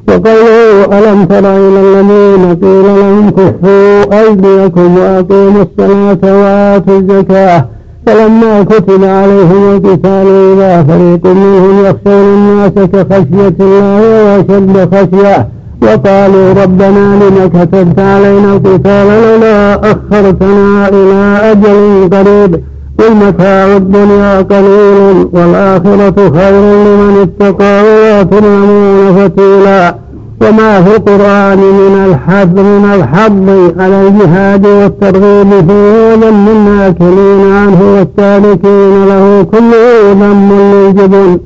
وقوله 0.08 0.98
ألم 0.98 1.24
تر 1.24 1.38
إلى 1.38 1.80
الذين 1.80 2.54
قيل 2.62 2.84
لهم 2.84 3.30
كفوا 3.30 3.85
أيديكم 4.12 4.96
وأقيموا 4.98 5.62
الصلاة 5.62 6.18
وآتوا 6.40 6.98
الزكاة 6.98 7.64
فلما 8.06 8.62
كتب 8.62 9.04
عليهم 9.04 9.70
القتال 9.74 10.26
إذا 10.52 10.82
فريق 10.82 11.26
منهم 11.26 11.84
يخشون 11.84 12.24
الناس 12.34 12.72
كخشية 12.72 13.56
الله 13.60 14.00
وأشد 14.24 14.94
خشية 14.94 15.48
وقالوا 15.82 16.52
ربنا 16.62 17.18
لم 17.24 17.50
كتبت 17.54 17.98
علينا 18.00 18.52
القتال 18.54 19.06
لولا 19.06 19.74
أخرتنا 19.90 20.88
إلى 20.88 21.38
أجل 21.52 22.08
قريب 22.12 22.60
قل 22.98 23.14
متاع 23.14 23.76
الدنيا 23.76 24.42
قليل 24.42 25.28
والآخرة 25.32 26.30
خير 26.38 26.52
لمن 26.60 27.28
اتقى 27.40 27.82
ولا 27.82 28.22
تظلمون 28.22 29.14
فتيلا 29.18 29.94
وما 30.40 30.82
في 30.82 30.96
القرآن 30.96 31.58
من 31.58 32.04
الحظ 32.06 32.58
من 32.58 32.84
الحظ 32.94 33.48
على 33.80 34.08
الجهاد 34.08 34.66
والترغيب 34.66 35.50
فيه 35.50 36.12
وذم 36.12 36.48
الناكلين 36.48 37.52
عنه 37.52 37.94
والتاركين 37.98 39.04
له 39.08 39.46
كله 39.52 40.12
ذم 40.12 40.52
للجبن. 40.52 41.38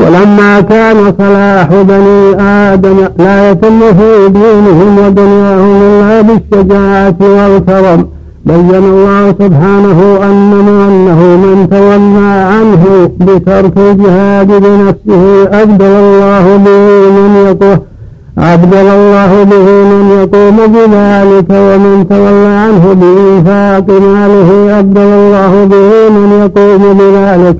ولما 0.00 0.60
كان 0.60 0.96
صلاح 1.18 1.82
بني 1.82 2.40
آدم 2.40 2.96
لا 3.18 3.50
يتم 3.50 3.80
في 3.80 4.28
دينهم 4.28 4.98
ودنياهم 4.98 5.82
إلا 5.82 6.20
بالشجاعة 6.20 7.16
والكرم 7.20 8.06
بين 8.46 8.74
الله 8.74 9.34
سبحانه 9.38 10.18
أنه 10.24 10.88
أنه 10.88 11.20
من 11.36 11.68
تولى 11.70 12.32
عنه 12.52 13.10
بترك 13.20 13.78
الجهاد 13.78 14.46
بنفسه 14.46 15.48
أبدل 15.62 15.84
الله 15.86 16.56
به 16.56 17.10
من 17.10 17.46
يقوم 17.46 17.91
أبدل 18.38 18.86
الله 18.98 19.44
به 19.44 19.66
من 19.90 20.10
يقوم 20.20 20.56
بذلك 20.74 21.50
ومن 21.50 22.06
تولى 22.10 22.46
عنه 22.64 22.84
بإنفاق 23.00 24.00
ماله 24.00 24.78
أبدل 24.78 25.00
الله 25.00 25.64
به 25.64 26.10
من 26.10 26.28
يقوم 26.42 26.98
بذلك. 26.98 27.56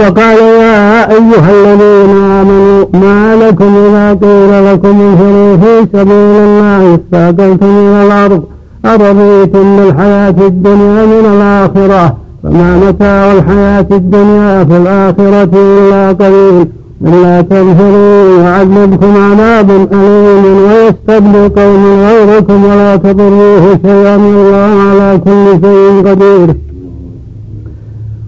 وقال 0.00 0.38
يا 0.38 1.10
أيها 1.10 1.50
الذين 1.50 2.16
آمنوا 2.40 2.84
ما 2.92 3.36
لكم 3.36 3.72
إذا 3.86 4.18
قيل 4.22 4.72
لكم 4.72 5.00
انفروا 5.00 5.56
في 5.56 5.86
سبيل 5.92 6.36
الله 6.46 6.94
استاقلتم 6.94 7.66
إلى 7.66 8.06
الأرض 8.06 8.42
أرضيتم 8.84 9.76
بالحياة 9.76 10.34
الدنيا 10.40 11.06
من 11.06 11.24
الآخرة 11.34 12.16
فما 12.42 12.76
متاع 12.76 13.32
الحياة 13.32 13.86
الدنيا 13.90 14.64
في 14.64 14.76
الآخرة 14.76 15.50
إلا 15.54 16.12
قليل. 16.12 16.68
إلا 17.02 17.40
تنفروا 17.40 18.42
يعذبكم 18.42 19.16
عذاب 19.16 19.70
أليم 19.70 20.44
ويستبدل 20.66 21.48
قوم 21.48 21.84
غيركم 22.00 22.64
ولا 22.64 22.96
تضروه 22.96 23.78
شيئا 23.86 24.16
الله 24.16 24.74
على 24.90 25.20
كل 25.24 25.66
شيء 25.66 26.08
قدير. 26.08 26.56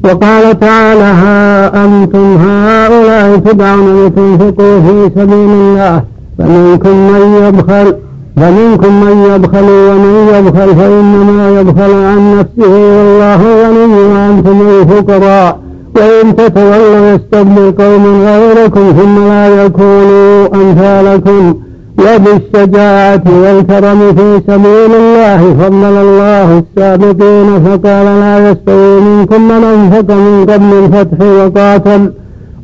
وقال 0.05 0.61
تعالى 0.61 1.03
ها 1.03 1.85
أنتم 1.85 2.37
هؤلاء 2.37 3.37
تدعون 3.37 4.07
لتنفقوا 4.07 4.81
في 4.81 5.11
سبيل 5.15 5.51
الله 5.51 6.03
فمنكم 6.39 6.91
من 6.91 7.43
يبخل 7.47 7.95
فمنكم 8.37 9.05
من 9.05 9.35
يبخل 9.35 9.65
ومن 9.65 10.29
يبخل 10.35 10.75
فإنما 10.77 11.61
يبخل 11.61 11.93
عن 11.95 12.39
نفسه 12.39 12.73
والله 12.73 13.41
غني 13.63 14.01
وأنتم 14.13 14.61
الفقراء. 14.69 15.59
وإن 15.97 16.37
تتولوا 16.37 17.15
يستبدل 17.15 17.73
قوم 17.79 18.25
غيركم 18.27 18.93
ثم 18.99 19.29
لا 19.29 19.65
يكونوا 19.65 20.49
أمثالكم. 20.55 21.55
وبالشجاعة 21.99 23.23
والكرم 23.43 24.15
في 24.17 24.41
سبيل 24.47 24.95
الله 24.95 25.55
فضل 25.61 25.85
الله 25.85 26.63
السابقين 26.63 27.65
فقال 27.65 28.07
لا 28.21 28.51
يستوي 28.51 29.01
منكم 29.01 29.49
من 29.49 29.65
أنفق 29.65 30.15
من 30.15 30.47
قبل 30.51 30.71
الفتح 30.85 31.27
وقاتل. 31.27 32.13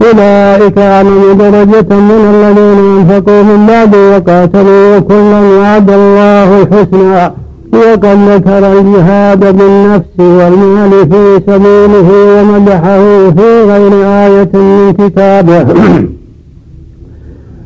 أولئك 0.02 0.78
أعلم 0.78 1.36
درجة 1.38 1.94
من 1.94 2.20
الذين 2.34 2.78
أنفقوا 2.98 3.42
من 3.42 3.66
بعد 3.66 3.94
وقاتلوا 3.96 4.96
وكلا 4.96 5.40
وعد 5.40 5.90
الله 5.90 6.62
الحسنى 6.62 7.41
وقد 7.72 8.18
ذكر 8.28 8.72
الجهاد 8.78 9.56
بالنفس 9.56 10.18
والمال 10.18 10.90
في 10.90 11.40
سبيله 11.46 12.08
ومدحه 12.38 13.30
في 13.30 13.62
غير 13.62 13.92
آية 14.06 14.50
من 14.54 14.92
كتابه. 14.92 15.66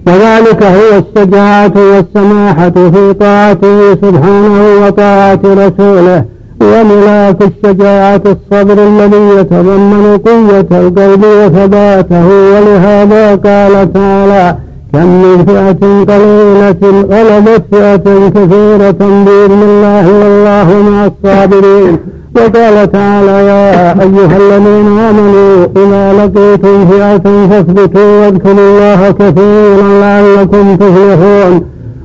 وذلك 0.06 0.62
هو 0.62 0.98
الشجاعة 0.98 1.72
والسماحة 1.76 2.70
في 2.70 3.12
طاعته 3.12 3.94
سبحانه 3.94 4.86
وطاعة 4.86 5.40
رسوله 5.44 6.24
وملاك 6.60 7.36
الشجاعة 7.42 8.22
الصبر 8.26 8.86
الذي 8.86 9.40
يتضمن 9.40 10.18
قوة 10.26 10.80
القلب 10.80 11.24
وثباته 11.24 12.26
ولهذا 12.26 13.34
قال 13.34 13.92
تعالى 13.92 14.56
كم 14.96 15.44
فئة 15.46 16.04
قليلة 16.08 16.82
غلبت 17.10 17.62
فئة 17.72 18.28
كثيرة 18.28 19.24
بإذن 19.26 19.62
الله 19.62 20.06
والله 20.20 20.90
مع 20.90 21.06
الصابرين 21.06 21.98
وقال 22.36 22.92
تعالى 22.92 23.46
يا 23.46 23.92
أيها 24.02 24.36
الذين 24.36 24.98
آمنوا 24.98 25.66
إذا 25.76 26.12
لقيتم 26.12 26.86
فئة 26.86 27.46
فاثبتوا 27.50 28.20
واذكروا 28.20 28.58
الله 28.58 29.10
كثيرا 29.10 30.00
لعلكم 30.00 30.76
تفلحون 30.76 31.62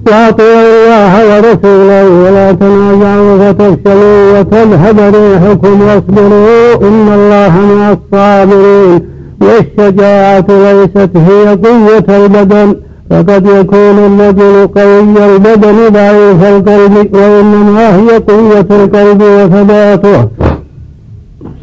وأطيعوا 0.07 0.67
الله 0.67 1.13
ورسوله 1.29 2.05
ولا 2.23 2.51
تنازعوا 2.51 3.37
فتفشلوا 3.37 4.39
وتذهب 4.39 5.15
ريحكم 5.15 5.81
واصبروا 5.81 6.75
إن 6.87 7.07
الله 7.13 7.53
مع 7.75 7.91
الصابرين 7.91 9.20
والشجاعة 9.41 10.45
ليست 10.49 11.17
هي 11.17 11.45
قوة 11.65 12.25
البدن 12.25 12.75
فقد 13.09 13.45
يكون 13.45 13.97
الرجل 14.07 14.67
قوي 14.67 14.99
البدن 15.35 15.77
ضعيف 15.89 16.43
القلب 16.43 17.15
وإنما 17.15 17.95
هي 17.95 18.09
قوة 18.17 18.69
القلب 18.71 19.21
وثباته. 19.21 20.27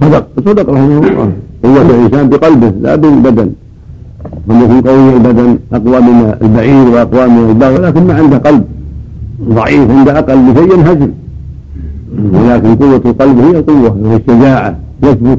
صدق 0.01 0.27
صدق 0.47 0.71
رحمه 0.71 0.99
الله. 0.99 1.33
قوة 1.65 1.83
الإنسان 1.91 2.29
بقلبه 2.29 2.73
لا 2.81 2.95
بالبدن 2.97 3.51
من 4.47 4.57
يكون 4.63 4.81
قوي 4.81 5.17
البدن 5.17 5.59
أقوى 5.73 6.01
من 6.01 6.35
البعير 6.43 6.89
وأقوى 6.89 7.29
من 7.29 7.51
البغل 7.51 7.81
ولكن 7.81 8.07
ما 8.07 8.15
عنده 8.15 8.39
قلب. 8.39 8.65
ضعيف 9.43 9.91
عند 9.91 10.09
أقل 10.09 10.55
شيء 10.57 10.75
ينهزم. 10.75 11.11
ولكن 12.35 12.77
قوة 12.77 13.03
القلب 13.05 13.39
هي 13.39 13.51
القوة 13.51 13.97
وهي 14.03 14.17
الشجاعة 14.17 14.77
يثبت 15.03 15.39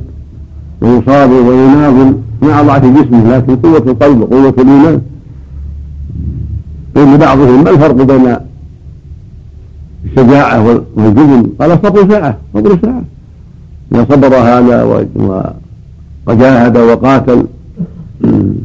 ويصابر 0.82 1.42
ويناضل 1.50 2.14
مع 2.42 2.62
ضعف 2.62 2.86
جسمه 2.86 3.36
لكن 3.38 3.56
قوة 3.56 3.78
القلب 3.78 4.22
وقوة 4.22 4.54
الإيمان 4.58 5.02
قيل 6.96 7.14
لبعضهم 7.14 7.64
ما 7.64 7.70
الفرق 7.70 7.96
بين 7.96 8.36
الشجاعة 10.06 10.64
والجبن 10.96 11.50
قال 11.60 11.72
الصبر 11.72 12.10
ساعة 12.10 12.38
صبر 12.54 12.78
ساعة 12.82 13.04
إذا 13.92 14.06
صبر 14.10 14.36
هذا 14.36 14.84
وجاهد 16.28 16.78
وقاتل 16.78 17.46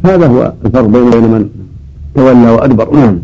هذا 0.05 0.27
هو 0.27 0.53
الفرق 0.65 0.87
بين 0.87 1.31
من 1.31 1.49
تولى 2.15 2.51
وأدبر 2.51 2.95
نعم 2.95 3.19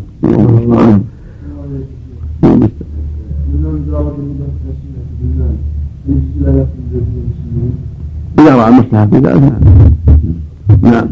إذا 8.39 8.55
رأى 8.55 8.71
مصلحة 8.71 9.05
في 9.05 9.17
ذلك 9.17 9.53
نعم. 10.81 11.07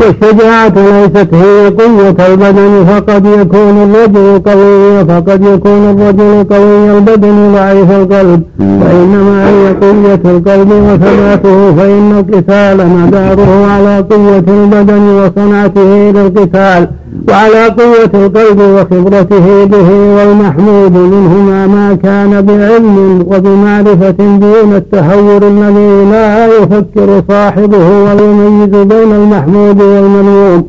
والشجاعة 0.00 0.74
ليست 0.76 1.34
هي 1.34 1.68
قوة 1.68 2.26
البدن 2.26 2.84
فقد 2.84 3.26
يكون 3.26 3.76
الرجل 3.82 4.38
قويا 4.38 5.04
فقد 5.04 5.44
يكون 5.44 5.90
الرجل 5.90 6.44
قوي 6.50 6.98
البدن 6.98 7.52
ضعيف 7.54 7.90
القلب. 7.90 8.42
وإنما 8.60 9.48
هي 9.48 9.74
قوة 9.82 10.20
القلب 10.24 10.70
وثباته 10.70 11.74
فإن 11.76 12.12
القتال 12.18 12.88
مداره 12.88 13.66
على 13.66 14.04
قوة 14.10 14.44
البدن 14.48 15.02
وصنعته 15.02 16.10
للقتال. 16.10 16.88
وعلى 17.28 17.64
قوة 17.68 18.26
القلب 18.26 18.60
وخبرته 18.60 19.64
به 19.64 19.90
والمحمود 20.16 20.92
منهما 20.92 21.66
ما 21.66 21.94
كان 21.94 22.42
بعلم 22.42 23.24
وبمعرفة 23.26 24.10
دون 24.10 24.74
التهور 24.74 25.48
الذي 25.48 26.10
لا 26.10 26.46
يفكر 26.46 27.22
صاحبه 27.28 27.88
ويميز 28.04 28.68
بين 28.68 29.12
المحمود 29.12 29.80
والمنوم 29.82 30.68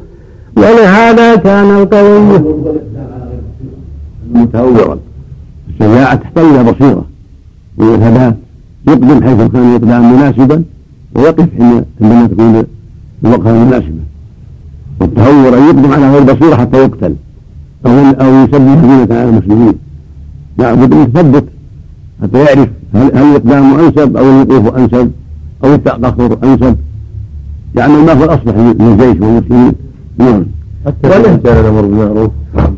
ولهذا 0.58 1.36
كان 1.36 1.78
القوي 1.78 2.20
متهورا. 4.34 4.98
الشجاعة 5.70 6.16
تحتاج 6.16 6.46
إلى 6.46 6.64
بصيرة. 6.64 7.06
وثبات 7.78 8.36
يقدم 8.88 9.24
حيث 9.24 9.52
كان 9.52 9.70
الإقدام 9.70 10.14
مناسبا 10.14 10.64
ويقف 11.16 11.48
عندما 12.02 12.28
تكون 12.28 12.64
الوقفة 13.26 13.54
مناسبة. 13.54 13.97
والتهور 15.02 15.58
أن 15.58 15.64
يقدم 15.64 15.92
على 15.92 16.12
غير 16.12 16.24
بصيرة 16.34 16.56
حتى 16.56 16.78
يقتل. 16.78 17.16
أو 17.86 17.92
أو 17.92 18.44
يسبب 18.44 18.68
هزيمة 18.68 19.20
على 19.20 19.30
المسلمين 19.30 19.74
لابد 20.58 20.94
أن 20.94 21.02
يثبت 21.02 21.44
حتى 22.22 22.38
يعرف 22.38 22.70
هل, 22.96 23.18
هل 23.18 23.24
الإقدام 23.24 23.80
أنسب 23.80 24.18
أو 24.18 24.26
الوقوف 24.26 24.76
أنسب 24.76 25.12
أو 25.64 25.74
التأخر 25.74 26.38
أنسب. 26.44 26.76
يعمل 27.76 28.06
ما 28.06 28.14
هو 28.14 28.24
الأصلح 28.24 28.56
للجيش 28.58 29.22
والمسلمين 29.22 29.74
نعم. 30.18 30.46
حتى 30.86 31.08
ولا. 31.08 31.38
كان 31.38 31.60
الأمر 31.60 31.82
بالمعروف. 31.82 32.32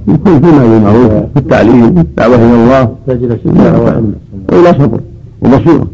يكون 0.07 0.39
فيما 0.39 0.65
بالمعروف 0.65 1.11
في 1.11 1.37
التعليم 1.37 1.97
الدعوة 1.97 2.35
إلى 2.35 2.63
الله. 2.63 2.95
تجد 3.07 3.31
الشجاعة 3.31 3.81
وعلم 3.81 4.13
وإلى 4.51 4.73
صبر. 4.73 4.99
وبصيرة 5.43 5.87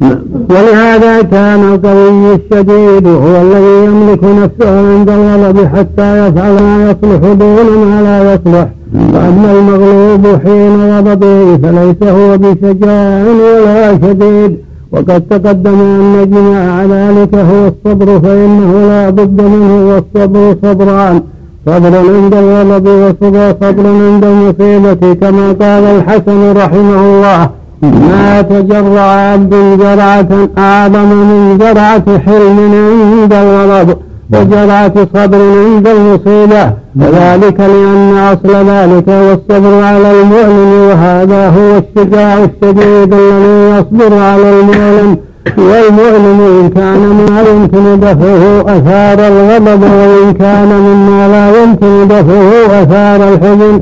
نعم. 0.00 0.18
ولهذا 0.50 1.22
كان 1.22 1.72
القوي 1.72 2.34
الشديد 2.34 3.06
هو 3.06 3.42
الذي 3.42 3.86
يملك 3.86 4.24
نفسه 4.24 4.94
عند 4.94 5.10
الغضب 5.10 5.66
حتى 5.66 6.26
يفعل 6.26 6.54
ما 6.62 6.90
يصلح 6.90 7.32
دون 7.32 7.86
ما 7.86 8.02
لا 8.02 8.34
يصلح. 8.34 8.68
وأما 9.14 9.52
المغلوب 9.52 10.26
حين 10.44 10.90
غضبه 10.92 11.56
فليس 11.56 12.02
هو 12.02 12.38
بشجاع 12.38 13.24
ولا 13.24 13.94
شديد. 13.94 14.56
وقد 14.92 15.20
تقدم 15.30 15.80
أن 15.80 16.30
جماع 16.30 16.84
ذلك 16.84 17.34
هو 17.34 17.70
الصبر 17.70 18.20
فإنه 18.20 18.72
لا 18.88 19.10
بد 19.10 19.40
منه 19.40 19.88
والصبر 19.88 20.56
صبران. 20.62 21.22
صبر 21.66 21.96
عند 21.96 22.34
الغضب 22.34 22.86
وصبر 22.86 23.86
عند 23.86 24.24
المصيبة 24.24 25.14
كما 25.14 25.46
قال 25.52 25.84
الحسن 25.84 26.52
رحمه 26.56 27.00
الله. 27.06 27.57
ما 27.82 28.42
تجرع 28.42 29.00
عبد 29.00 29.78
جرعة 29.80 30.48
أعظم 30.58 31.08
من 31.08 31.58
جرعة 31.58 32.18
حلم 32.18 32.58
عند 32.58 33.32
الغضب 33.32 33.96
وجرعة 34.32 34.94
صبر 35.14 35.38
عند 35.38 35.88
المصيبة. 35.88 36.72
وذلك 36.96 37.60
لأن 37.60 38.14
أصل 38.32 38.54
ذلك 38.68 39.08
هو 39.08 39.32
الصبر 39.32 39.82
على 39.82 40.10
المؤمن 40.10 40.88
وهذا 40.88 41.48
هو 41.48 41.78
الشجاع 41.78 42.34
الشديد 42.34 43.14
الذي 43.14 43.78
يصبر 43.78 44.18
على 44.18 44.60
المؤمن. 44.60 45.16
والمؤمن 45.58 46.40
إن 46.60 46.68
كان 46.70 47.26
ما 47.30 47.40
يمكن 47.50 48.00
دفعه 48.00 48.60
أثار 48.60 49.18
الغضب 49.28 49.82
وإن 49.82 50.32
كان 50.32 50.68
مما 50.68 51.28
لا 51.28 51.62
يمكن 51.62 52.08
دفعه 52.08 52.82
أثار 52.82 53.28
الحزن. 53.32 53.80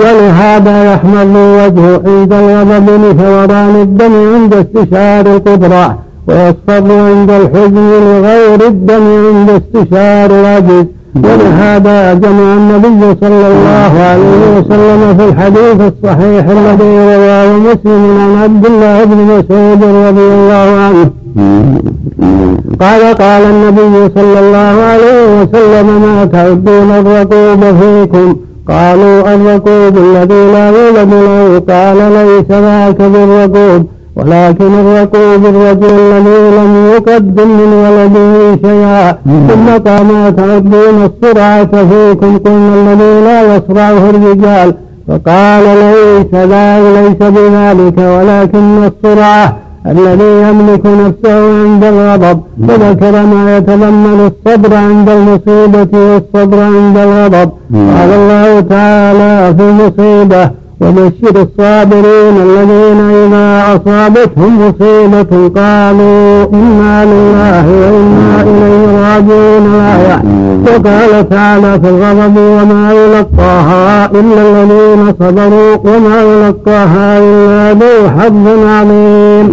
ولهذا 0.00 0.92
يحمل 0.92 1.36
وجهه 1.36 2.02
عند 2.06 2.32
الغضب 2.32 2.90
لفوران 3.04 3.76
الدم 3.82 4.12
عند 4.34 4.54
استشعار 4.54 5.26
القدرة 5.26 5.98
ويصفر 6.28 6.92
عند 6.92 7.30
الحزن 7.30 7.90
لغير 8.06 8.66
الدم 8.66 9.04
عند 9.26 9.50
استشعار 9.50 10.30
العجز. 10.30 10.86
ولهذا 11.16 12.14
جمع 12.14 12.54
النبي 12.54 13.16
صلى 13.20 13.46
الله 13.52 13.92
عليه 14.10 14.40
وسلم 14.56 15.16
في 15.18 15.24
الحديث 15.28 15.92
الصحيح 15.92 16.44
الذي 16.48 17.16
رواه 17.16 17.52
مسلم 17.58 18.18
عن 18.20 18.42
عبد 18.42 18.66
الله 18.66 19.04
بن 19.04 19.16
مسعود 19.16 19.84
رضي 19.84 20.28
الله 20.34 20.68
عنه. 20.84 21.10
قال 22.80 23.14
قال 23.14 23.42
النبي 23.42 24.12
صلى 24.14 24.38
الله 24.40 24.74
عليه 24.90 25.42
وسلم 25.42 25.86
ما 26.02 26.24
تعدون 26.24 26.90
الرقوب 26.90 27.60
فيكم؟ 27.80 28.36
قالوا 28.68 29.34
الرقوب 29.34 29.98
الذي 29.98 30.52
لا 30.52 30.68
يولد 30.68 31.14
له. 31.14 31.62
قال 31.68 31.96
ليس 32.12 32.50
ذاك 32.50 33.02
بالرقوب 33.02 33.86
ولكن 34.16 34.72
الرقوب 34.74 35.46
الرجل 35.46 35.90
الذي 35.90 36.56
لم 36.58 36.92
يقدم 36.94 37.48
من 37.48 37.72
ولده 37.84 38.56
شيئا 38.64 39.12
ثم 39.48 39.90
قام 39.90 40.30
تعدون 40.30 41.10
السرعة 41.10 41.64
فيكم 41.90 42.38
قلنا 42.38 42.92
الذي 42.92 43.24
لا 43.24 43.56
يصرعه 43.56 44.10
الرجال. 44.10 44.74
فقال 45.08 45.64
ليس 45.64 46.34
ذلك 46.34 46.84
ليس 46.96 47.30
بذلك 47.30 47.98
ولكن 47.98 48.90
السرعة 48.90 49.56
الذي 49.86 50.48
يملك 50.48 50.86
نفسه 50.86 51.62
عند 51.62 51.84
الغضب. 51.84 52.40
وذكر 52.68 53.26
ما 53.26 53.56
يتضمن 53.56 54.30
الصبر 54.30 54.74
عند 54.76 55.08
المصيبة 55.08 55.92
والصبر 55.92 56.58
عند 56.62 56.96
الغضب. 56.96 57.50
قال 57.72 58.10
الله 58.20 58.60
تعالى 58.60 59.54
في 59.56 59.62
المصيبة 59.62 60.50
وبشر 60.80 61.46
الصابرين 61.46 62.36
الذين 62.46 63.00
إذا 63.10 63.46
أصابتهم 63.76 64.68
مصيبة 64.68 65.32
قالوا 65.60 66.46
إنا 66.52 67.04
لله 67.04 67.66
وإنا 67.68 68.42
إليه 68.42 68.86
راجعون. 69.08 69.66
الآية 69.66 70.22
وقال 70.66 71.28
تعالى 71.28 71.80
في 71.80 71.88
الغضب 71.88 72.36
وما 72.36 72.92
يلقاها 72.92 74.10
إلا 74.10 74.40
الذين 74.50 75.14
صبروا 75.20 75.76
وما 75.84 76.22
يلقاها 76.22 77.18
إلا 77.18 77.72
ذو 77.72 78.08
حظ 78.18 78.46
عليم 78.66 79.46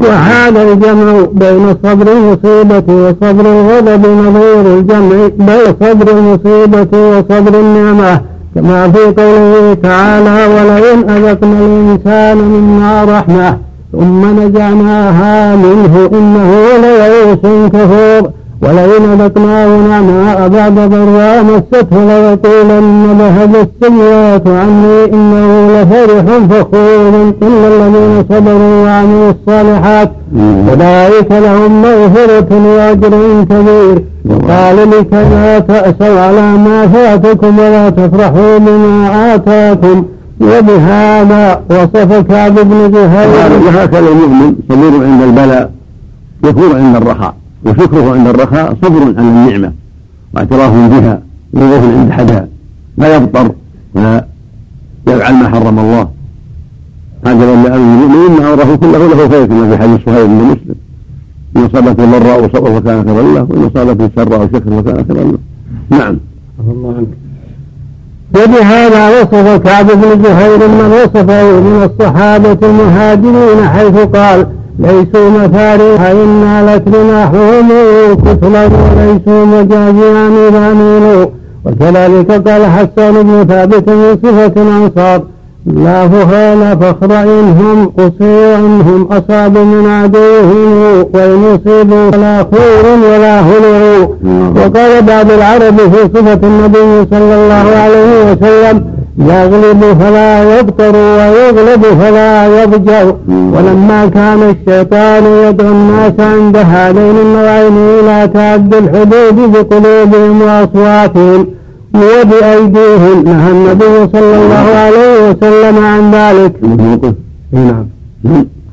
وهذا 0.00 0.62
الجمع 0.62 1.26
بين 1.32 1.76
صبر 1.84 2.06
المصيبة 2.12 2.86
وصبر 2.88 3.44
الغضب 3.46 4.06
نظير 4.06 4.78
الجمع 4.78 5.28
بين 5.38 5.74
صبر 5.80 6.10
المصيبة 6.18 6.88
وصبر 6.92 7.60
النعمة. 7.60 8.20
كما 8.54 8.90
في 8.92 8.98
قوله 9.22 9.74
تعالى 9.82 10.46
ولئن 10.46 11.10
أذقنا 11.10 11.58
الإنسان 11.66 12.36
منا 12.36 13.04
رحمة 13.04 13.58
ثم 13.92 14.40
نزعناها 14.40 15.56
منه 15.56 16.10
إنه 16.12 16.50
ليئوس 16.82 17.68
كفور 17.72 18.30
ولئن 18.62 19.20
أذقناه 19.20 19.76
نعماء 19.88 20.48
بعد 20.48 20.74
ضراء 20.74 21.44
مسته 21.44 21.90
ليقولن 21.92 23.16
ذهب 23.18 23.56
السيئات 23.56 24.46
عني 24.46 25.04
إنه 25.04 25.70
لفرح 25.74 26.24
فخور 26.50 27.32
إلا 27.42 27.68
الذين 27.68 28.24
صبروا 28.30 28.84
وعملوا 28.84 29.30
الصالحات 29.30 30.12
أولئك 30.70 31.30
لهم 31.30 31.82
مغفرة 31.82 32.50
وأجر 32.66 33.44
كبير. 33.50 34.04
وقال 34.30 34.90
لكي 34.90 35.28
لا 35.30 35.58
تأسوا 35.58 36.20
على 36.20 36.42
ما 36.42 36.86
فاتكم 36.86 37.58
ولا 37.58 37.90
تفرحوا 37.90 38.58
بما 38.58 39.34
آتاكم. 39.34 40.04
وبهذا 40.40 41.60
وصف 41.70 42.10
كعب 42.28 42.54
بن 42.54 42.92
زهير 42.92 43.50
وهكذا 43.66 43.98
المؤمن 43.98 44.54
صبور 44.68 45.04
عند 45.04 45.22
البلاء 45.22 45.70
يكون 46.44 46.76
عند 46.76 46.96
الرخاء. 46.96 47.34
وشكره 47.68 48.12
عند 48.12 48.26
الرخاء 48.26 48.76
صبر 48.82 49.02
على 49.02 49.28
النعمة 49.28 49.72
واعتراف 50.34 50.72
بها 50.72 51.22
ووقوف 51.54 51.96
عند 51.98 52.12
حدها 52.12 52.48
لا 52.98 53.16
يبطر 53.16 53.52
ولا 53.94 54.24
يفعل 55.08 55.34
ما 55.34 55.48
حرم 55.48 55.78
الله. 55.78 56.08
هكذا 57.26 57.62
لأن 57.62 57.74
المؤمن 57.74 58.40
مع 58.40 58.52
أمره 58.52 58.76
كله 58.76 59.08
له 59.08 59.28
خير 59.28 59.46
كما 59.46 59.70
في 59.70 59.82
حديث 59.82 60.00
صهيب 60.06 60.28
بن 60.28 60.34
مسلم. 60.34 60.74
إن 61.56 61.64
أصابته 61.64 62.18
ضراء 62.18 62.44
وصبر 62.44 62.80
فكان 62.80 63.04
خيرا 63.04 63.22
له 63.22 63.46
وإن 63.50 63.70
أصابته 63.74 64.10
سراء 64.16 64.42
وشكر 64.42 64.82
فكان 64.82 65.04
خيرا 65.08 65.24
له. 65.24 65.38
نعم. 65.90 66.18
الله 66.60 66.94
عنك 66.96 67.08
وبهذا 68.36 69.20
وصف 69.20 69.56
كعب 69.64 69.86
بن 69.86 70.22
زهير 70.24 70.68
من 70.68 70.92
وصفه 70.92 71.60
من 71.60 71.90
الصحابة 71.90 72.58
المهاجرين 72.62 73.68
حيث 73.68 73.96
قال 73.96 74.46
ليسوا 74.78 75.30
مفاريح 75.30 76.00
إنا 76.00 76.76
لترناحهم 76.76 77.68
كتلا 78.14 78.64
وليسوا 78.66 79.44
مجازيا 79.46 80.48
إذا 80.48 80.74
ميلوا 80.74 81.26
وكذلك 81.64 82.48
قال 82.48 82.66
حسان 82.66 83.22
بن 83.22 83.44
ثابت 83.48 83.88
من 83.88 84.18
صفة 84.22 84.62
الأنصار 84.62 85.22
لا 85.74 86.08
فهال 86.08 86.78
فخر 86.80 87.22
إنهم 87.22 87.92
إنهم 88.20 89.08
أصابوا 89.10 89.64
من 89.64 89.86
عدوهم 89.86 91.04
وإن 91.14 91.44
أصيبوا 91.54 92.10
فلا 92.10 92.46
خير 92.52 92.84
ولا 93.12 93.40
هلعوا 93.40 94.06
وقال 94.56 95.02
بعض 95.02 95.30
العرب 95.30 95.76
في 95.76 96.10
صفة 96.14 96.40
النبي 96.42 97.06
صلى 97.10 97.34
الله 97.34 97.66
عليه 97.84 98.32
وسلم 98.32 98.84
يغلب 99.18 99.96
فلا 100.00 100.58
يبطر 100.58 100.96
ويغلب 100.96 101.84
فلا 102.00 102.62
يضجر. 102.62 103.16
ولما 103.28 104.10
كان 104.14 104.54
الشيطان 104.54 105.24
يدعو 105.24 105.68
الناس 105.68 106.12
عند 106.18 106.56
هذين 106.56 107.16
النوعين 107.26 107.76
إلى 108.00 108.28
تعدي 108.34 108.78
الحدود 108.78 109.52
بقلوبهم 109.52 110.42
وأصواتهم 110.42 111.46
وبأيديهم. 111.94 113.24
نهى 113.24 113.50
النبي 113.50 114.08
صلى 114.12 114.36
الله 114.42 114.66
عليه 114.84 115.30
وسلم 115.30 115.76
عن 115.84 116.00
ذلك. 116.14 116.52
نعم. 117.52 117.86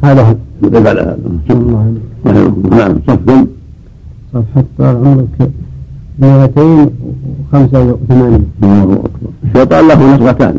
هذا 0.03 0.21
هو. 0.21 0.35
هذا 0.73 1.17
نعم 2.71 2.93
صف 3.07 3.19
كم؟ 3.27 3.47
صفحة 4.33 4.63
عمرك 4.79 5.37
285 6.19 8.45
الله 8.63 8.93
اكبر 8.93 9.29
الشيطان 9.45 9.87
له 9.87 10.15
نصرتان 10.15 10.53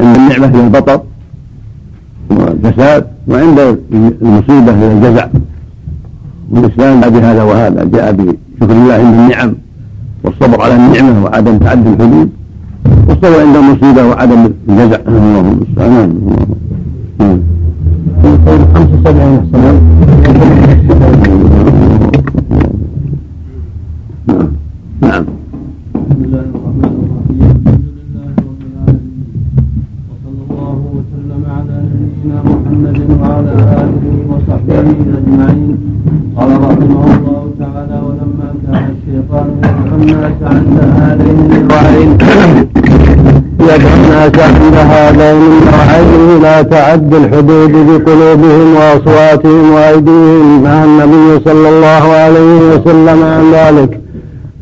النعمة 0.00 0.46
هي 0.56 0.60
البطر 0.64 1.00
والفساد 2.30 3.06
وعند 3.28 3.58
المصيبة 4.22 4.72
هي 4.72 4.92
الجزع. 4.92 5.26
والإسلام 6.50 7.00
بعد 7.00 7.14
هذا 7.14 7.42
وهذا 7.42 7.84
جاء 7.84 8.12
بشكر 8.12 8.72
الله 8.72 8.94
عند 8.94 9.14
النعم. 9.18 9.54
والصبر 10.24 10.62
على 10.62 10.74
النعمة 10.76 11.24
وعدم 11.24 11.58
تعدي 11.58 11.88
الحدود 11.88 12.30
والصبر 13.08 13.40
عند 13.40 13.56
المصيبة 13.56 14.06
وعدم 14.08 14.52
الجزع. 14.68 14.98
الله 15.08 15.40
المستعان 15.40 16.10
نعم. 17.20 17.38
75 18.24 19.80
نعم. 25.02 25.24
بسم 26.10 26.24
الله 26.24 26.44
الرحمن 26.54 26.92
الرحيم 27.00 27.50
الحمد 27.56 27.84
لله 27.98 28.28
رب 28.48 28.62
العالمين 28.70 29.02
وصلى 30.10 30.42
الله 30.50 30.78
وسلم 30.96 31.42
على 31.56 31.74
نبينا 31.90 32.38
محمد 32.50 32.98
وعلى 33.20 33.52
اله 33.82 34.04
وصحبه 34.30 34.78
اجمعين 35.18 35.78
قال 36.36 36.50
رحمه 36.64 37.04
الله 37.16 37.42
ولما 37.76 38.48
كان 38.62 38.84
الشيطان. 38.94 39.48
يدعو 39.62 40.50
عند 40.50 40.76
هذين 40.98 41.38
النوعين 41.52 42.10
يدعو 43.60 44.00
عند 44.38 44.76
هذين 44.92 45.42
النوعين 45.52 46.20
إلى 46.36 46.64
تعدي 46.70 47.16
الحدود 47.16 47.72
بقلوبهم 47.72 48.74
وأصواتهم 48.76 49.72
وأيديهم 49.72 50.62
مع 50.62 50.84
النبي 50.84 51.44
صلى 51.44 51.68
الله 51.68 52.04
عليه 52.22 52.58
وسلم 52.70 53.22
عن 53.22 53.52
ذلك. 53.52 54.00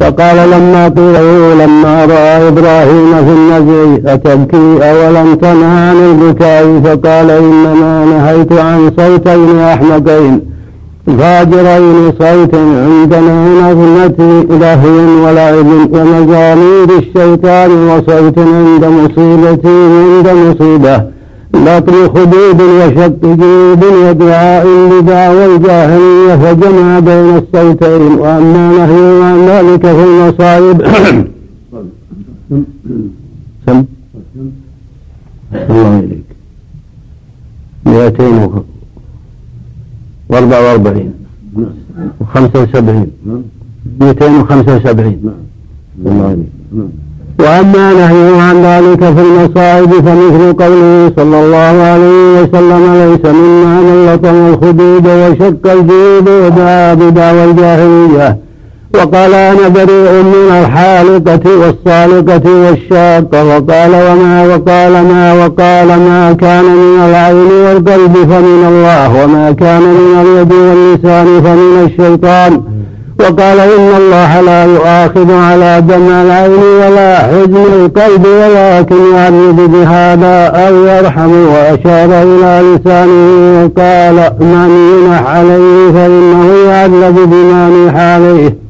فقال 0.01 0.51
لما 0.51 0.89
قيل 0.89 1.59
لما 1.59 2.05
رأى 2.05 2.49
إبراهيم 2.49 3.11
في 3.27 3.33
النزع 3.39 4.13
أتبكي 4.15 4.91
أولم 4.91 5.35
تنه 5.35 5.67
عن 5.67 5.97
البكاء؟ 5.97 6.81
فقال 6.85 7.31
إنما 7.31 8.05
نهيت 8.05 8.53
عن 8.53 8.91
صوتين 8.99 9.59
أحمقين. 9.59 10.58
فاجرين 11.17 12.13
صوت 12.19 12.55
عندنا 12.55 13.49
نغمة 13.61 14.45
لهو 14.51 15.25
ولعب 15.25 15.67
ومزامير 15.93 16.99
الشيطان 16.99 17.71
وصوت 17.71 18.39
عند 18.39 18.85
مصيبتي 18.85 19.69
عند 19.69 20.29
مصيبة. 20.29 21.03
لطم 21.55 22.09
خدود 22.09 22.61
وشق 22.61 23.23
جيوب 23.23 23.85
ودعاء 24.05 24.67
لدعوى 24.67 25.47
الجاهلية 25.47 26.37
فجمع 26.37 26.99
بين 26.99 27.37
الصوتين. 27.37 28.19
وأما 28.19 28.69
نهي 28.69 29.23
عن 29.23 29.47
ذلك 29.49 29.87
في 29.87 30.05
المصائب. 30.05 30.83
سم. 33.67 33.85
الله 35.55 35.99
إليك. 35.99 36.25
مئتين 37.87 38.51
واربع 40.31 40.59
وأربعين. 40.59 41.11
وخمسة 42.21 42.63
وسبعين. 42.63 43.11
مئتين 44.01 44.33
وخمسة 44.41 44.77
وسبعين. 44.77 45.19
وأما 47.41 47.93
نهيه 48.01 48.41
عن 48.41 48.57
ذلك 48.63 49.03
في 49.15 49.21
المصائب 49.21 49.91
فمثل 49.91 50.53
قوله 50.63 51.13
صلى 51.17 51.37
الله 51.45 51.75
عليه 51.93 52.43
وسلم 52.43 52.83
ليس 52.95 53.25
منا 53.39 53.81
من 53.87 53.97
لطم 54.07 54.37
الخدود 54.51 55.07
وشق 55.07 55.65
الجيوب 55.73 56.27
ودعا 56.43 56.95
بدعوى 56.95 57.45
الجاهلية. 57.45 58.48
وقال 58.95 59.35
أنا 59.35 59.69
بريء 59.69 60.13
من 60.23 60.51
الحالقة 60.51 61.41
والصالقة 61.61 62.51
والشاقة. 62.51 63.45
وقال 63.45 63.91
وما 63.91 64.47
وقال 64.47 64.93
ما 64.93 65.33
وقال 65.33 65.87
ما 65.87 66.37
كان 66.41 66.65
من 66.65 67.01
العين 67.09 67.51
والقلب 67.67 68.15
فمن 68.17 68.65
الله 68.69 69.25
وما 69.25 69.53
كان 69.53 69.83
من 69.83 70.21
اليد 70.23 70.53
واللسان 70.53 71.43
فمن 71.43 71.85
الشيطان. 71.91 72.63
وقال 73.21 73.61
إن 73.61 73.97
الله 73.97 74.41
لا 74.41 74.65
يؤاخذ 74.65 75.33
على 75.33 75.81
دمع 75.81 76.23
العين 76.23 76.53
ولا 76.53 77.19
حزن 77.19 77.57
القلب 77.57 78.27
ولكن 78.27 79.15
يعرض 79.15 79.71
بهذا 79.73 80.47
أو 80.47 80.75
يرحم 80.75 81.31
وأشار 81.31 82.23
إلى 82.23 82.63
لسانه 82.63 83.65
وقال 83.65 84.33
من 84.41 84.71
ينح 85.05 85.31
عليه 85.31 85.93
فإنه 85.93 86.71
يعذب 86.71 87.31
بما 87.31 87.69
نح 87.69 87.97
عليه 87.97 88.68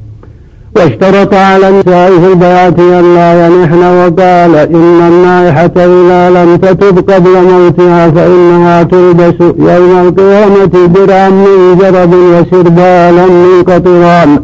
واشترط 0.79 1.35
على 1.35 1.69
النساء 1.69 2.11
في 2.21 2.27
البيات 2.33 2.79
أن 2.79 3.15
لا 3.15 3.47
ينحن 3.47 3.83
وقال 3.83 4.57
إن 4.57 5.01
النائحة 5.09 5.77
إذا 5.77 6.31
لم 6.31 6.57
تتب 6.57 7.11
قبل 7.11 7.31
موتها 7.31 8.11
فإنها 8.11 8.83
تلبس 8.83 9.41
يوم 9.41 10.09
القيامة 10.09 10.87
درعا 10.87 11.29
من 11.29 11.79
جرد 11.81 12.15
وسربالا 12.15 13.27
من 13.27 13.63
قطران. 13.63 14.41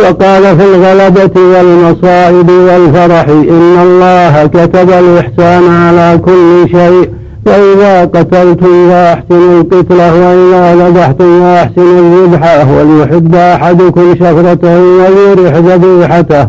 وقال 0.00 0.42
في 0.58 0.64
الغلبة 0.64 1.40
والمصائب 1.40 2.50
والفرح 2.50 3.28
إن 3.28 3.76
الله 3.82 4.46
كتب 4.46 4.90
الإحسان 4.90 5.62
على 5.70 6.20
كل 6.24 6.70
شيء. 6.70 7.10
فإذا 7.46 8.04
قتلتم 8.04 8.88
فأحسنوا 8.90 9.60
القتلة 9.60 10.14
وإذا 10.14 10.88
ذبحتم 10.88 11.40
فأحسنوا 11.40 12.00
الذبحة 12.00 12.66
وليحب 12.76 13.34
أحدكم 13.34 14.14
شفرته 14.14 14.80
وليرح 14.80 15.54
ذبيحته. 15.54 16.48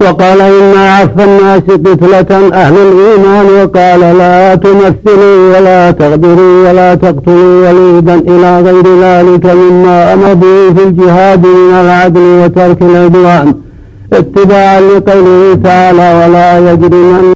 وقال 0.00 0.40
إن 0.40 0.76
أعف 0.76 1.20
الناس 1.20 1.62
قتلة 1.62 2.30
أهل 2.52 2.76
الإيمان 2.76 3.46
وقال 3.46 4.00
لا 4.18 4.54
تمثلوا 4.54 5.58
ولا 5.58 5.90
تغدروا 5.90 6.68
ولا 6.68 6.94
تقتلوا 6.94 7.70
وليدا 7.70 8.14
إلى 8.14 8.60
غير 8.60 8.86
ذلك 9.02 9.46
مما 9.46 10.12
أمر 10.12 10.34
به 10.34 10.74
في 10.74 10.82
الجهاد 10.88 11.46
من 11.46 11.74
العدل 11.74 12.20
وترك 12.20 12.82
العدوان. 12.82 13.54
اتباعا 14.12 14.80
لقوله 14.80 15.54
تعالى 15.64 16.26
ولا 16.26 16.72
يجرمن 16.72 17.32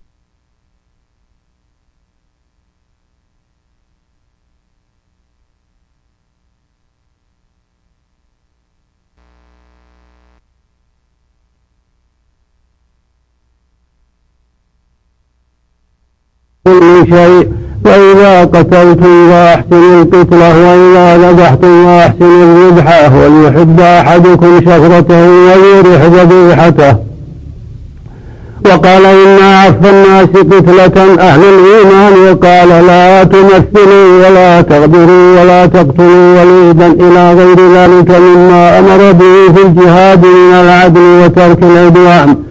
كل 16.67 16.96
شيء 17.11 17.49
وإذا 17.85 18.45
قتلتم 18.45 19.31
فأحسنوا 19.31 20.03
القتلة 20.03 20.49
وإذا 20.67 21.17
ذبحتم 21.17 21.87
فأحسنوا 21.87 22.45
الذبحة 22.45 23.11
وليحب 23.17 23.81
أحدكم 23.81 24.61
شفرته 24.61 25.29
وليرح 25.29 26.03
ذبيحته؟ 26.03 26.97
وقال 28.67 29.07
إن 29.07 29.43
أعف 29.43 29.75
الناس 29.85 30.29
قتلة 30.29 31.21
أهل 31.21 31.41
الإيمان. 31.45 32.13
وقال 32.31 32.69
لا 32.87 33.25
تمثلوا 33.25 34.29
ولا 34.29 34.61
تغدروا 34.61 35.41
ولا 35.41 35.67
تقتلوا 35.67 36.41
وليدا 36.41 36.87
إلى 36.87 37.33
غير 37.33 37.59
ذلك 37.75 38.11
مما 38.21 38.79
أمر 38.79 39.13
به 39.13 39.55
في 39.55 39.67
الجهاد 39.67 40.27
من 40.27 40.55
العدل 40.55 41.01
وترك 41.25 41.59
العدوان. 41.63 42.46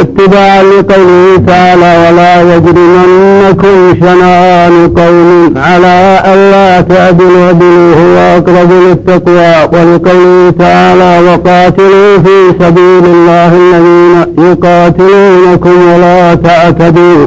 اتباعا 0.00 0.62
لقوله 0.62 1.36
تعالى 1.46 1.92
ولا 2.02 2.56
يجرمنكم 2.56 3.76
شنآن 4.00 4.88
قوم 4.88 5.58
على 5.58 6.22
ألا 6.32 6.80
تعدلوا 6.80 7.46
اعدلوا 7.46 7.94
هو 7.94 8.16
أقرب 8.38 8.70
للتقوى 8.72 9.54
ولقوله 9.72 10.50
تعالى 10.58 11.28
وقاتلوا 11.28 12.18
في 12.18 12.36
سبيل 12.60 13.04
الله 13.04 13.52
الذين 13.56 14.14
يقاتلونكم 14.38 15.76
ولا 15.88 16.34
تعتدوا. 16.34 17.26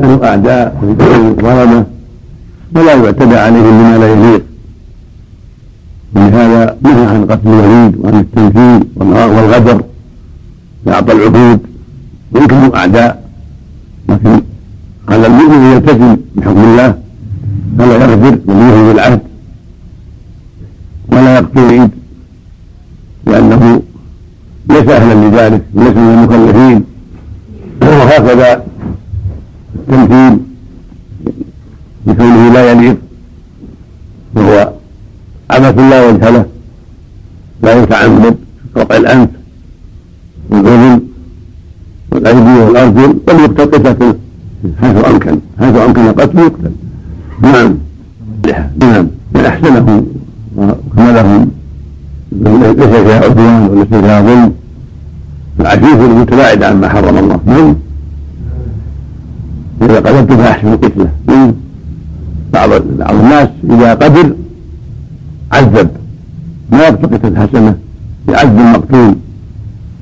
كانوا 0.00 0.26
أعداء 0.26 0.76
ظلمة 1.42 1.84
ولا 2.76 2.92
يعتدى 2.94 3.36
عليهم 3.36 3.78
بما 3.78 3.98
لا 3.98 4.08
يليق 4.12 4.42
ولهذا 6.16 6.76
نهى 6.82 7.06
عن 7.06 7.26
قتل 7.30 7.48
الوليد 7.48 7.92
وعن 8.00 8.20
التنفيذ 8.20 8.80
والغدر. 8.96 9.80
وأعطى 10.86 11.12
العهود. 11.12 11.60
وإن 12.34 12.46
كانوا 12.46 12.76
أعداء. 12.76 13.24
لكن 14.08 14.42
على 15.08 15.26
المؤمن 15.26 15.54
أن 15.54 15.72
يلتزم 15.72 16.16
بحكم 16.36 16.64
الله. 16.64 16.98
فلا 17.78 17.94
يغفر 17.94 18.38
وليه 18.46 18.92
بالعهد. 18.92 19.20
ولا 21.12 21.34
يقتل 21.34 21.88
لأنه 23.26 23.82
ليس 24.70 24.88
أهلا 24.88 25.14
لذلك. 25.14 25.62
وليس 25.74 25.96
من 25.96 26.14
المكلفين. 26.14 26.84
وهكذا 27.82 28.64
التمثيل 29.74 30.38
بكونه 32.06 32.52
لا 32.52 32.70
يليق. 32.70 32.96
وهو 34.34 34.72
عبث 35.50 35.78
لا 35.78 36.06
وجه 36.06 36.30
له 36.30 36.46
لا 37.62 37.82
يتعمد 37.82 38.36
قطع 38.76 38.96
الأنف. 38.96 39.28
والأذن 40.50 41.13
والأيدي 42.14 42.58
والأرجل 42.60 43.12
بل 43.26 43.34
يقتل 43.34 43.88
قتله 43.88 44.14
حيث 44.80 45.04
أمكن 45.04 45.38
حيث 45.60 45.76
أمكن 45.76 46.12
قتله 46.12 46.42
يقتل. 46.42 46.72
نعم. 47.42 47.74
نعم. 48.80 49.06
من 49.34 49.40
أحسنه. 49.40 50.04
وكملهم 50.56 51.50
ليس 52.32 52.88
فيها 52.88 53.24
عدوان 53.24 53.68
وليس 53.70 53.86
فيها 53.86 54.20
ظلم. 54.20 54.52
العفيف 55.60 56.00
المتباعد 56.00 56.62
عما 56.62 56.88
حرم 56.88 57.18
الله. 57.18 57.40
نعم. 57.46 57.74
إذا 59.82 59.96
قتلت 59.96 60.32
فأحسن 60.32 60.72
القتلة 60.72 61.08
نعم. 61.26 61.54
بعض 62.52 62.70
بعض 62.70 63.14
الناس 63.14 63.48
إذا 63.70 63.94
قدر 63.94 64.34
عذب. 65.52 65.88
ما 66.72 66.78
يقتل 66.78 67.16
قتلة 67.16 67.46
حسنة. 67.46 67.74
يعذب 68.28 68.58
المقتول 68.58 69.14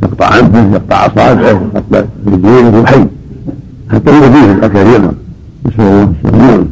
يقطع 0.03 0.27
عنفه 0.27 0.73
يقطع 0.73 1.07
اصابعه 1.07 1.61
يقطع 1.75 2.05
رجليه 2.27 2.87
حي 2.87 3.05
حتى 3.93 4.11
يؤذيه 4.11 4.69
كثيرا 4.69 5.13
نسال 5.67 5.81
الله 5.81 6.13
السلامه 6.25 6.67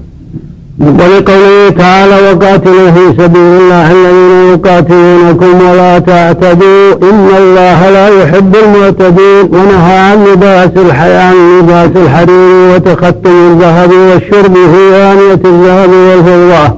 ولقوله 0.81 1.71
تعالى 1.79 2.33
وقاتلوا 2.33 2.91
في 2.91 3.23
سبيل 3.23 3.37
الله 3.43 3.93
الذين 3.93 4.53
يقاتلونكم 4.53 5.69
ولا 5.71 5.99
تعتدوا 5.99 6.93
إن 7.03 7.29
الله 7.39 7.91
لا 7.91 8.23
يحب 8.23 8.57
المعتدين 8.57 9.45
ونهى 9.53 9.99
عن 9.99 10.25
لباس 10.25 10.71
الحياة 10.77 11.23
عن 11.23 11.59
لباس 11.59 11.91
الحرير 11.97 12.75
وتختم 12.75 13.31
الذهب 13.53 13.91
والشرب 13.93 14.55
في 14.55 14.95
آنية 14.95 15.41
الذهب 15.45 15.91
والفضة 15.91 16.75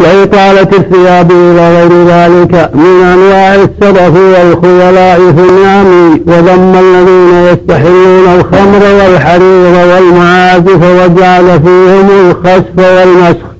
وإطالة 0.00 0.68
الثياب 0.78 1.30
إلى 1.30 1.76
غير 1.76 1.92
ذلك 2.06 2.70
من 2.74 3.02
أنواع 3.14 3.54
السرف 3.54 4.14
والخيلاء 4.16 5.18
في 5.18 5.50
النعم 5.50 6.20
وذم 6.26 6.74
الذين 6.80 7.34
يستحلون 7.52 8.26
الخمر 8.38 8.82
والحرير 8.98 9.74
والمعازف 9.94 10.80
وجعل 10.82 11.60
فيهم 11.64 12.08
الخسف 12.30 12.78
والمسخ. 12.78 13.52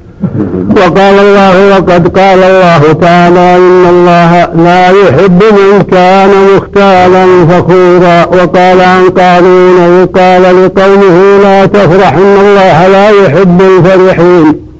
وقال 0.76 1.18
الله 1.18 1.76
وقد 1.76 2.18
قال 2.18 2.42
الله 2.42 2.92
تعالى 3.00 3.56
إن 3.56 3.86
الله 3.88 4.48
لا 4.64 4.90
يحب 4.90 5.42
من 5.42 5.82
كان 5.90 6.30
مختالا 6.56 7.26
فخورا. 7.46 8.24
وقال 8.24 8.80
عن 8.80 9.08
قارون 9.08 10.00
وقال 10.02 10.42
لقومه 10.42 11.42
لا 11.42 11.66
تفرح 11.66 12.12
إن 12.12 12.36
الله 12.40 12.88
لا 12.88 13.10
يحب 13.10 13.62
الفرحين. 13.62 14.71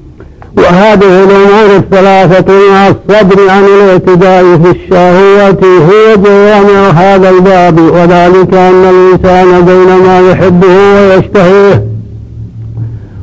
وهذه 0.57 1.23
الأمور 1.23 1.75
الثلاثة 1.75 2.53
مع 2.71 2.87
الصبر 2.87 3.49
عن 3.49 3.63
الاعتداء 3.63 4.43
في 4.43 4.71
الشهوات 4.71 5.63
هو 5.63 6.15
جوامع 6.23 6.89
هذا 6.89 7.29
الباب 7.29 7.79
وذلك 7.79 8.53
أن 8.53 8.83
الإنسان 8.89 9.65
بين 9.65 10.05
ما 10.05 10.31
يحبه 10.31 10.67
ويشتهيه 10.67 11.83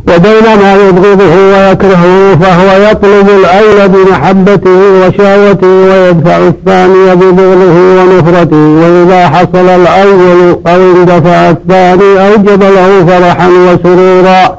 وبين 0.08 0.44
ما 0.62 0.74
يبغضه 0.88 1.34
ويكرهه 1.34 2.36
فهو 2.40 2.90
يطلب 2.90 3.28
الأول 3.28 3.88
بمحبته 3.88 4.70
وشهوته 4.70 5.66
ويدفع 5.66 6.38
الثاني 6.38 7.14
ببغضه 7.14 8.02
ونفرته 8.02 8.56
وإذا 8.56 9.28
حصل 9.28 9.68
الأول 9.68 10.56
أو 10.66 10.80
اندفع 10.96 11.50
الثاني 11.50 12.28
أوجب 12.28 12.62
له 12.62 13.04
فرحا 13.06 13.48
وسرورا 13.48 14.58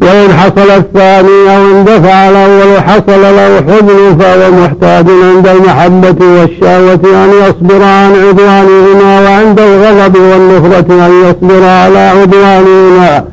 وإن 0.00 0.32
حصل 0.32 0.70
الثاني 0.70 1.56
أو 1.56 1.62
اندفع 1.78 2.28
الأول 2.28 2.82
حصل 2.82 3.22
له 3.22 3.56
حزن 3.56 4.18
فهو 4.18 4.50
محتاج 4.50 5.06
عند 5.34 5.48
المحبة 5.48 6.26
والشهوة 6.26 7.24
أن 7.24 7.30
يصبر 7.42 7.84
عن 7.84 8.12
عدوانهما 8.28 9.20
وعند 9.20 9.60
الغضب 9.60 10.16
والنفرة 10.16 11.06
أن 11.06 11.12
يصبر 11.24 11.64
على 11.64 11.98
عدوانهما 11.98 13.24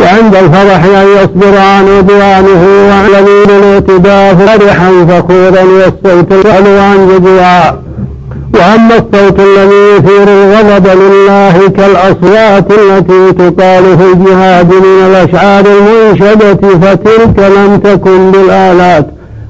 وعند 0.00 0.34
الفرح 0.34 0.84
أن 0.84 1.06
يصبر 1.16 1.58
عن 1.58 1.88
عدوانه 1.88 2.62
وعن 2.88 3.06
الذين 3.06 3.50
الاعتداء 3.62 4.34
فرحا 4.34 4.90
فخورا 5.08 5.62
الحلو 6.04 6.78
عن 6.80 7.08
جزوعا 7.08 7.74
وأما 8.54 8.94
الصوت 8.96 9.40
الذي 9.40 9.96
يثير 9.96 10.28
الغضب 10.28 10.86
لله 10.86 11.68
كالأصوات 11.76 12.66
التي 12.70 13.32
تقال 13.32 13.98
في 13.98 14.12
الجهاد 14.12 14.74
من 14.74 15.06
الأشعار 15.06 15.64
المنشدة 15.66 16.54
فتلك 16.82 17.38
لم 17.56 17.80
تكن 17.84 18.30
بالآلات. 18.30 19.06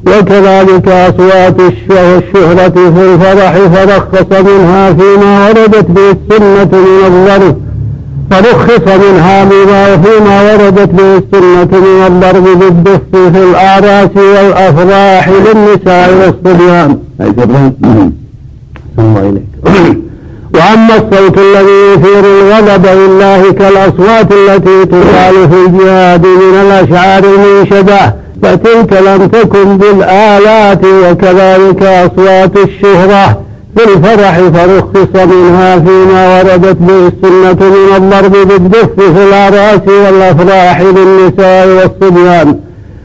وكذلك 0.06 0.88
أصوات 0.88 1.56
الشهرة 1.60 2.68
في 2.68 3.14
الفرح 3.14 3.52
فرخص 3.74 4.40
منها 4.40 4.92
فيما 4.92 5.48
وردت 5.48 5.90
به 5.90 6.10
السنة 6.10 6.70
من 6.72 7.04
الظرف 7.06 7.54
فرخص 8.30 8.86
منها 8.88 9.44
بما 9.44 9.96
فيما 9.96 10.52
وردت 10.52 10.90
به 10.90 11.16
السنة 11.16 11.80
من 11.80 12.06
الضرب 12.06 12.58
بالدف 12.58 13.00
في 13.12 13.44
الأعراس 13.44 14.10
والأفراح 14.16 15.28
للنساء 15.28 16.34
والصبيان. 16.44 16.98
ثم 18.96 19.16
إليك. 19.16 19.46
وأما 20.54 20.96
الصوت 20.96 21.38
الذي 21.38 21.92
يثير 21.94 22.24
الغضب 22.24 22.86
لله 22.86 23.52
كالأصوات 23.52 24.32
التي 24.32 24.84
تقال 24.84 25.50
في 25.50 25.66
الجهاد 25.66 26.26
من 26.26 26.54
الأشعار 26.62 27.24
المنشدة 27.24 28.14
فتلك 28.42 28.92
لم 28.92 29.26
تكن 29.26 29.78
بالآلات 29.78 30.84
وكذلك 30.84 31.82
أصوات 31.82 32.56
الشهرة. 32.56 33.44
في 33.76 33.84
الفرح 33.84 34.38
فرخص 34.38 35.24
منها 35.26 35.78
فيما 35.78 36.38
وردت 36.38 36.76
به 36.80 37.06
السنة 37.06 37.70
من 37.70 37.96
الضرب 37.96 38.48
بالدف 38.48 38.90
في 38.96 39.24
الأراس 39.24 39.80
والأفراح 39.88 40.80
للنساء 40.80 41.66
والصبيان. 41.68 42.56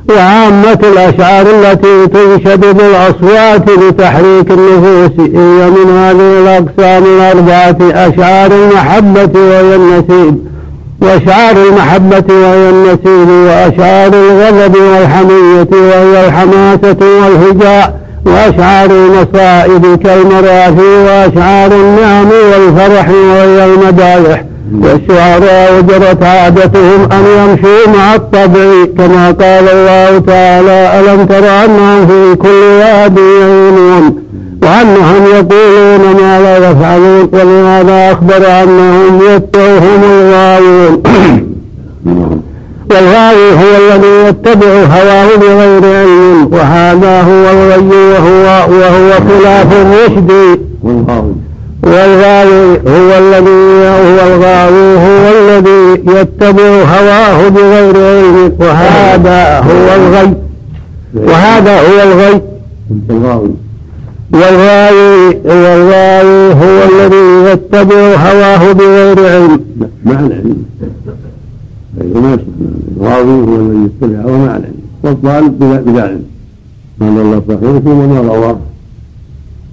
وعامة 0.09 0.79
الأشعار 0.83 1.45
التي 1.47 2.07
تنشد 2.07 2.59
بالأصوات 2.59 3.69
لتحريك 3.69 4.51
النفوس 4.51 5.19
هي 5.19 5.69
من 5.69 5.97
هذه 5.97 6.39
الأقسام 6.41 7.03
الأربعة 7.03 7.77
أشعار 7.81 8.51
المحبة 8.51 9.39
وهي 9.39 9.75
النسيب. 9.75 10.49
وأشعار 11.01 11.55
المحبة 11.67 12.33
وهي 12.33 12.69
النسيب 12.69 13.29
وأشعار 13.29 14.11
الغضب 14.13 14.75
والحمية 14.75 15.67
وهي 15.71 16.27
الحماسة 16.27 16.97
والهجاء 17.01 17.99
وأشعار 18.25 18.89
المصائب 18.91 19.99
كالمراثي 20.03 20.95
وأشعار 21.05 21.71
النعم 21.71 22.27
والفرح 22.51 23.09
وهي 23.09 23.65
المدايح. 23.65 24.43
والشعراء 24.73 25.81
جرت 25.81 26.23
عادتهم 26.23 27.11
أن 27.11 27.25
يمشوا 27.37 27.97
مع 27.97 28.15
الطبع 28.15 28.85
كما 28.97 29.31
قال 29.31 29.69
الله 29.69 30.19
تعالى 30.19 30.99
ألم 30.99 31.25
تر 31.25 31.65
أنهم 31.65 32.07
في 32.07 32.35
كل 32.35 32.63
واد 32.81 33.17
يعينون 33.17 34.23
وأنهم 34.63 35.25
يقولون 35.25 36.21
ما 36.21 36.39
لا 36.41 36.57
يفعلون 36.57 37.29
ولهذا 37.33 38.11
أخبر 38.11 38.63
أنهم 38.63 39.21
يتبعهم 39.35 40.03
الغاوون. 40.03 41.03
والغاوي 42.91 43.51
هو 43.51 43.77
الذي 43.77 44.27
يتبع 44.27 44.67
هواه 44.67 45.35
بغير 45.35 45.85
علم 45.85 46.49
وهذا 46.53 47.21
هو 47.21 47.49
الغي 47.51 47.95
وهو 47.95 48.45
وهو 48.69 49.11
خلاف 49.11 49.67
الرشد. 49.73 50.59
والغاوي. 50.83 51.48
هو 51.85 51.93
الذي 53.17 53.61
هو 53.87 54.19
الغاوي 54.27 54.97
هو 54.97 55.25
الذي 55.39 55.81
يتبع 56.19 56.69
هواه 56.83 57.49
بغير 57.49 57.97
علم 57.97 58.53
وهذا 58.59 59.59
هو 59.59 59.95
الغي. 59.95 60.33
وهذا 61.15 61.79
هو 61.79 62.03
الغي. 62.03 62.41
الغاوي 63.09 63.51
والغاوي 64.33 65.37
والغاوي 65.45 66.53
هو 66.53 66.83
الذي 66.89 67.51
يتبع 67.51 68.15
هواه 68.15 68.71
بغير 68.71 69.19
علم. 69.19 69.61
مع 70.05 70.19
العلم 70.19 70.65
الغاوي 72.01 73.41
هو 73.41 73.55
الذي 73.55 73.85
يتبع 73.85 74.21
هواه 74.21 74.37
مع 74.37 74.55
العلم 74.57 74.79
والضال 75.03 75.49
بلا 75.85 76.03
علم. 76.03 76.23
ما 76.99 77.09
ضل 77.09 77.41
صاحبكم 77.47 77.89
وما 77.89 78.19
غواه 78.19 78.59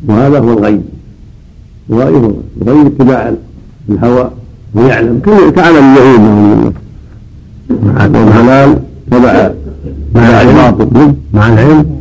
وهذا 0.08 0.38
هو 0.38 0.52
الغي. 0.52 0.80
هو 1.92 2.02
الغي 2.62 2.86
اتباع 2.86 3.34
الهوى 3.88 4.30
ويعلم 4.74 5.20
كعلم 5.56 5.84
اليهود 5.96 6.74
نعوذ 7.70 8.08
بالله 8.08 8.24
والحلال 8.24 8.78
تبع 9.10 9.50
مع 10.14 10.42
الباطل. 10.42 11.14
مع 11.34 11.48
العلم. 11.48 12.00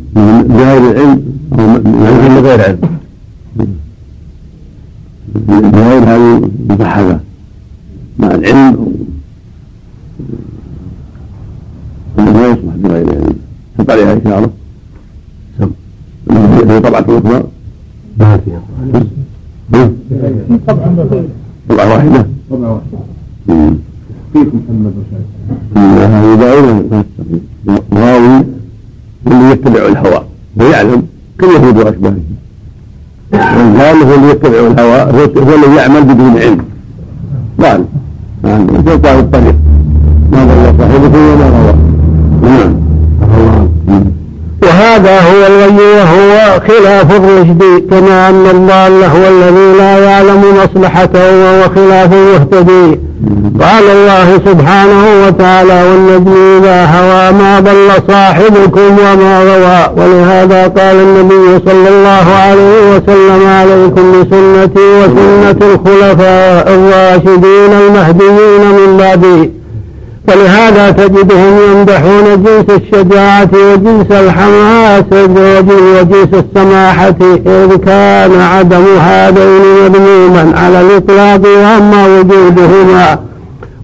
بغير 0.50 0.92
العلم 0.92 1.24
أو 1.54 1.68
من 1.68 2.40
غير 2.44 2.62
علم. 2.62 2.80
بغير 5.36 6.04
هذه 6.04 6.50
المصحفه 6.70 7.20
مع 8.20 8.28
العلم. 8.28 8.94
ما 12.18 12.48
يصلح 12.48 12.76
بغير 12.76 13.10
علم. 13.10 13.36
حط 13.80 13.90
عليها 13.90 14.18
اشاره 14.26 14.52
في 16.68 16.80
طبعة 16.80 17.06
أخرى 17.10 17.44
ما 18.20 18.38
فيها 18.38 18.62
طبعة 21.70 21.94
واحدة 21.94 22.26
طبعا 22.52 22.70
واحد 22.70 22.82
مم. 23.48 23.76
كيف 24.34 24.48
محمد 24.48 24.94
رشاد 25.02 25.26
هذه 26.12 26.36
دائما 26.36 27.04
غاوي 27.94 28.44
اللي 29.28 29.52
يتبع 29.52 29.80
الهوى 29.88 30.24
ويعلم 30.58 31.04
كاليهود 31.40 31.78
واشباههم 31.78 32.24
والجهل 33.34 34.04
هو 34.04 34.16
اللي 34.16 34.30
يتبع 34.30 34.60
الهوى 34.60 35.02
هو 35.22 35.56
الذي 35.56 35.76
يعمل 35.76 36.04
بدون 36.04 36.38
علم 36.38 36.58
ضال 37.62 37.86
نعم 38.44 38.68
يقطع 38.88 39.20
الطريق 39.20 39.56
ما 40.32 40.46
ضل 40.46 40.78
صاحبه 40.78 41.18
وما 41.34 41.50
غوى 41.50 41.74
نعم 42.42 42.76
وهذا 44.96 45.20
هو 45.20 45.48
الغي 45.48 45.94
وهو 45.98 46.60
خلاف 46.68 47.12
الرشد 47.12 47.64
كما 47.92 48.30
أن 48.30 48.46
الضال 48.52 49.04
هو 49.04 49.28
الذي 49.28 49.78
لا 49.78 49.98
يعلم 50.00 50.44
مصلحته 50.64 51.20
وهو 51.20 51.64
خلاف 51.76 52.14
المهتدي. 52.14 53.00
قال 53.62 53.84
الله 53.92 54.40
سبحانه 54.46 55.06
وتعالى 55.28 55.84
والنجم 55.90 56.34
إذا 56.58 56.86
هوى 56.86 57.32
ما 57.32 57.60
ضل 57.60 57.90
صاحبكم 58.08 58.98
وما 59.00 59.40
غوى 59.40 59.94
ولهذا 59.98 60.68
قال 60.68 60.96
النبي 60.96 61.60
صلى 61.66 61.90
الله 61.90 62.26
عليه 62.46 62.96
وسلم 62.96 63.48
عليكم 63.48 64.12
بسنتي 64.12 64.80
وسنة 64.80 65.74
الخلفاء 65.74 66.68
الراشدين 66.68 67.72
المهديين 67.82 68.62
من 68.62 68.98
بعدي 69.00 69.65
فلهذا 70.28 70.92
تجدهم 70.92 71.60
يمدحون 71.72 72.44
جنس 72.44 72.66
الشجاعة 72.70 73.50
وجنس 73.54 74.12
الحماس 74.12 75.04
وجنس 75.12 76.30
السماحة 76.34 77.16
إذ 77.46 77.76
كان 77.76 78.42
عدم 78.42 78.86
هذين 79.00 79.62
مذموما 79.84 80.54
على 80.58 80.82
الإطلاق 80.82 81.42
وأما 81.58 82.08
وجودهما 82.08 83.20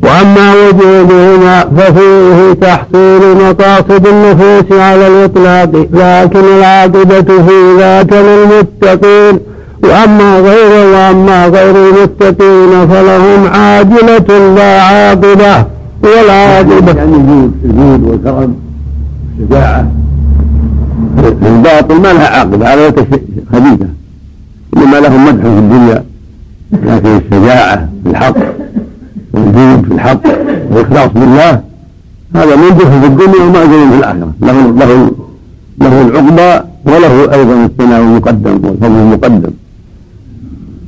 وأما 0.04 0.54
وجودهما 0.54 1.66
ففيه 1.78 2.54
تحصيل 2.54 3.38
مقاصد 3.38 4.08
النفوس 4.08 4.80
على 4.80 5.08
الإطلاق 5.08 5.70
لكن 5.94 6.40
العاقبة 6.58 7.44
في 7.48 7.78
ذاك 7.78 8.14
للمتقين 8.14 9.40
وأما 9.84 10.40
غير 10.40 10.88
وأما 10.94 11.48
غير 11.48 11.76
المتقين 11.76 12.88
فلهم 12.88 13.48
عاجلة 13.54 14.56
لا 14.56 14.82
عاقبة. 14.82 15.66
والعاقبة 16.04 16.92
يعني 16.92 17.16
الجود 17.16 17.52
الجود 17.66 18.04
والكرم 18.04 18.56
والشجاعة 19.40 19.92
الباطل 21.46 22.02
ما 22.02 22.14
لها 22.14 22.28
عاقبة 22.28 22.68
على 22.68 22.94
خبيثة 23.54 23.88
إنما 24.78 24.98
لهم 24.98 25.26
مدح 25.26 25.42
في 25.42 25.60
الدنيا. 25.60 26.04
لكن 26.74 27.10
الشجاعة 27.18 27.90
في 28.04 28.10
الحق 28.10 28.36
والجود 29.34 29.86
في 29.86 29.94
الحق 29.94 30.22
والإخلاص 30.72 31.10
بالله 31.14 31.62
هذا 32.36 32.56
منجح 32.56 32.88
في 32.88 33.06
الدنيا 33.06 33.44
ومأجر 33.44 33.90
في 33.90 33.98
الآخرة. 33.98 34.34
له 34.42 34.72
له 34.72 35.12
له 35.82 36.02
العقبى 36.02 36.66
وله 36.86 37.34
أيضا 37.34 37.66
الثناء 37.66 38.02
المقدم 38.02 38.52
والفضل 38.52 39.00
المقدم. 39.00 39.52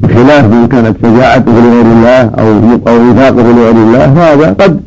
بخلاف 0.02 0.46
من 0.46 0.68
كانت 0.68 0.98
شجاعته 1.02 1.52
لغير 1.52 1.86
الله 1.86 2.22
أو 2.22 2.48
أو 2.88 3.12
وفاقه 3.12 3.42
لغير 3.42 3.72
الله 3.72 4.06
هذا 4.06 4.56
قد 4.60 4.80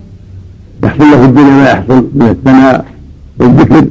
يحصل 0.85 1.05
له 1.05 1.17
في 1.17 1.25
الدنيا 1.25 1.51
ما 1.51 1.71
يحصل 1.71 2.07
من 2.15 2.29
الثناء 2.29 2.85
والذكر 3.39 3.87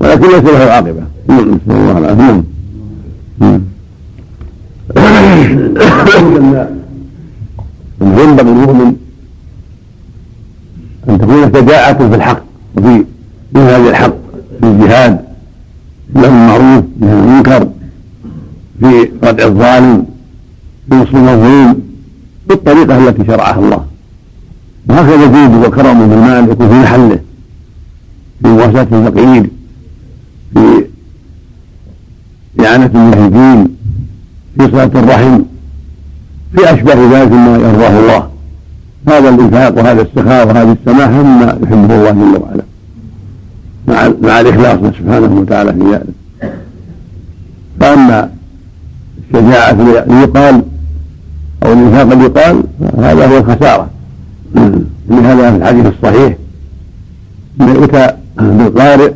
ولكن 0.00 0.26
ليس 0.26 0.44
له 0.44 0.58
عاقبة. 0.58 1.02
نعم 1.28 1.40
نسأل 1.40 1.76
الله 1.76 1.98
العافية. 1.98 2.44
نعم. 3.38 3.60
ينبغي 8.00 8.50
المؤمن 8.50 8.96
أن 11.08 11.18
تكون 11.18 11.52
شجاعة 11.54 12.08
في 12.08 12.14
الحق 12.14 12.42
وفي 12.76 13.04
من 13.54 13.60
هذا 13.60 13.90
الحق 13.90 14.14
في 14.60 14.66
الجهاد 14.66 15.20
في 16.12 16.26
المعروف 16.26 16.84
في 17.00 17.04
المنكر 17.04 17.68
في 18.80 19.10
ردع 19.22 19.44
الظالم 19.44 20.06
في 20.90 20.96
نصر 20.96 21.18
المظلوم 21.18 21.82
بالطريقة 22.48 23.08
التي 23.08 23.24
شرعها 23.26 23.58
الله. 23.58 23.89
وهكذا 24.88 25.26
جود 25.26 25.66
وكرم 25.66 26.08
بالمال 26.08 26.50
يكون 26.50 26.68
في 26.68 26.74
محله 26.74 27.18
في 28.42 28.48
مواساة 28.48 28.86
الفقير 28.92 29.50
في 30.54 30.86
إعانة 32.60 32.90
المجاهدين 32.94 33.76
في 34.58 34.70
صلاة 34.70 34.90
الرحم 34.94 35.42
في 36.56 36.74
أشبه 36.74 37.18
ذلك 37.18 37.32
مما 37.32 37.56
يرضاه 37.56 37.98
الله. 38.00 38.30
هذا 39.08 39.28
الإنفاق 39.28 39.78
وهذا 39.78 40.02
السخاء 40.02 40.46
وهذه 40.48 40.76
السماحة 40.80 41.22
مما 41.22 41.58
يحبه 41.62 41.94
الله 41.94 42.10
جل 42.10 42.42
وعلا. 42.42 42.62
مع 43.88 44.28
مع 44.28 44.40
الإخلاص 44.40 44.94
سبحانه 44.98 45.40
وتعالى 45.40 45.72
في 45.72 45.92
ذلك. 45.92 46.06
فأما 47.80 48.30
الشجاعة 49.34 49.72
ليقال 50.06 50.62
أو 51.62 51.72
الإنفاق 51.72 52.18
ليقال 52.18 52.64
هذا 52.98 53.26
هو 53.26 53.38
الخسارة 53.38 53.90
لهذا 55.08 55.50
في 55.50 55.56
الحديث 55.56 55.86
الصحيح. 55.86 56.36
أن 57.60 57.68
يؤتى 57.68 58.08
بالقارئ 58.38 59.12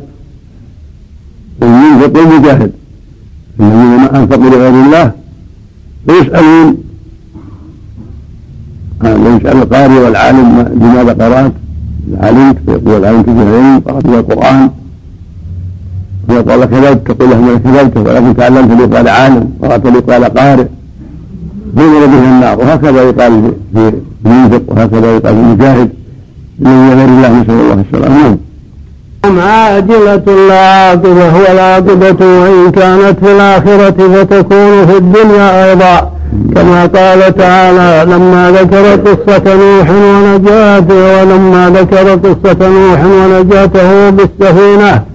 والمنفق 1.61 2.19
والمجاهد 2.19 2.71
الذين 3.59 4.03
أنفقوا 4.15 4.49
لغير 4.49 4.85
الله 4.85 5.11
ويسألون. 6.07 6.77
يسأل 9.03 9.57
القارئ 9.57 9.99
والعالم 9.99 10.47
لماذا 10.81 11.13
قرأت؟ 11.13 11.53
علمت 12.21 12.57
فيقول 12.65 12.97
العالم 12.99 13.21
كيف 13.21 13.37
العلم 13.37 13.79
قرأت 13.79 14.05
القرآن. 14.05 14.69
فيقول 16.27 16.65
كذبت 16.65 17.11
تقول 17.11 17.29
له 17.29 17.41
ما 17.41 17.57
كذبت 17.57 17.97
ولكن 17.97 18.35
تعلمت 18.35 18.71
ليقال 18.71 19.07
عالم 19.07 19.49
قرأت 19.61 19.85
ليقال 19.87 20.23
قارئ. 20.23 20.67
نزل 21.75 22.07
به 22.07 22.23
النار 22.23 22.59
وهكذا 22.59 23.01
يقال 23.01 23.53
في 23.73 23.93
المنفق 24.25 24.61
وهكذا 24.67 25.15
يقال 25.15 25.33
المجاهد 25.33 25.89
من 26.59 26.89
غير 26.89 27.07
الله 27.07 27.29
نسأل 27.41 27.59
الله 27.59 27.83
السلامة. 27.93 28.37
نعم. 29.23 29.39
عاجلة 29.39 30.47
لا 30.47 30.59
عاقبة 30.59 31.33
والعاقبة 31.49 32.25
وإن 32.25 32.71
كانت 32.71 33.25
في 33.25 33.31
الآخرة 33.35 34.23
فتكون 34.23 34.85
في 34.85 34.97
الدنيا 34.97 35.69
أيضا. 35.69 36.11
كما 36.55 36.85
قال 36.85 37.35
تعالى 37.35 38.11
لما 38.11 38.51
ذكر 38.51 38.95
قصة 38.95 39.55
نوح 39.55 39.89
ونجاته 39.89 41.21
ولما 41.21 41.69
ذكر 41.69 42.15
قصة 42.15 42.69
نوح 42.69 43.05
ونجاته 43.05 44.09
بالسفينة 44.09 45.14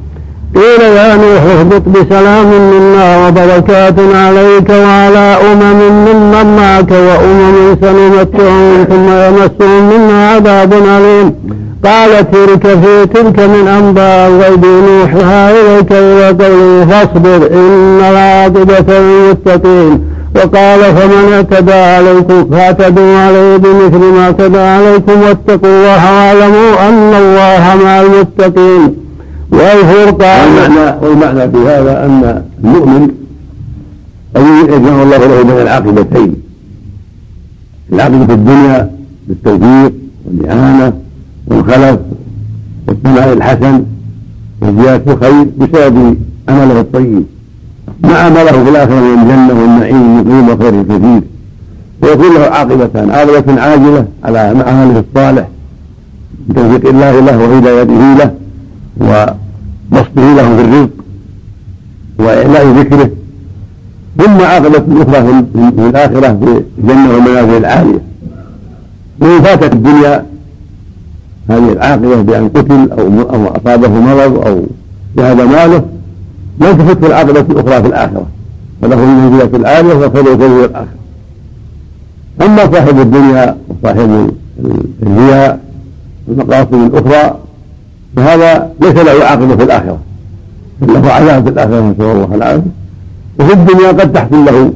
قيل 0.54 0.80
يا 0.80 1.16
نوح 1.16 1.42
اهبط 1.42 1.82
بسلام 1.88 2.46
منا 2.46 3.28
وبركات 3.28 3.94
عليك 4.14 4.70
وعلى 4.70 5.36
أمم 5.52 5.80
ممن 6.06 6.56
معك 6.56 6.90
وأمم 6.90 7.76
سنمتعهم 7.82 8.84
ثم 8.84 9.08
يمسهم 9.10 9.82
منا 9.90 10.30
عذاب 10.30 10.72
أليم. 10.72 11.34
قال 11.84 12.30
تلك 12.30 12.66
في 12.66 13.06
تلك 13.06 13.38
من 13.40 13.68
أنباء 13.68 14.28
الغيب 14.28 14.64
نوحها 14.64 15.50
إليك 15.50 15.92
إلى 15.92 16.26
قوله 16.44 16.86
فاصبر 16.90 17.46
إن 17.52 18.00
العاقبة 18.10 18.98
للمتقين. 18.98 20.04
وقال 20.36 20.80
فمن 20.80 21.32
اعتدى 21.32 21.72
عليكم 21.72 22.50
فاعتدوا 22.50 23.18
عليه 23.18 23.56
بمثل 23.56 23.98
ما 23.98 24.24
اعتدى 24.24 24.58
عليكم 24.58 25.22
واتقوا 25.22 25.70
الله 25.70 26.12
واعلموا 26.14 26.88
أن 26.88 27.14
الله 27.14 27.84
مع 27.84 28.00
المتقين. 28.00 29.09
والفرقان 29.52 30.48
والمعنى 30.54 30.96
والمعنى 31.02 31.50
في 31.50 31.58
هذا 31.58 32.04
أن 32.04 32.44
المؤمن 32.64 33.10
أن 34.36 34.42
يجمع 34.64 35.02
الله 35.02 35.16
له 35.16 35.42
بين 35.42 35.62
العاقبتين. 35.62 36.34
العاقبة 37.92 38.26
في 38.26 38.32
الدنيا 38.32 38.90
بالتوفيق 39.28 39.92
والإعانة 40.24 40.92
والخلف 41.46 41.98
والثناء 42.88 43.32
الحسن 43.32 43.84
وزيادة 44.62 45.12
الخير 45.12 45.46
بسبب 45.58 46.16
عمله 46.48 46.80
الطيب. 46.80 47.24
مع 48.02 48.18
عمله 48.18 48.52
في 48.64 48.70
الآخرة 48.70 49.00
من 49.00 49.22
الجنة 49.22 49.60
والنعيم 49.60 50.16
والنقيم 50.16 50.48
وخير 50.48 50.82
كثير. 50.82 51.22
ويكون 52.02 52.34
له 52.34 52.40
عاقبتان 52.40 53.10
عاقبة 53.10 53.60
عاجلة 53.60 54.06
على 54.24 54.38
عمله 54.38 55.04
الصالح. 55.08 55.48
بتوفيق 56.48 56.88
الله 56.88 57.20
له 57.20 57.38
وهدايته 57.38 58.14
له. 58.18 58.34
وبسطه 58.96 60.34
له 60.34 60.56
في 60.56 60.62
الرزق 60.64 60.90
وإعلاء 62.18 62.66
ذكره 62.66 63.10
ثم 64.18 64.40
عاقبة 64.40 65.02
أخرى 65.02 65.44
في 65.54 65.88
الآخرة 65.88 66.28
في 66.28 66.62
الجنة 66.78 67.14
والمنازل 67.14 67.56
العالية. 67.56 68.02
وإن 69.20 69.42
فاتت 69.42 69.74
الدنيا 69.74 70.26
هذه 71.48 71.72
العاقبة 71.72 72.22
بأن 72.22 72.48
قتل 72.48 72.92
أو 72.92 73.20
أو 73.20 73.46
أصابه 73.46 73.88
مرض 73.88 74.46
أو 74.46 74.62
ذهب 75.16 75.40
ماله 75.40 75.84
لم 76.60 76.76
تفته 76.78 77.06
العاقبة 77.06 77.40
الأخرى 77.40 77.82
في 77.82 77.88
الآخرة. 77.88 78.26
فله 78.82 79.02
المنزلة 79.04 79.56
العالية 79.56 79.94
وخير 79.94 80.36
في 80.36 80.46
الآخرة. 80.46 80.88
أما 82.42 82.72
صاحب 82.72 83.00
الدنيا 83.00 83.56
وصاحب 83.68 84.30
الرياء 85.02 85.60
والمقاصد 86.28 86.74
الأخرى 86.74 87.38
فهذا 88.16 88.70
ليس 88.80 88.94
له 88.94 89.24
عاقبة 89.24 89.56
في 89.56 89.62
الآخرة. 89.62 89.98
بل 90.80 90.92
له 90.94 91.12
عذاب 91.12 91.44
في 91.44 91.50
الآخرة 91.50 91.80
نسأل 91.80 92.04
الله 92.04 92.34
العافية. 92.34 92.62
وفي 93.40 93.52
الدنيا 93.52 93.88
قد 93.88 94.12
تحصل 94.12 94.44
له 94.44 94.72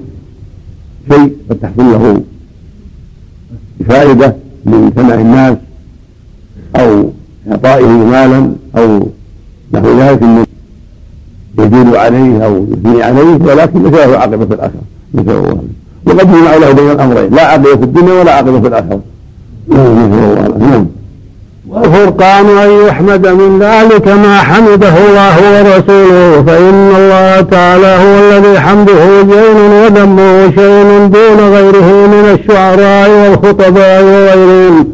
شيء 1.11 1.37
قد 1.51 1.59
تحصل 1.59 1.93
له 1.93 2.22
فائدة 3.89 4.37
من 4.64 4.93
سمع 4.97 5.14
الناس 5.14 5.57
أو 6.76 7.11
إعطائه 7.51 7.87
مالا 7.87 8.53
أو 8.76 9.09
نحو 9.72 10.01
ذلك 10.01 10.22
من 10.22 10.45
عليه 11.97 12.45
أو 12.45 12.66
يثني 12.72 13.03
عليه 13.03 13.35
ولكن 13.41 13.82
ليس 13.82 13.93
له 13.93 14.18
عاقبة 14.18 14.47
في 14.47 14.55
الآخرة. 14.55 14.82
نسأل 15.14 15.30
الله 15.30 15.62
وقد 16.07 16.28
يجمع 16.28 16.57
له 16.57 16.72
بين 16.72 16.91
الأمرين. 16.91 17.35
لا 17.35 17.47
عاقبة 17.47 17.76
في 17.76 17.85
الدنيا 17.85 18.12
ولا 18.20 18.35
عاقبة 18.35 18.61
في 18.61 18.68
الآخرة. 18.68 19.01
نسأل 19.68 19.87
الله 19.87 20.59
نعم. 20.59 20.87
والفرقان 21.75 22.59
أن 22.59 22.87
يحمد 22.89 23.27
من 23.27 23.59
ذلك 23.62 24.09
ما 24.09 24.39
حمده 24.39 24.95
الله 25.09 25.37
ورسوله 25.53 26.45
فإن 26.47 26.93
الله 26.97 27.41
تعالى 27.51 27.87
هو 27.87 28.18
الذي 28.18 28.61
حمده 28.61 29.22
زين 29.22 29.72
وذمه 29.85 30.53
شيء 30.55 31.11
دون 31.12 31.53
غيره 31.55 32.07
من 32.07 32.39
الشعراء 32.39 33.11
والخطباء 33.11 34.03
وغيرهم. 34.03 34.87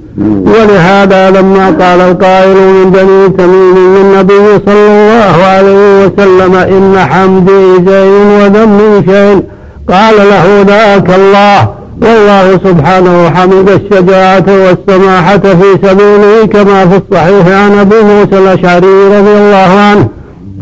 ولهذا 0.47 1.31
لما 1.31 1.67
قال 1.67 2.01
القائل 2.01 2.55
من 2.57 2.91
بني 2.91 3.29
تميم 3.29 3.97
للنبي 3.97 4.63
صلى 4.67 4.87
الله 4.87 5.45
عليه 5.47 6.05
وسلم 6.05 6.55
إن 6.55 6.99
حمدي 6.99 7.91
زين 7.91 8.27
وذمي 8.41 9.03
شيء 9.07 9.43
قال 9.89 10.17
له 10.17 10.65
ذاك 10.67 11.11
الله 11.17 11.80
والله 12.03 12.61
سبحانه 12.65 13.31
حمد 13.31 13.69
الشجاعة 13.69 14.45
والسماحة 14.49 15.39
في 15.39 15.89
سبيله 15.89 16.47
كما 16.53 16.87
في 16.87 16.97
الصحيح 16.97 17.47
عن 17.47 17.79
أبي 17.79 18.01
موسى 18.01 18.39
الأشعري 18.39 19.07
رضي 19.07 19.37
الله 19.39 19.71
عنه. 19.91 20.09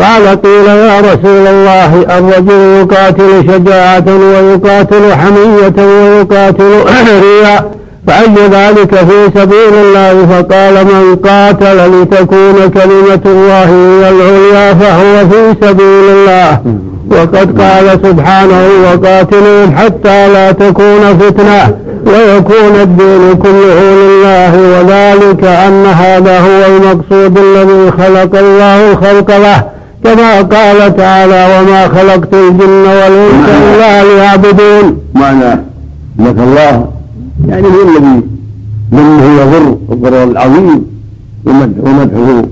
قال 0.00 0.42
قيل 0.42 0.66
يا 0.66 1.00
رسول 1.00 1.46
الله 1.46 2.18
الرجل 2.18 2.60
يقاتل 2.80 3.44
شجاعة 3.48 4.04
ويقاتل 4.06 5.12
حمية 5.12 5.86
ويقاتل 5.86 6.84
رياء 7.22 7.70
فأي 8.06 8.48
ذلك 8.50 8.94
في 8.94 9.40
سبيل 9.40 9.74
الله؟ 9.74 10.26
فقال 10.26 10.74
من 10.84 11.16
قاتل 11.16 12.02
لتكون 12.02 12.70
كلمة 12.74 13.20
الله 13.26 13.64
هي 13.64 14.10
العليا 14.10 14.74
فهو 14.74 15.28
في 15.28 15.66
سبيل 15.66 16.10
الله. 16.10 16.60
وقد 17.10 17.60
قال 17.60 18.00
سبحانه 18.06 18.66
وقاتلهم 18.84 19.76
حتى 19.76 20.28
لا 20.32 20.52
تكون 20.52 21.18
فتنة 21.18 21.76
ويكون 22.06 22.74
الدين 22.82 23.34
كله 23.42 23.78
لله 23.94 24.52
وذلك 24.72 25.44
أن 25.44 25.86
هذا 25.86 26.40
هو 26.40 26.76
المقصود 26.76 27.38
الذي 27.38 27.90
خلق 27.90 28.38
الله 28.38 28.92
الخلق 28.92 29.36
له 29.36 29.64
كما 30.04 30.42
قال 30.42 30.96
تعالى 30.96 31.46
وما 31.54 31.88
خلقت 31.88 32.34
الجن 32.34 32.84
والإنس 32.86 33.48
إلا 33.48 34.04
ليعبدون. 34.04 34.98
معنى 35.14 35.60
لك 36.18 36.38
الله 36.38 36.88
يعني 37.48 37.66
هو 37.66 37.82
الذي 37.82 38.22
منه 38.92 39.40
يضر 39.40 39.76
الضرر 39.92 40.24
العظيم 40.24 40.86
ومدحه 41.46 42.42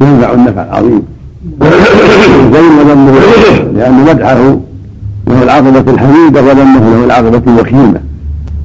ينفع 0.00 0.32
النفع 0.32 0.62
العظيم. 0.62 1.02
زين 2.52 2.78
ذنبه 2.88 3.20
لأن 3.74 4.04
مدحه 4.04 4.58
له 5.26 5.42
العاقبة 5.42 5.92
الحميدة 5.92 6.42
وذمه 6.42 6.90
له 6.90 7.04
العاقبة 7.04 7.42
الوخيمة. 7.46 8.00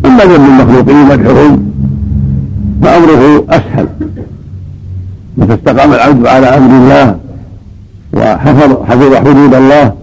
أما 0.06 0.24
ذم 0.24 0.46
المخلوقين 0.46 1.06
مدحهم 1.06 1.72
فأمره 2.82 3.46
أسهل. 3.50 3.88
متى 5.38 5.54
استقام 5.54 5.94
العبد 5.94 6.28
على 6.28 6.48
أمر 6.48 6.78
الله 6.78 7.18
وحفظ 8.14 8.84
حفظ 8.86 9.16
حدود 9.16 9.54
الله 9.54 9.94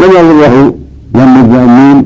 لم 0.00 0.10
يضره 0.10 0.74
ذم 1.16 1.44
الذامين 1.44 2.04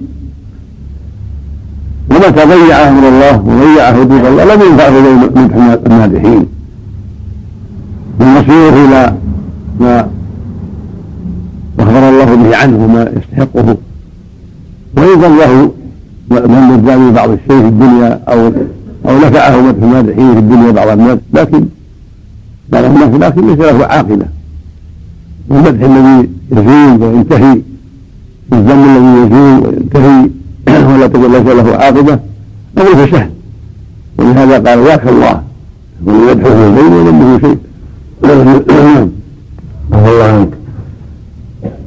ومتى 2.11 2.45
ضيع 2.45 2.89
أمر 2.89 3.09
الله 3.09 3.41
وضيع 3.41 3.87
حدود 3.93 4.25
الله 4.25 4.55
لم 4.55 4.63
ينفعه 4.63 4.91
مدح 5.35 5.57
المادحين 5.87 6.47
والمصير 8.21 8.69
إلى 8.85 9.15
ما 9.81 10.09
أخبر 11.81 12.09
الله 12.09 12.35
به 12.35 12.57
عنه 12.57 12.85
وما 12.85 13.11
يستحقه. 13.17 13.77
وإن 14.97 15.25
الله 15.25 15.73
من 16.31 16.75
الزام 16.79 17.13
بعض 17.13 17.31
الشيء 17.31 17.61
في 17.61 17.69
الدنيا 17.69 18.21
أو 18.29 18.53
أو 19.09 19.19
نفعه 19.19 19.61
مدح 19.61 19.83
المادحين 19.83 20.33
في 20.33 20.39
الدنيا 20.39 20.71
بعض 20.71 20.89
المدح 20.89 21.21
لكن 21.33 21.67
بعض 22.69 22.85
الناس 22.85 23.21
لكن 23.21 23.47
ليس 23.47 23.59
له 23.59 23.87
عاقبة. 23.87 24.27
والمدح 25.49 25.83
الذي 25.83 26.29
يزول 26.53 27.03
وينتهي 27.03 27.61
والذم 28.53 28.85
الذي 28.85 29.27
يزول 29.27 29.67
وينتهي 29.67 30.31
ولا 30.95 31.07
تقول 31.07 31.33
ليس 31.33 31.47
له 31.47 31.77
عاقبة 31.77 32.19
أمره 32.79 33.11
سهل. 33.11 33.31
ولهذا 34.19 34.71
قال 34.71 34.85
ذاك 34.85 35.09
الله. 35.09 35.43
ويدحه 36.07 36.67
الليل 36.69 36.93
وذمه 36.93 37.41
شيء. 37.41 37.59
الله 39.99 40.25
عنك 40.25 40.49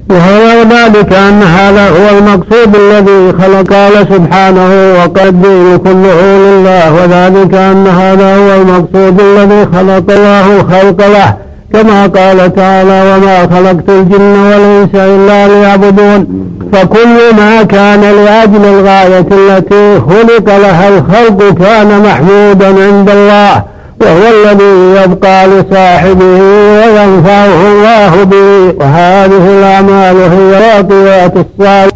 وهو 0.09 0.63
ذلك 0.63 1.13
أن 1.13 1.43
هذا 1.43 1.89
هو 1.89 2.17
المقصود 2.17 2.75
الذي 2.75 3.33
خلق 3.41 3.73
قال 3.73 3.93
سبحانه 4.13 4.93
وقد 4.99 5.27
الدين 5.27 5.77
كله 5.77 6.21
لله 6.37 6.93
وذلك 6.93 7.53
أن 7.53 7.87
هذا 7.87 8.35
هو 8.35 8.61
المقصود 8.61 9.21
الذي 9.21 9.65
خلق 9.65 10.11
الله 10.11 10.59
الخلق 10.59 11.07
له 11.07 11.33
كما 11.73 12.07
قال 12.07 12.55
تعالى 12.55 13.15
وما 13.15 13.55
خلقت 13.55 13.89
الجن 13.89 14.35
والإنس 14.39 14.95
إلا 14.95 15.47
ليعبدون 15.47 16.27
فكل 16.73 17.35
ما 17.37 17.63
كان 17.63 18.01
لأجل 18.01 18.65
الغاية 18.65 19.27
التي 19.31 19.99
خلق 19.99 20.57
لها 20.57 20.89
الخلق 20.89 21.53
كان 21.59 22.01
محمودا 22.01 22.67
عند 22.67 23.09
الله. 23.09 23.63
وهو 24.01 24.23
الذي 24.29 25.01
يبقى 25.03 25.47
لصاحبه 25.47 26.41
وينفعه 26.83 27.67
الله 27.67 28.23
به. 28.23 28.75
وهذه 28.79 29.59
الأعمال 29.59 30.17
هي 30.17 30.79
الباقيات 30.79 31.33
الصالحات 31.35 31.93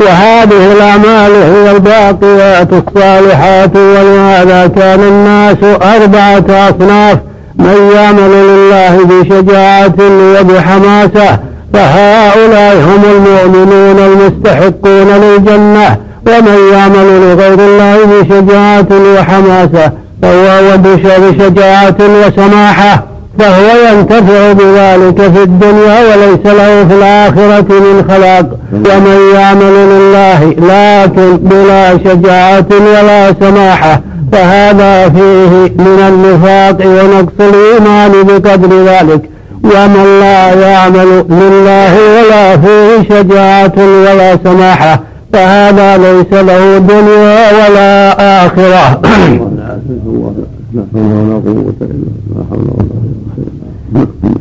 وهذه 0.00 0.72
الأعمال 0.72 1.32
هي 1.32 1.70
الباقيات 1.70 2.68
الصالحات. 2.72 3.76
ولهذا 3.76 4.66
كان 4.76 5.00
الناس 5.00 5.56
أربعة 5.82 6.68
أصناف. 6.68 7.18
من 7.58 7.90
يعمل 7.94 8.30
لله 8.30 9.04
بشجاعة 9.04 9.94
وبحماسة 10.40 11.38
فهؤلاء 11.74 12.76
هم 12.76 13.02
المؤمنون 13.16 13.98
المستحقون 13.98 15.08
للجنة. 15.22 15.96
ومن 16.26 16.58
يعمل 16.72 17.20
لغير 17.22 17.58
الله 17.58 17.96
بشجاعة 18.04 18.86
وحماسة 19.16 19.92
فهو 20.22 20.76
بشجاعة 20.76 21.96
وسماحة 22.00 23.04
فهو 23.38 23.66
ينتفع 23.88 24.52
بذلك 24.52 25.32
في 25.32 25.42
الدنيا 25.42 26.00
وليس 26.00 26.46
له 26.46 26.84
في 26.88 26.94
الآخرة 26.94 27.66
من 27.68 28.04
خلاق. 28.08 28.46
ومن 28.72 29.32
يعمل 29.34 29.74
لله 29.90 30.44
لكن 30.44 31.36
بلا 31.36 31.98
شجاعة 31.98 32.66
ولا 32.70 33.34
سماحة 33.40 34.00
فهذا 34.32 35.08
فيه 35.08 35.72
من 35.78 36.04
النفاق 36.08 36.86
ونقص 36.86 37.40
الإيمان 37.40 38.12
بقدر 38.22 38.84
ذلك. 38.84 39.30
ومن 39.64 40.20
لا 40.20 40.68
يعمل 40.68 41.24
لله 41.30 41.94
ولا 42.18 42.56
فيه 42.56 43.08
شجاعة 43.14 43.72
ولا 43.76 44.38
سماحة 44.44 45.00
فهذا 45.32 45.96
ليس 45.96 46.32
له 46.32 46.78
دنيا 46.78 47.52
ولا 47.52 48.46
آخرة. 48.46 49.00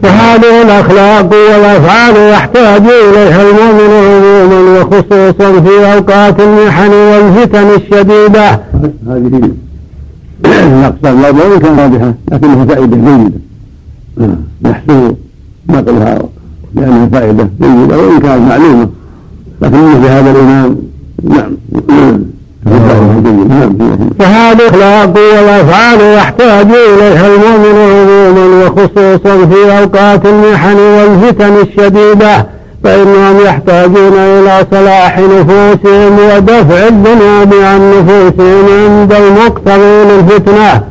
فهذه 0.03 0.61
الأخلاق 0.61 1.33
والأفعال 1.33 2.15
يحتاج 2.33 2.81
إليها 2.81 3.41
المؤمن 3.41 3.91
عموما 3.91 4.79
وخصوصا 4.79 5.61
في 5.61 5.93
أوقات 5.93 6.39
المحن 6.39 6.91
والفتن 6.91 7.67
الشديدة. 7.67 8.59
هذه 9.07 9.51
الأقسام 10.45 11.21
لا 11.21 11.29
وإن 11.29 11.59
كان 11.59 11.79
واضحة 11.79 12.13
لكنها 12.31 12.65
فائدة 12.65 12.97
جيدة. 12.97 13.39
يحسن 14.65 15.15
نقلها 15.69 16.19
لأنها 16.75 17.07
فائدة 17.07 17.49
جيدة 17.61 17.97
وإن 17.97 18.19
كانت 18.19 18.49
معلومة. 18.49 18.87
لكن 19.61 20.01
في 20.01 20.09
هذا 20.09 20.31
الإمام 20.31 20.77
نعم 21.23 21.57
فهذه 24.19 24.53
الأخلاق 24.53 25.09
والأفعال 25.09 26.01
يحتاج 26.17 26.67
إليها 26.71 27.27
المؤمن 27.27 27.75
عموما 27.75 28.65
وخصوصا 28.65 29.45
في 29.45 29.79
أوقات 29.79 30.25
المحن 30.25 30.77
والفتن 30.77 31.53
الشديدة. 31.55 32.56
فإنهم 32.83 33.39
يحتاجون 33.45 34.13
إلى 34.17 34.65
صلاح 34.71 35.19
نفوسهم 35.19 36.19
ودفع 36.19 36.87
الذنوب 36.87 37.53
عن 37.63 37.91
نفوسهم 37.91 38.65
عند 38.71 39.13
المقتضين 39.13 40.09
الفتنة 40.19 40.81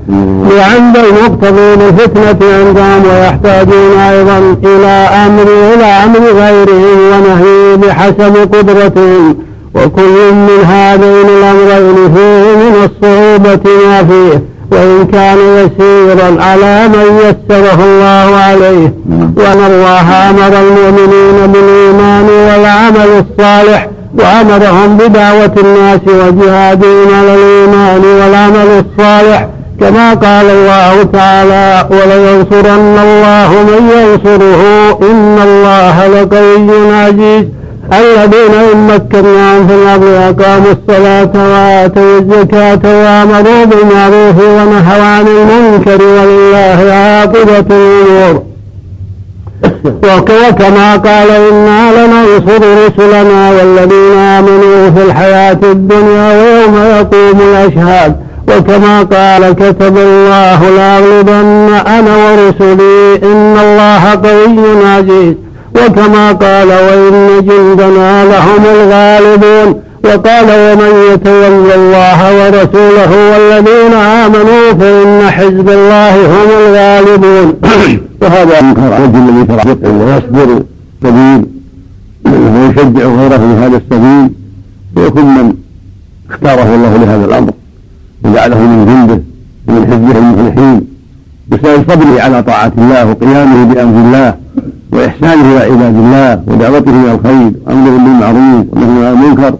وعند 0.51 0.97
المقتضين 0.97 1.89
الفتنة 1.89 2.49
عندهم 2.53 3.03
ويحتاجون 3.11 3.99
أيضا 3.99 4.57
إلى 4.64 5.09
أمر 5.26 5.43
إلى 5.74 5.84
أمر 5.84 6.18
غيرهم 6.18 6.99
ونهي 7.12 7.76
بحسب 7.76 8.55
قدرتهم. 8.55 9.37
وكل 9.74 10.32
من 10.32 10.64
هذين 10.64 11.26
الأمرين 11.28 12.14
فيه 12.14 12.57
من 12.57 12.74
الصعوبة 12.84 13.70
ما 13.87 14.05
فيه. 14.05 14.55
وإن 14.72 15.06
كان 15.12 15.38
يسيرا 15.38 16.42
على 16.42 16.88
من 16.88 17.20
يسره 17.24 17.84
الله 17.84 18.36
عليه. 18.36 18.94
وأن 19.36 19.64
الله 19.70 20.30
أمر 20.30 20.52
المؤمنين 20.60 21.52
بالإيمان 21.52 22.28
والعمل 22.28 23.24
الصالح 23.24 23.88
وأمرهم 24.18 24.96
بدعوة 24.96 25.54
الناس 25.58 26.00
وجهادهم 26.06 27.14
على 27.14 27.34
الإيمان 27.34 28.02
والعمل 28.04 28.84
الصالح. 28.84 29.48
كما 29.80 30.14
قال 30.14 30.50
الله 30.50 31.02
تعالى 31.12 31.88
ولينصرن 31.90 32.98
الله 33.02 33.50
من 33.62 33.90
ينصره 33.96 34.62
إن 35.10 35.38
الله 35.42 36.06
لقوي 36.06 36.94
عزيز 36.94 37.44
الذين 37.93 38.55
إن 38.72 38.87
مكناهم 38.87 39.66
في 39.66 39.74
الأرض 39.74 40.05
أقاموا 40.05 40.72
الصلاة 40.72 41.30
وآتوا 41.34 42.18
الزكاة 42.18 42.80
وأمروا 42.84 43.64
بالمعروف 43.64 44.39
ونهوا 44.39 45.05
عن 45.05 45.26
المنكر 45.26 46.03
ولله 46.03 46.93
عاقبة 46.93 47.76
الأمور. 47.76 48.43
وكما 50.05 50.97
قال 50.97 51.30
إنا 51.30 52.07
لننصر 52.07 52.62
رسلنا 52.87 53.51
والذين 53.51 54.18
آمنوا 54.18 54.91
في 54.91 55.03
الحياة 55.03 55.59
الدنيا 55.62 56.28
ويوم 56.32 56.76
يقوم 56.76 57.41
الأشهاد. 57.41 58.16
وكما 58.49 59.03
قال 59.03 59.53
كتب 59.53 59.97
الله 59.97 60.70
لأغلبن 60.70 61.74
أنا 61.87 62.16
ورسلي 62.16 63.20
إن 63.22 63.57
الله 63.61 64.11
قوي 64.11 64.87
عزيز. 64.87 65.34
وكما 65.77 66.33
قال 66.33 66.68
وإن 66.68 67.47
جندنا 67.47 68.24
لهم 68.24 68.64
الغالبون 68.74 69.83
وقال 70.07 70.45
ومن 70.45 71.12
يتولى 71.12 71.74
الله 71.74 72.20
ورسوله 72.39 73.12
والذين 73.33 73.93
آمنوا 73.93 74.72
فإن 74.79 75.31
حزب 75.31 75.68
الله 75.68 76.27
هم 76.27 76.49
الغالبون. 76.61 77.55
وهذا 78.22 78.61
الرجل 78.61 79.29
الذي 79.29 79.45
ترى 79.45 79.91
ويصبر 79.91 80.62
سبيل. 81.03 81.47
ويشجع 82.27 83.07
غيره 83.07 83.39
في 83.39 83.64
هذا 83.64 83.77
السبيل. 83.77 84.31
ويكون 84.97 85.24
من 85.24 85.55
اختاره 86.31 86.74
الله 86.74 86.97
لهذا 86.97 87.24
الأمر. 87.24 87.53
وجعله 88.24 88.61
من 88.61 88.87
جنده 88.87 89.22
ومن 89.68 89.87
حزبه 89.87 90.18
المفلحين. 90.18 90.87
بسبب 91.49 91.85
صبره 91.91 92.20
على 92.22 92.43
طاعة 92.43 92.72
الله 92.79 93.11
وقيامه 93.11 93.74
بأمر 93.74 94.01
الله. 94.07 94.35
وإحسانه 94.93 95.57
إلى 95.57 95.64
عباد 95.64 95.97
الله 95.97 96.43
ودعوته 96.47 96.91
إلى 96.91 97.14
الخير 97.14 97.53
وأمره 97.66 97.91
بالمعروف 97.91 98.66
ونهيه 98.72 99.07
عن 99.09 99.14
المنكر. 99.14 99.55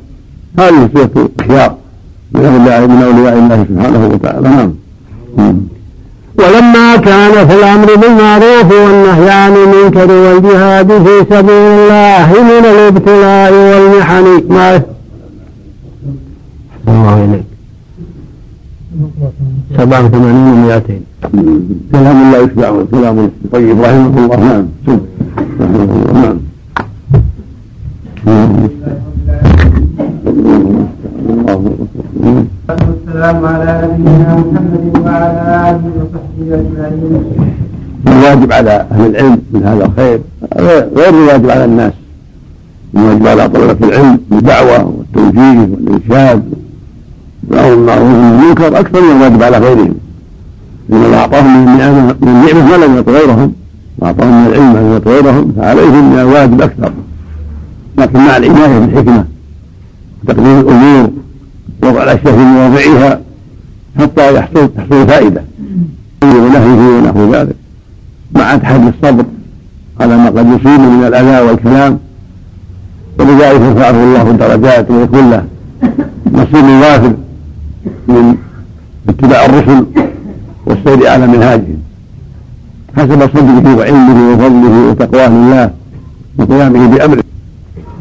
هذه 0.59 0.89
صفة 0.95 1.29
الخيار 1.41 1.75
من 2.33 2.45
أولياء 2.45 2.87
من 2.87 3.03
أولياء 3.03 3.39
الله 3.39 3.67
سبحانه 3.69 4.07
وتعالى. 4.07 4.49
نعم. 4.49 4.73
ولما 6.39 6.97
كان 6.97 7.49
في 7.49 7.55
الأمر 7.55 7.95
بالمعروف 7.95 8.73
والنهي 8.73 9.31
عن 9.31 9.53
المنكر 9.57 10.11
والجهاد 10.11 10.89
في 10.89 11.35
سبيل 11.35 11.51
الله 11.51 12.29
من 12.43 12.65
الابتلاء 12.65 13.53
والمحن. 13.53 14.43
ما 14.49 14.83
الله 16.89 17.25
إليك 17.25 17.56
سبعة 19.77 20.05
وثمانين 20.05 20.65
ومئتين 20.65 21.03
كلام 21.93 22.33
لا 22.33 22.39
يشبع 22.39 22.83
كلام 22.91 23.31
طيب 23.53 23.81
رحمه 23.81 24.25
الله. 24.25 24.37
نعم. 24.37 24.67
نعم. 28.27 28.57
والسلام 32.69 33.45
على 33.45 33.89
نبينا 33.93 34.35
محمد 34.35 34.99
وعلى 35.05 35.29
آله 35.71 35.85
وصحبه 35.99 36.55
أجمعين. 36.55 37.25
الواجب 38.09 38.53
على 38.53 38.87
أهل 38.91 39.07
العلم 39.07 39.39
من 39.53 39.63
هذا 39.65 39.85
الخير. 39.85 40.21
غير 40.97 41.09
الواجب 41.09 41.51
على 41.51 41.65
الناس. 41.65 41.93
الواجب 42.97 43.27
على 43.27 43.49
طلبة 43.49 43.89
العلم 43.89 44.19
بالدعوة 44.31 44.79
والتوجيه 44.99 45.61
والإرشاد. 45.61 46.43
والأمر 47.51 47.75
بالمعروف 47.75 48.03
والمنكر 48.03 48.81
أكثر 48.81 49.01
من 49.01 49.17
الواجب 49.17 49.43
على 49.43 49.59
غيرهم. 49.59 49.95
الله 50.93 51.19
أعطاهم 51.19 51.65
من 51.65 51.69
النعمة 51.69 52.79
ما 52.79 52.85
لم 52.85 52.95
يعط 52.97 53.09
غيرهم. 53.09 53.53
وأعطاهم 53.99 54.45
من 54.45 54.47
العلم 54.47 54.73
ما 54.73 54.79
لم 54.79 54.93
يعط 54.93 55.09
غيرهم 55.09 55.53
فعليهم 55.57 56.13
من 56.13 56.19
الواجب 56.19 56.61
أكثر. 56.61 56.93
لكن 57.99 58.19
مع 58.19 58.37
العناية 58.37 58.79
بالحكمة 58.79 59.25
وتقديم 60.25 60.61
الأمور 60.61 61.11
وضع 61.83 62.03
الأشياء 62.03 62.33
في 62.33 62.39
مواضعها 62.39 63.21
حتى 63.99 64.35
يحصل 64.35 64.69
تحصل 64.77 65.07
فائدة. 65.07 65.45
ونهيه 66.23 66.99
ونحو 66.99 67.35
ذلك. 67.35 67.57
مع 68.35 68.57
تحدي 68.57 68.89
الصبر 68.89 69.25
على 70.01 70.17
ما 70.17 70.27
قد 70.27 70.47
يصيب 70.47 70.81
من 70.81 71.05
الأذى 71.07 71.41
والكلام 71.47 71.99
ولذلك 73.19 73.61
يرفعه 73.61 73.91
الله 73.91 74.31
الدرجات 74.31 74.91
ويكون 74.91 75.31
له 75.31 75.45
نصيب 76.33 76.65
وافر 76.65 77.13
من 78.09 78.37
اتباع 79.09 79.45
الرسل 79.45 79.87
والسير 80.67 81.09
على 81.09 81.27
منهاجهم 81.27 81.79
حسب 82.97 83.21
صدقه 83.21 83.77
وعلمه 83.77 84.33
وفضله 84.33 84.91
وتقواه 84.91 85.29
لله 85.29 85.71
وقيامه 86.39 86.87
بأمره. 86.87 87.23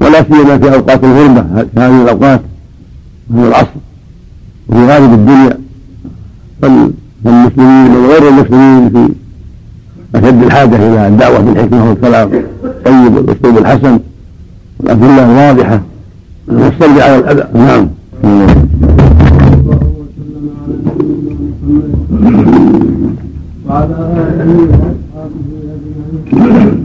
ولا 0.01 0.23
سيما 0.23 0.57
في 0.57 0.75
أوقات 0.75 1.03
الغربة. 1.03 1.45
هذه 1.77 2.01
الأوقات 2.01 2.41
وهو 3.29 3.47
العصر. 3.47 3.79
وفي 4.69 4.85
غالب 4.85 5.13
الدنيا. 5.13 5.57
فالمسلمين 6.61 7.95
وغير 7.95 8.27
المسلمين 8.27 8.89
في 8.89 9.09
أشد 10.15 10.43
الحاجة 10.43 10.75
إلى 10.75 11.07
الدعوة 11.07 11.39
بالحكمة 11.39 11.89
والكلام. 11.89 12.29
الطيب 12.63 13.15
والأسلوب 13.15 13.57
الحسن. 13.57 13.99
والادله 14.79 15.23
الواضحة. 15.23 15.81
والصبر 16.47 17.01
على 17.01 17.15
الأذى. 17.15 17.47
نعم. 17.53 17.87
وعلى 23.75 23.93
آله 23.93 24.51
وأصحابه 24.71 25.47
أجمعين. 25.75 26.75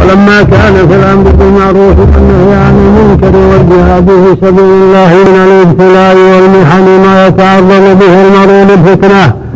ولما 0.00 0.24
ما 0.26 0.42
كان 0.42 0.88
في 0.88 0.94
الأمر 0.96 1.30
بالمعروف 1.38 1.96
والنهي 1.98 2.54
عن 2.54 2.74
المنكر 2.74 3.36
والجهاد 3.36 4.06
في 4.06 4.46
سبيل 4.46 4.64
الله 4.64 5.10
من 5.14 5.36
الابتلاء 5.46 6.16
والمحن 6.16 6.86
ما 7.04 7.26
يتعرض 7.26 7.98
به 8.00 8.14
المرء 8.26 8.56
للفتنة 8.70 9.49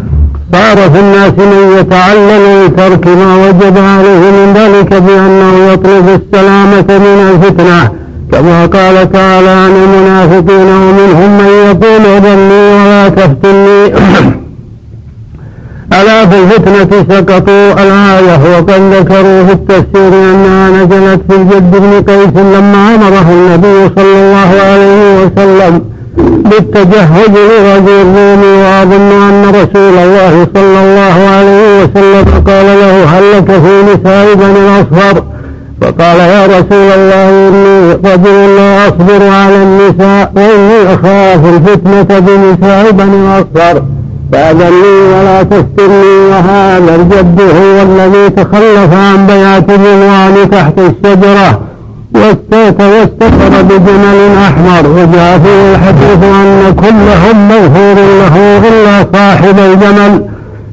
صار 0.54 0.76
في 0.76 1.00
الناس 1.00 1.32
من 1.38 1.76
يتعلل 1.78 2.66
لترك 2.66 3.06
ما 3.06 3.36
وجب 3.36 3.78
عليه 3.78 4.30
من 4.30 4.52
ذلك 4.56 4.94
بأنه 5.02 5.72
يطلب 5.72 6.08
السلامة 6.08 6.86
من 6.88 7.30
الفتنة 7.30 7.90
كما 8.32 8.66
قال 8.66 9.12
تعالى 9.12 9.48
عن 9.48 9.70
المنافقين 9.84 10.68
ومنهم 10.68 11.38
من 11.38 11.48
يقول 11.66 12.02
ذلي 12.24 12.74
ولا 12.74 13.08
تفتني 13.08 13.84
ألا 16.00 16.26
في 16.26 16.36
الفتنة 16.42 17.04
سقطوا؟ 17.10 17.72
الآية 17.72 18.38
وقد 18.56 18.80
ذكروا 18.94 19.44
في 19.46 19.52
التفسير 19.52 20.08
أنها 20.08 20.70
نزلت 20.70 21.20
في 21.28 21.36
الجد 21.36 21.70
بن 21.70 22.02
قيس 22.12 22.36
لما 22.36 22.94
أمره 22.94 23.30
النبي 23.30 23.90
صلى 23.96 24.18
الله 24.18 24.50
عليه 24.70 25.24
وسلم. 25.24 25.93
بالتجهز 26.16 27.28
لغزو 27.28 28.02
الروم 28.02 28.42
وأظن 28.62 29.10
أن 29.28 29.44
رسول 29.48 29.98
الله 29.98 30.46
صلى 30.54 30.78
الله 30.84 31.16
عليه 31.36 31.82
وسلم 31.82 32.24
قال 32.46 32.66
له 32.66 33.04
هل 33.04 33.32
لك 33.36 33.50
في 33.50 33.82
نساء 33.82 34.34
بني 34.34 34.58
الأصفر 34.58 35.22
فقال 35.80 36.18
يا 36.20 36.46
رسول 36.46 36.88
الله 36.98 37.48
إني 37.48 37.92
رجل 37.92 38.56
لا 38.56 38.88
أصبر 38.88 39.28
على 39.28 39.62
النساء 39.62 40.32
وإني 40.36 40.94
أخاف 40.94 41.40
الفتنة 41.54 42.18
بنساء 42.18 42.90
بني 42.90 43.16
الأصفر 43.16 43.82
فأذن 44.32 44.72
لي 44.82 44.96
ولا 45.12 45.42
تفتني 45.42 46.16
وهذا 46.30 46.94
الجد 46.94 47.40
هو 47.40 47.82
الذي 47.82 48.30
تخلف 48.30 48.92
عن 48.92 49.26
بيعة 49.26 49.64
الرضوان 49.68 50.50
تحت 50.50 50.78
الشجرة. 50.78 51.60
واستقر 52.14 53.62
بجمل 53.62 54.18
أحمر. 54.46 54.88
وجاء 54.96 55.38
فيه 55.38 55.74
الحديث 55.74 56.22
أن 56.22 56.74
كلهم 56.82 57.48
مغفور 57.48 57.96
له 58.20 58.36
إلا 58.68 59.06
صاحب 59.14 59.58
الجمل 59.58 60.22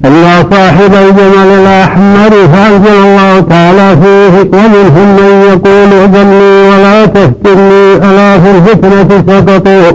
إلا 0.06 0.36
صاحب 0.52 0.94
الجمل 0.94 1.50
الأحمر. 1.62 2.32
فأنزل 2.54 2.98
الله 3.06 3.40
تعالى 3.50 3.98
فيه 4.02 4.34
ومنهم 4.58 5.08
من 5.18 5.32
يقول 5.52 5.92
ذلي 6.14 6.70
ولا 6.70 7.06
تفتني 7.06 7.96
ألا 7.96 8.40
في 8.40 8.52
الفتنة 8.52 9.10
سقطوا 9.28 9.92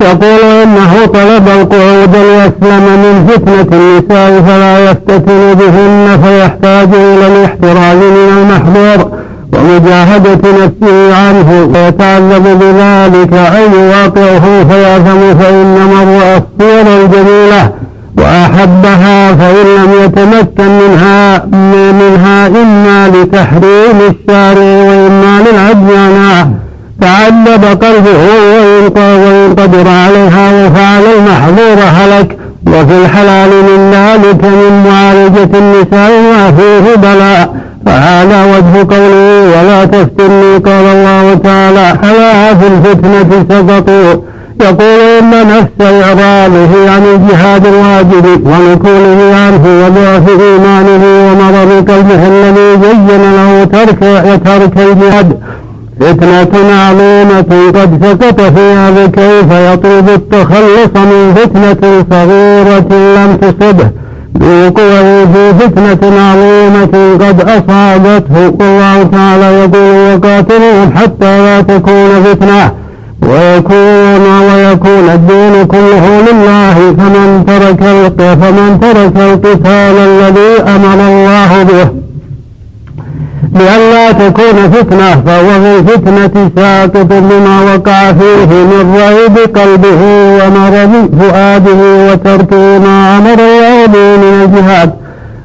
يقول 0.00 0.40
إنه 0.62 1.06
طلب 1.06 1.48
القعود 1.48 2.16
ليسلم 2.16 2.84
من 3.02 3.26
فتنة 3.28 3.78
النساء 3.78 4.42
فلا 4.46 4.90
يفتتن 4.90 5.54
بهن 5.54 6.20
فيحتاج 6.24 6.88
إلى 6.94 7.26
الاحتراز 7.26 7.96
من 7.96 8.28
المحظور. 8.38 8.98
ومجاهدة 9.56 10.40
نفسه 10.52 11.16
عنه 11.16 11.70
ويتعذب 11.74 12.42
بذلك 12.42 13.32
أن 13.32 13.72
يواقعه 13.74 14.64
فإن 15.34 15.90
رأى 15.92 16.36
الصور 16.36 16.86
الجميلة 17.00 17.70
وأحبها 18.18 19.32
فإن 19.32 19.66
لم 19.76 19.92
يتمكن 20.04 20.68
منها 20.78 21.46
منها 21.92 22.46
إما 22.46 23.08
لتحريم 23.08 23.98
الشارع 24.00 24.82
وإما 24.88 25.40
للعجز 25.40 25.96
عنها 25.96 26.48
تعذب 27.00 27.64
قلبه 27.64 28.18
وإن 28.96 29.54
قدر 29.58 29.88
عليها 29.88 30.66
وفعل 30.66 31.02
المحظور 31.18 31.78
هلك. 31.82 32.38
وفي 32.66 33.04
الحلال 33.04 33.50
من 33.50 33.90
ذلك 33.94 34.44
من 34.44 34.84
معالجة 34.88 35.58
النساء 35.58 36.10
ما 36.32 36.52
فيه 36.56 36.96
بلاء 36.96 37.56
فهذا 37.86 38.44
وجه 38.44 38.94
قوله 38.94 39.58
ولا 39.58 39.84
تفتني 39.84 40.56
قال 40.56 40.86
الله 40.96 41.34
تعالى 41.34 41.92
ألا 42.04 42.54
في 42.54 42.66
الفتنة 42.66 43.46
سقطوا 43.50 44.22
يقول 44.60 45.00
إن 45.18 45.30
نفس 45.30 46.02
إعراضه 46.02 46.90
عن 46.90 47.02
الجهاد 47.14 47.66
الواجب 47.66 48.26
ونكوله 48.46 49.34
عنه 49.34 49.64
وضعف 49.84 50.28
إيمانه 50.28 51.02
ومرض 51.26 51.90
قلبه 51.90 52.26
الذي 52.26 52.80
زين 52.82 53.22
له 53.36 53.64
ترك 53.64 54.00
ترك 54.44 54.78
الجهاد. 54.78 55.38
فتنة 56.00 56.54
عظيمة 56.72 57.70
قد 57.74 57.90
سقط 58.02 58.40
فيها 58.40 58.90
بكيف 58.90 59.50
يطلب 59.50 60.08
التخلص 60.08 60.92
من 60.94 61.34
فتنة 61.34 62.04
صغيرة 62.10 62.88
لم 62.90 63.36
تصبه. 63.42 63.90
بوقوعه 64.34 65.26
في 65.32 65.54
فتنة 65.58 66.20
عظيمة 66.20 67.14
قد 67.14 67.40
أصابته. 67.40 68.54
والله 68.60 69.02
تعالى 69.02 69.58
يقول 69.58 70.14
وقاتلهم 70.14 70.92
حتى 70.96 71.38
لا 71.44 71.60
تكون 71.60 72.22
فتنة. 72.24 72.72
ويكون 73.22 74.24
ويكون 74.48 75.10
الدين 75.14 75.64
كله 75.66 76.04
لله. 76.30 76.74
فمن 76.74 77.44
ترك 77.46 77.82
فمن 78.18 78.80
ترك 78.80 79.16
القتال 79.16 79.96
الذي 79.98 80.62
أمر 80.62 81.08
الله 81.08 81.62
به. 81.62 82.05
لئلا 83.54 84.12
تكون 84.12 84.70
فتنة 84.72 85.22
فهو 85.26 85.48
في 85.48 85.78
الفتنة 85.78 86.50
ساقط 86.56 87.06
بما 87.12 87.60
وقع 87.60 88.12
فيه 88.12 88.46
من 88.46 89.00
ريب 89.08 89.56
قلبه 89.58 90.00
ومرض 90.38 91.10
فؤاده 91.20 91.80
وتركه 92.12 92.78
ما 92.78 93.18
أمر 93.18 93.38
الله 93.38 93.86
به 93.86 94.16
من 94.16 94.42
الجهاد. 94.44 94.90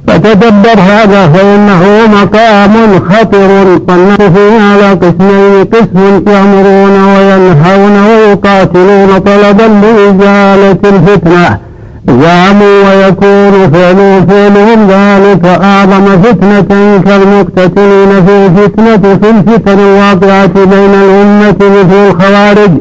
فتدبر 0.08 0.80
هذا 0.80 1.28
فإنه 1.28 1.84
مقام 2.08 3.00
خطر 3.10 3.50
والناس 3.88 4.18
فيه 4.18 4.62
على 4.72 4.94
قسمين 4.94 5.66
قسم 5.74 6.24
يأمرون 6.28 6.96
وينهون 7.04 8.06
ويقاتلون 8.08 9.20
طلبا 9.20 9.68
لإزالة 9.82 10.78
الفتنة. 10.86 11.71
زعموا 12.08 12.78
ويكون 12.88 13.72
فعل 13.74 14.26
فعلهم 14.30 14.88
ذلك 14.90 15.46
أعظم 15.46 16.06
فتنة 16.24 17.02
كالمقتتلين 17.06 18.26
في 18.26 18.50
فتنة 18.50 19.18
في 19.22 19.30
الفتن 19.30 19.80
الواقعة 19.80 20.66
بين 20.66 20.94
الأمة 20.94 21.56
مثل 21.60 22.10
الخوارج. 22.10 22.72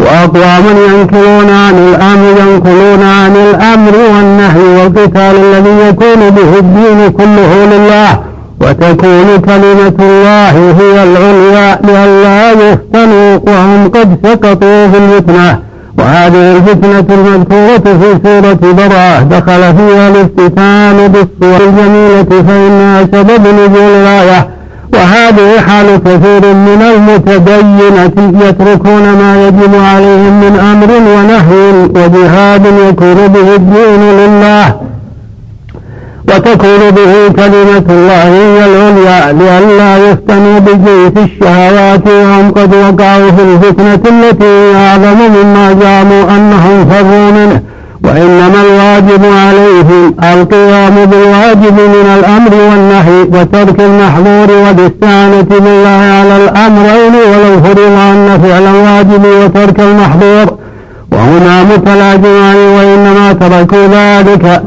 وأقوام 0.00 0.64
ينكرون 0.88 1.50
عن 1.50 1.74
الأمر 1.74 2.34
ينقلون 2.40 3.02
عن 3.02 3.36
الأمر 3.36 3.92
والنهي 4.14 4.76
والقتال 4.78 5.36
الذي 5.36 5.88
يكون 5.88 6.30
به 6.30 6.58
الدين 6.58 7.12
كله 7.12 7.64
لله. 7.72 8.20
وتكون 8.60 9.26
كلمة 9.46 9.96
الله 10.00 10.50
هي 10.50 11.02
العليا 11.02 11.78
لئلا 11.84 12.52
يفتنوا 12.52 13.38
وهم 13.46 13.88
قد 13.88 14.18
سقطوا 14.24 14.88
في 14.88 14.98
الفتنة. 14.98 15.65
وهذه 15.98 16.56
الفتنة 16.56 17.06
المذكورة 17.14 17.98
في 18.00 18.18
سورة 18.24 18.72
براءة 18.72 19.22
دخل 19.22 19.76
فيها 19.76 20.08
الافتتان 20.08 21.08
بالصور 21.08 21.60
الجميلة 21.68 22.42
فإنها 22.48 23.02
سبب 23.02 23.46
نزول 23.46 23.90
الآية. 24.02 24.48
وهذه 24.94 25.60
حال 25.68 25.86
كثير 25.96 26.54
من 26.54 26.82
المتدينة 26.94 28.46
يتركون 28.46 29.02
ما 29.02 29.46
يجب 29.46 29.74
عليهم 29.74 30.40
من 30.40 30.58
أمر 30.72 30.90
ونهي 31.14 31.64
وجهاد 31.96 32.66
يكون 32.88 33.28
به 33.28 33.54
الدين 33.54 34.02
لله. 34.20 34.74
وتكون 36.28 36.90
به 36.90 37.28
كلمة 37.36 37.86
الله 37.90 38.22
هي 38.24 38.64
العليا 38.64 39.32
لئلا 39.32 40.10
يفتنوا 40.10 40.58
بجنس 40.58 41.12
الشهوات 41.16 42.06
وهم 42.06 42.50
قد 42.50 42.74
وقعوا 42.74 43.30
في 43.30 43.42
الفتنة 43.42 43.94
التي 43.94 44.44
هي 44.44 44.76
أعظم 44.76 45.18
مما 45.18 45.76
زعموا 45.80 46.24
أنهم 46.36 46.88
فروا 46.90 47.30
منه. 47.30 47.60
وإنما 48.04 48.62
الواجب 48.66 49.24
عليهم 49.24 50.14
القيام 50.32 50.94
بالواجب 51.04 51.74
من 51.74 52.06
الأمر 52.18 52.54
والنهي 52.70 53.22
وترك 53.22 53.80
المحظور 53.80 54.50
والإستعانة 54.50 55.42
بالله 55.50 56.00
على 56.18 56.36
الأمرين 56.44 57.14
ولو 57.14 57.62
فرض 57.62 57.78
أن 57.80 58.40
فعل 58.42 58.66
الواجب 58.66 59.24
وترك 59.44 59.80
المحظور. 59.80 60.56
وهما 61.12 61.62
متلازمان 61.62 62.56
وإنما 62.56 63.32
تركوا 63.32 63.86
ذلك 63.86 64.62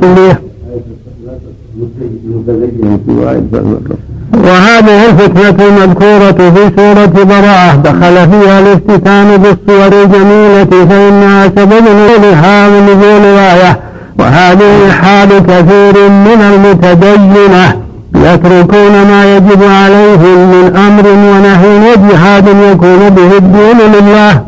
وهذه 4.34 5.06
الفتنة 5.10 5.68
المذكورة 5.68 6.50
في 6.50 6.72
سورة 6.78 7.24
براءة 7.26 7.76
دخل 7.76 8.32
فيها 8.32 8.60
الافتتان 8.60 9.38
بالصور 9.38 10.04
الجميلة 10.04 10.86
فإنها 10.86 11.48
سبب 11.48 11.74
نزولها 11.74 12.70
من 12.70 12.84
نزول 12.86 13.22
الآية. 13.22 13.80
وهذه 14.20 14.92
حال 14.92 15.30
كثير 15.30 16.10
من 16.10 16.42
المتدينة 16.54 17.76
يتركون 18.16 18.92
ما 18.92 19.36
يجب 19.36 19.64
عليهم 19.64 20.38
من 20.52 20.76
أمر 20.76 21.08
ونهي 21.08 21.92
وجهاد 21.92 22.48
يكون 22.48 23.10
به 23.10 23.38
الدين 23.38 23.78
لله. 23.94 24.44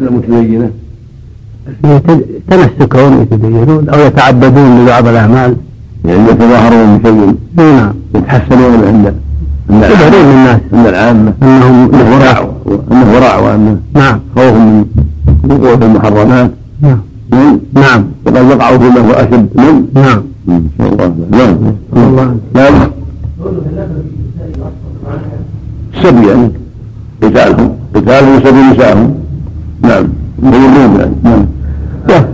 المتدينة. 0.00 0.70
يتمسكون 1.84 3.22
يتدينون 3.22 3.88
أو 3.88 4.00
يتعبدون 4.00 4.84
لبعض 4.84 5.06
الأعمال. 5.06 5.56
يعني 6.04 6.30
يتظاهرون 6.30 6.98
بشيء 6.98 7.34
نعم. 7.56 7.94
يتحسنون 8.14 8.84
عند 8.86 9.14
من 9.68 9.84
الناس. 9.84 10.60
من 10.72 10.86
العامة. 10.86 11.32
أنهم 11.42 11.94
أنه 11.94 12.16
ورع 12.16 12.48
أنه 12.92 13.14
ورع 13.14 13.38
وأنه 13.38 13.78
نعم. 13.94 14.20
خوف 14.36 14.54
من 14.54 14.84
وقوع 15.50 15.76
في 15.76 15.84
المحرمات. 15.84 16.50
نعم. 16.82 17.00
نعم. 17.74 18.04
وقد 18.26 18.36
وقعوا 18.36 18.78
فيما 18.78 19.00
هو 19.00 19.12
أشد. 19.12 19.48
من؟ 19.54 19.86
نعم. 19.94 20.22
إن 20.48 20.68
شاء 20.78 20.88
الله. 20.88 21.14
نعم. 21.30 21.56
الله. 21.96 22.36
نعم 22.54 22.90
سبي 26.02 26.26
يعني 26.26 26.50
قتالهم. 27.22 27.70
قتالهم 27.94 28.36
وسبي 28.36 28.60
نسائهم 28.72 29.14
نعم. 29.82 30.08
يعني. 30.42 31.46
نعم. 32.08 32.24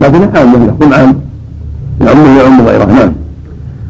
لكن 0.00 0.28
عام 0.92 1.14
يعمه 2.00 2.40
يعم 2.40 2.60
غيره 2.60 2.84
نعم 2.84 3.12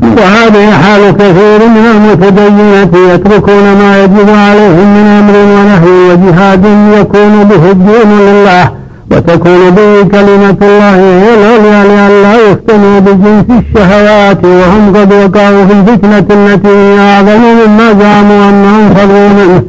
وهذه 0.02 0.70
حال 0.70 1.10
كثير 1.10 1.58
من 1.68 1.84
المتدينة 1.94 3.12
يتركون 3.14 3.62
ما 3.62 4.04
يجب 4.04 4.30
عليهم 4.30 4.94
من 4.94 5.06
أمر 5.20 5.34
ونهي 5.36 6.12
وجهاد 6.12 6.64
يكون 7.00 7.44
به 7.44 7.70
الدين 7.70 8.18
لله. 8.20 8.70
وتكون 9.10 9.70
به 9.70 10.02
كلمة 10.02 10.58
الله 10.62 10.96
هي 10.96 11.34
العليا 11.34 11.84
لئلا 11.84 12.50
يفتنوا 12.50 12.98
بجنس 13.00 13.44
الشهوات 13.50 14.44
وهم 14.44 14.96
قد 14.96 15.12
وقعوا 15.12 15.66
في 15.66 15.72
الفتنة 15.72 16.18
التي 16.18 16.68
هي 16.68 16.98
أعظم 16.98 17.40
مما 17.40 17.92
زعموا 18.00 18.48
أنهم 18.48 18.94
فروا 18.94 19.28
منه. 19.28 19.62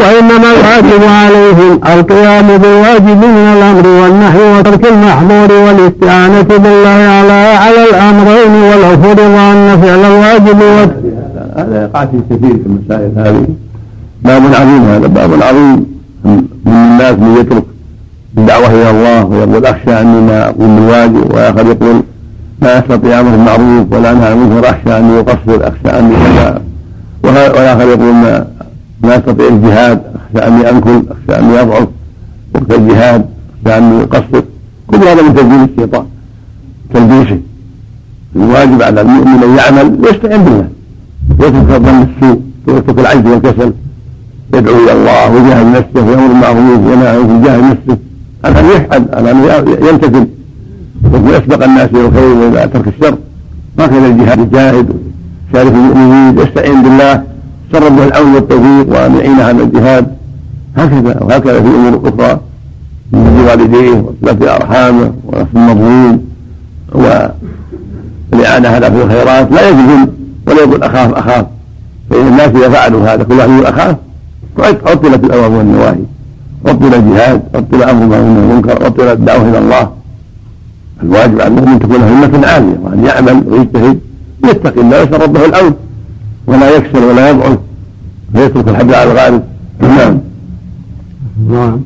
وإنما 0.00 0.48
الواجب 0.54 1.02
عليهم 1.04 1.80
القيام 1.94 2.46
بالواجب 2.46 3.20
من 3.24 3.46
الأمر 3.56 3.86
والنهي 4.00 4.58
وترك 4.58 4.86
المحظور 4.86 5.52
والاستعانة 5.52 6.42
بالله 6.42 6.88
على 7.16 7.40
على 7.64 7.82
الأمرين 7.90 8.52
ولو 8.68 9.02
فرض 9.02 9.20
أن 9.20 9.80
فعل 9.82 10.04
الواجب 10.12 10.62
هذا 11.56 11.82
يقع 11.82 12.04
في 12.04 12.20
كثير 12.30 12.56
المسائل 12.66 13.12
هذه. 13.16 13.46
باب 14.22 14.42
عظيم 14.54 14.84
هذا 14.84 15.06
باب 15.06 15.42
عظيم. 15.42 15.86
من 16.24 16.44
الناس 16.66 17.14
من 17.18 17.36
يترك 17.40 17.64
الدعوة 18.38 18.66
إلى 18.66 18.90
الله 18.90 19.24
ويقول 19.24 19.66
أخشى 19.66 20.00
أني 20.00 20.20
ما 20.20 20.48
أقوم 20.48 20.76
بالواجب 20.76 21.34
وآخر 21.34 21.66
يقول 21.66 22.02
لا 22.62 22.78
أستطيع 22.78 23.20
أمر 23.20 23.30
بالمعروف 23.30 23.92
ولا 23.92 24.12
أنهى 24.12 24.26
عن 24.26 24.32
المنكر 24.32 24.70
أخشى 24.70 24.98
أني 24.98 25.20
أقصر 25.20 25.68
أخشى 25.68 25.98
أني 25.98 26.14
كذا. 26.16 26.62
والآخر 27.24 27.88
يقول 27.88 28.14
ما 28.14 28.46
لا 29.02 29.18
أستطيع 29.18 29.48
الجهاد 29.48 30.02
أخشى 30.14 30.46
أني 30.46 30.70
أنكل 30.70 31.02
أخشى 31.10 31.40
أني 31.40 31.60
أضعف 31.60 31.88
وقت 32.54 32.70
الجهاد 32.70 33.26
أخشى 33.66 33.78
أني 33.78 34.02
أقصر. 34.02 34.42
كل 34.86 34.96
هذا 34.96 35.22
من 35.22 35.34
تلبيس 35.34 35.68
الشيطان 35.70 36.06
تلبيسه 36.94 37.38
الواجب 38.36 38.82
على 38.82 39.00
المؤمن 39.00 39.42
أن 39.42 39.56
يعمل 39.56 39.98
ويستعين 40.00 40.44
بالله. 40.44 40.68
ويترك 41.38 41.82
ظن 41.82 42.06
السوء 42.08 42.40
ويترك 42.66 42.98
العجز 42.98 43.26
والكسل. 43.26 43.72
يدعو 44.54 44.74
إلى 44.74 44.92
الله 44.92 45.32
ويجاهد 45.32 45.66
نفسه 45.66 46.06
ويأمر 46.06 46.26
بالمعروف 46.26 46.86
وينهى 46.86 47.08
عن 47.08 47.16
ويجاهد 47.16 47.64
نفسه. 47.64 47.98
على 48.46 48.60
ان 48.60 48.66
يفعل 48.66 49.08
على 49.12 49.30
ان 49.30 49.38
يمتثل 49.88 50.26
ويسبق 51.12 51.64
الناس 51.64 51.90
إلى 51.90 52.06
الخير 52.06 52.24
وإلى 52.24 52.68
ترك 52.68 52.88
الشر. 52.88 53.16
هكذا 53.78 54.06
الجهاد 54.06 54.38
يجاهد 54.38 54.88
يشارك 55.50 55.72
المؤمنين 55.72 56.38
يستعين 56.38 56.82
بالله. 56.82 57.22
سر 57.72 57.88
به 57.88 58.04
العون 58.04 58.34
والتوفيق 58.34 58.88
وان 58.88 59.16
يعين 59.16 59.40
على 59.40 59.62
الجهاد. 59.62 60.06
هكذا 60.76 61.22
وهكذا 61.22 61.60
في 61.62 61.68
أمور 61.68 62.08
أخرى. 62.08 62.40
من 63.12 63.46
والديه 63.48 63.90
وصلة 63.90 64.54
أرحامه 64.56 65.12
ونصر 65.24 65.46
المظلوم. 65.54 66.24
والاعانه 68.32 68.68
على 68.68 68.90
في 68.90 69.02
الخيرات. 69.02 69.52
لا 69.52 69.68
يجزم 69.68 70.06
ولا 70.46 70.58
يقول 70.58 70.82
أخاف 70.82 71.14
أخاف. 71.14 71.46
فإن 72.10 72.26
الناس 72.26 72.48
إذا 72.48 72.68
فعلوا 72.68 73.08
هذا 73.08 73.22
كل 73.22 73.34
واحد 73.34 73.50
يقول 73.50 73.66
أخاف. 73.66 73.96
عطلت 74.58 75.24
الأوامر 75.24 75.56
والنواهي. 75.56 76.04
عطل 76.66 76.94
الجهاد 76.94 77.42
عطل 77.54 77.82
أمر 77.82 78.06
ما 78.06 78.22
من 78.22 78.36
المنكر 78.36 78.84
عطل 78.84 79.08
الدعوة 79.08 79.48
إلى 79.48 79.58
الله. 79.58 79.90
الواجب 81.02 81.40
على 81.40 81.48
المؤمن 81.48 81.78
تكون 81.78 82.02
همة 82.02 82.46
عالية 82.46 82.78
وأن 82.82 83.04
يعمل 83.04 83.44
ويجتهد 83.48 83.98
يتقي 84.44 84.80
الله 84.80 85.00
ويسأل 85.00 85.22
ربه 85.22 85.44
العون 85.44 85.74
ولا 86.46 86.70
يكسل 86.76 87.04
ولا 87.04 87.30
يضعف 87.30 87.58
فيترك 88.34 88.68
الحبل 88.68 88.94
على 88.94 89.12
الغالب. 89.12 89.42
نعم. 89.80 90.18
نعم. 91.50 91.80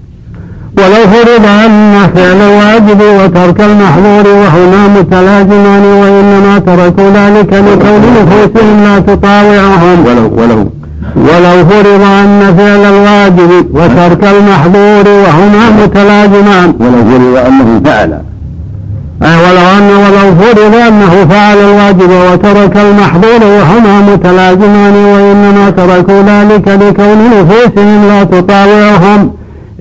ولو 0.78 1.02
فرض 1.12 1.46
أن 1.46 1.94
فعل 2.14 2.36
الواجب 2.36 3.00
وترك 3.00 3.60
المحظور 3.60 4.28
وهما 4.28 4.88
متلازمان 4.88 5.84
وإنما 5.84 6.58
تركوا 6.58 7.10
ذلك 7.10 7.52
لكون 7.52 8.02
نفوسهم 8.20 8.84
لا 8.84 8.98
تطاوعهم. 8.98 10.06
ولو 10.06 10.42
ولو 10.42 10.68
ولو 11.16 11.64
فرض 11.70 12.02
أن 12.02 12.54
فعل 12.58 12.84
الواجب 12.94 13.66
وترك 13.74 14.24
المحظور 14.24 15.08
وهما 15.08 15.70
متلازمان 15.82 16.74
ولو 16.80 17.04
فرض 17.10 17.46
أنه 17.46 17.80
فعل. 17.84 18.12
أي 19.22 19.36
ولو 19.36 19.78
أن 19.78 19.90
ولو 19.90 20.34
فرض 20.40 20.74
أنه 20.74 21.26
فعل 21.30 21.58
الواجب 21.58 22.10
وترك 22.32 22.76
المحظور 22.76 23.42
وهما 23.42 24.00
متلازمان 24.12 24.94
وإنما 24.94 25.70
تركوا 25.70 26.22
ذلك 26.22 26.68
لكون 26.68 27.30
نفوسهم 27.38 28.08
لا 28.08 28.24
تطاوعهم 28.24 29.30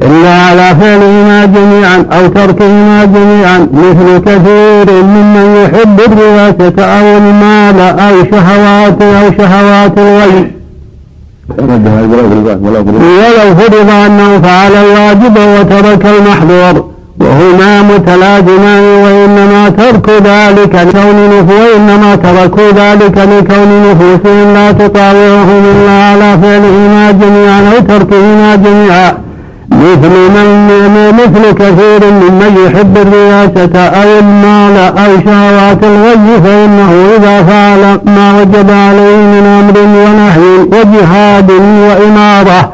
إلا 0.01 0.35
على 0.35 0.75
فعلهما 0.81 1.45
جميعا 1.45 2.05
أو 2.11 2.27
تركهما 2.27 3.05
جميعا 3.05 3.67
مثل 3.73 4.17
كثير 4.25 5.03
ممن 5.03 5.55
يحب 5.63 5.99
الرياسة 5.99 6.83
أو 6.83 7.17
المال 7.17 7.79
أو 7.99 8.13
شهوات 8.31 9.01
أو 9.01 9.31
شهوات 9.37 9.99
هذا 9.99 10.58
ولو 13.19 13.55
فرض 13.55 13.89
أنه 14.05 14.41
فعل 14.43 14.71
الواجب 14.71 15.37
وترك 15.37 16.05
المحظور 16.05 16.85
وهما 17.21 17.81
متلازمان 17.81 18.83
وإنما 19.03 19.69
ترك 19.69 20.09
ذلك 20.09 20.75
لكون 20.75 21.19
وإنما 21.59 22.15
تركوا 22.15 22.71
ذلك 22.71 23.17
لكون 23.17 23.69
نفوسهم 23.91 24.53
لا 24.53 24.71
تطاوعهم 24.71 25.63
إلا 25.75 25.91
على 25.91 26.37
فعلهما 26.41 27.11
جميعا 27.11 27.61
أو 27.61 27.79
تركهما 27.87 28.55
جميعا. 28.55 29.28
مثل 29.71 30.09
من 30.09 31.13
مثل 31.13 31.51
كثير 31.51 32.11
ممن 32.11 32.57
يحب 32.65 32.97
الرياسة 32.97 33.79
أو 33.79 34.19
المال 34.19 34.77
أو 34.97 35.21
شهوات 35.25 35.83
الغي 35.83 36.41
فإنه 36.43 36.91
إذا 37.17 37.43
فعل 37.43 37.99
ما 38.05 38.41
وجب 38.41 38.69
عليه 38.71 39.17
من 39.17 39.45
أمر 39.45 39.79
ونهي 39.79 40.59
وجهاد 40.59 41.51
وإمارة 41.51 42.73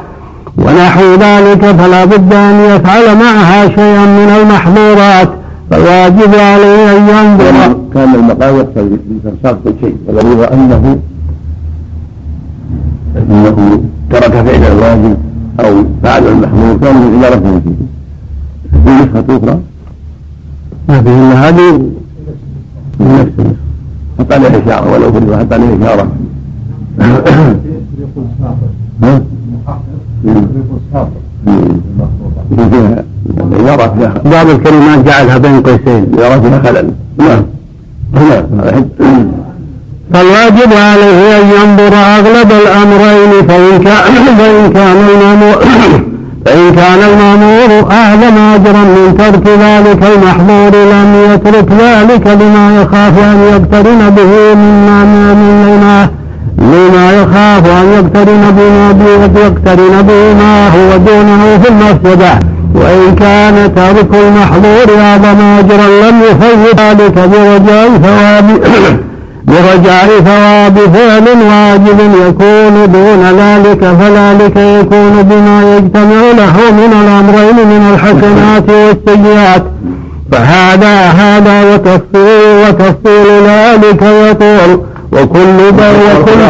ونحو 0.58 1.14
ذلك 1.14 1.66
فلا 1.66 2.06
بد 2.06 2.34
أن 2.34 2.60
يفعل 2.60 3.18
معها 3.18 3.68
شيئا 3.68 4.06
من 4.06 4.36
المحظورات 4.42 5.30
فالواجب 5.72 6.36
عليه 6.36 6.98
أن 6.98 7.10
ينظر 7.10 7.76
كان 7.94 8.16
المقام 8.16 8.56
يقتضي 8.56 9.00
بإرسال 9.24 9.58
كل 9.64 9.74
شيء 9.82 9.96
يرى 10.10 10.48
أنه 10.54 10.98
أنه 13.18 13.80
ترك 14.12 14.32
فعل 14.32 14.72
الواجب 14.72 15.18
أو 15.60 15.84
فعل 16.04 16.28
المحمول 16.28 16.78
كان 16.80 16.96
من 16.96 17.18
إدارته 17.24 17.60
فيه 17.60 17.76
في 18.84 18.90
نسخة 18.90 19.38
أخرى؟ 19.38 19.60
ما 20.90 21.02
فيه 21.02 21.10
إلا 21.10 21.50
هذه. 21.50 21.72
من 23.00 23.08
نفس 23.20 23.32
النسخة 23.40 23.56
حط 24.20 24.32
عليه 24.34 24.64
إشارة 24.64 24.94
ولو 24.94 25.12
فرض 25.12 25.34
حط 25.34 25.54
عليه 25.54 25.78
إشارة. 25.78 26.08
ها؟ 29.04 29.22
فيها 33.98 34.14
بعض 34.26 34.50
الكلمات 34.50 35.06
جعلها 35.06 35.38
بين 35.38 35.62
قوسين. 35.62 36.04
الإدارة 36.04 36.40
فيها 36.40 36.60
خلل 36.60 36.92
نعم. 37.18 37.44
نعم. 38.14 38.86
فالواجب 40.14 40.74
عليه 40.74 41.38
أن 41.38 41.50
ينظر 41.62 41.96
أغلب 41.96 42.52
الأمرين 42.52 43.48
فإن 43.48 43.84
كان 43.84 44.14
فإن 44.40 44.74
كان 44.74 44.98
المأمور 45.10 45.56
فإن 46.46 46.76
كان 46.76 47.00
المأمور 47.12 47.92
أعظم 47.92 48.38
أجرا 48.38 48.84
من 48.84 49.16
ترك 49.18 49.48
ذلك 49.48 50.04
المحظور 50.16 50.72
لم 50.72 51.16
يترك 51.34 51.72
ذلك 51.72 52.28
لما 52.28 52.82
يخاف 52.82 53.20
أن 53.20 53.40
يقترن 53.54 54.10
به 54.10 54.56
مما 54.56 55.04
من 55.04 55.66
لما 55.68 56.10
لما 56.60 57.12
يخاف 57.12 57.66
أن 57.66 57.94
يقترن 57.94 58.44
بما 58.58 59.42
يقترن 59.46 60.02
به 60.02 60.34
ما 60.34 60.68
هو 60.68 60.98
دونه 60.98 61.58
في 61.64 61.70
المفسدة 61.70 62.40
وإن 62.76 63.16
كان 63.16 63.76
ترك 63.76 64.10
المحظور 64.14 65.02
أعظم 65.02 65.42
أجرا 65.60 66.10
لم 66.10 66.22
يفوت 66.22 66.80
ذلك 66.80 67.14
برجاء 67.14 67.90
ثواب 68.04 68.60
برجاء 69.48 70.08
ثواب 70.20 70.78
فعل 70.80 71.28
واجب 71.28 72.00
يكون 72.28 72.92
دون 72.92 73.24
ذلك 73.40 73.80
فذلك 73.80 74.58
يكون 74.58 75.22
بما 75.22 75.78
يجتمع 75.78 76.22
له 76.38 76.72
من 76.72 76.94
الأمرين 77.02 77.68
من 77.68 77.94
الحسنات 77.94 78.70
والسيئات. 78.70 79.64
فهذا 80.32 80.96
هذا 81.10 81.74
وتفصيل 81.74 82.68
وتفصيل 82.68 83.44
ذلك 83.48 84.02
يطول 84.02 84.82
وكل 85.12 85.58
وكل 86.20 86.42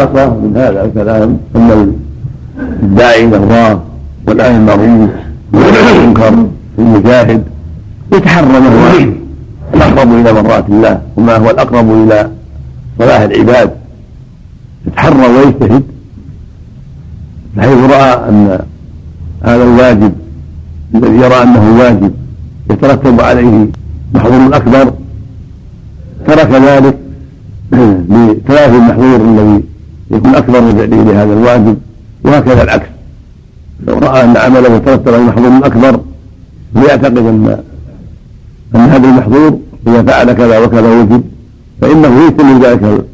من 0.43 0.53
هذا 0.55 0.85
الكلام 0.85 1.37
ان 1.55 1.93
الداعي 2.83 3.25
إلى 3.25 3.37
الله 3.37 3.79
والآن 4.27 4.55
المعروف 4.55 5.09
والمنكر 5.53 6.33
المجاهد 6.79 7.43
يتحرى 8.13 8.45
هو 8.45 8.87
الأقرب 9.73 10.13
إلى 10.13 10.33
مرات 10.33 10.65
الله 10.69 10.99
وما 11.17 11.37
هو 11.37 11.49
الأقرب 11.49 11.91
إلى 11.91 12.29
صلاح 12.99 13.21
العباد 13.21 13.71
يتحرى 14.87 15.27
ويجتهد 15.27 15.83
بحيث 17.57 17.77
رأى 17.91 18.29
أن 18.29 18.59
هذا 19.43 19.63
الواجب 19.63 20.13
الذي 20.95 21.17
يرى 21.17 21.43
أنه 21.43 21.79
واجب 21.79 22.13
يترتب 22.71 23.21
عليه 23.21 23.67
محظور 24.13 24.55
أكبر 24.55 24.93
ترك 26.27 26.51
ذلك 26.51 26.97
لتلافي 28.11 28.75
المحظور 28.75 29.15
الذي 29.15 29.63
يكون 30.11 30.35
أكبر 30.35 30.61
من 30.61 30.75
فعله 30.75 31.03
لهذا 31.03 31.33
الواجب 31.33 31.77
وهكذا 32.23 32.63
العكس. 32.63 32.87
لو 33.87 33.97
رأى 33.97 34.23
أن 34.23 34.37
عمله 34.37 34.75
يترتب 34.75 35.13
على 35.13 35.23
محظور 35.23 35.65
أكبر 35.67 35.99
ويعتقد 36.75 37.17
أن 37.17 37.57
أن 38.75 38.79
هذا 38.79 39.07
المحظور 39.07 39.59
إذا 39.87 40.03
فعل 40.03 40.33
كذا 40.33 40.59
وكذا 40.59 40.99
وجب. 40.99 41.23
فإنه 41.81 42.27
يتم 42.27 42.61
ذلك 42.63 43.05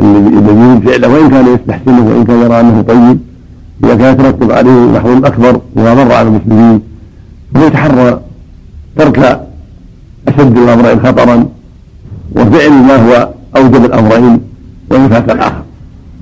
الذي 0.00 0.80
فعله. 0.86 1.08
وإن 1.08 1.30
كان 1.30 1.54
يستحسنه 1.54 2.06
وإن 2.06 2.24
كان 2.24 2.40
يرى 2.42 2.60
أنه 2.60 2.82
طيب 2.82 3.18
إذا 3.84 3.94
كان 3.94 4.14
يترتب 4.14 4.52
عليه 4.52 4.70
محظور 4.70 5.26
أكبر 5.26 5.60
ومر 5.76 6.12
على 6.12 6.28
المسلمين 6.28 6.80
فيتحرى 7.54 8.20
ترك 8.96 9.46
أشد 10.28 10.58
الأمرين 10.58 11.00
خطرا 11.00 11.48
وفعل 12.36 12.70
ما 12.70 12.96
هو 12.96 13.28
أوجب 13.56 13.84
الأمرين 13.84 14.40
ويفات 14.90 15.30
الآخر. 15.30 15.62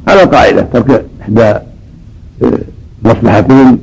هذا 0.09 0.24
قاعدة 0.24 0.62
ترك 0.73 1.05
إحدى 1.23 1.43
آه، 1.43 2.59
مصلحتين 3.05 3.78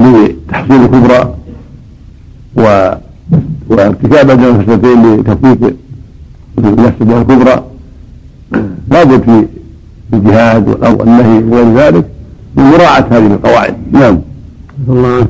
لتحصيل 0.00 0.82
الكبرى 0.82 1.34
و 2.56 2.90
وارتكاب 3.68 4.30
المفسدتين 4.30 5.16
لتفويت 5.16 5.76
المفسده 6.68 7.18
الكبرى 7.20 7.62
لابد 8.90 9.22
في 9.22 9.46
الجهاد 10.12 10.68
والنهي 10.68 11.42
وغير 11.50 11.74
ذلك 11.76 12.04
من 12.56 12.64
مراعاة 12.64 13.04
هذه 13.10 13.26
القواعد. 13.26 13.74
نعم. 13.92 14.18
الله 14.88 15.26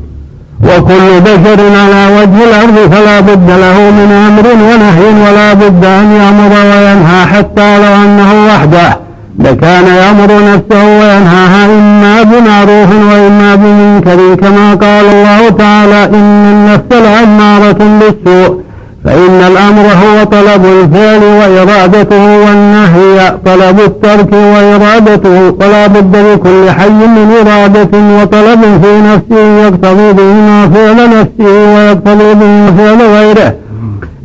وكل 0.65 1.20
بشر 1.20 1.61
على 1.77 2.02
وجه 2.16 2.44
الأرض 2.44 2.93
فلا 2.93 3.20
بد 3.20 3.51
له 3.51 3.90
من 3.90 4.11
أمر 4.28 4.47
ونهي 4.47 5.31
ولا 5.31 5.52
بد 5.52 5.85
أن 5.85 6.11
يأمر 6.11 6.52
وينهى 6.52 7.27
حتى 7.27 7.78
لو 7.78 8.05
أنه 8.05 8.47
وحده. 8.47 8.98
لكان 9.39 9.86
يأمر 9.86 10.55
نفسه 10.55 10.85
وينهاها 10.85 11.65
إما 11.66 12.23
بمعروف 12.23 12.90
وإما 13.12 13.55
بمنكر 13.55 14.35
كما 14.35 14.74
قال 14.74 15.05
الله 15.05 15.48
تعالى 15.48 16.05
إن 16.05 16.44
النفس 16.52 16.93
لأمارة 16.93 17.78
بالسوء. 18.01 18.61
فإن 19.05 19.40
الأمر 19.47 19.82
هو 19.82 20.24
طلب 20.24 20.64
الفعل 20.64 21.22
وإرادته 21.22 22.24
والنهي 22.47 23.36
طلب 23.47 23.81
الترك 23.81 24.32
وإرادته 24.32 25.55
ولا 25.60 25.86
بد 25.86 26.16
لكل 26.16 26.70
حي 26.70 26.89
من 26.89 27.35
إرادة 27.40 27.98
وطلب 28.22 28.60
في 28.82 29.01
نفسه 29.01 29.44
يقتضي 29.66 30.12
بهما 30.12 30.70
فعل 30.74 31.10
نفسه 31.20 31.74
ويقتضي 31.74 32.35
بهما 32.35 32.72
فعل 32.78 33.02
غيره. 33.02 33.55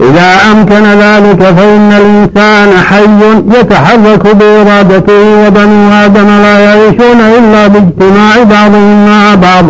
إذا 0.01 0.51
أمكن 0.51 0.83
ذلك 0.83 1.43
فإن 1.43 1.91
الإنسان 1.91 2.83
حي 2.83 3.59
يتحرك 3.59 4.35
بإرادته 4.35 5.47
وبنو 5.47 5.91
آدم 6.05 6.27
لا 6.27 6.59
يعيشون 6.59 7.19
إلا 7.37 7.67
باجتماع 7.67 8.43
بعضهم 8.43 9.05
مع 9.05 9.35
بعض. 9.35 9.65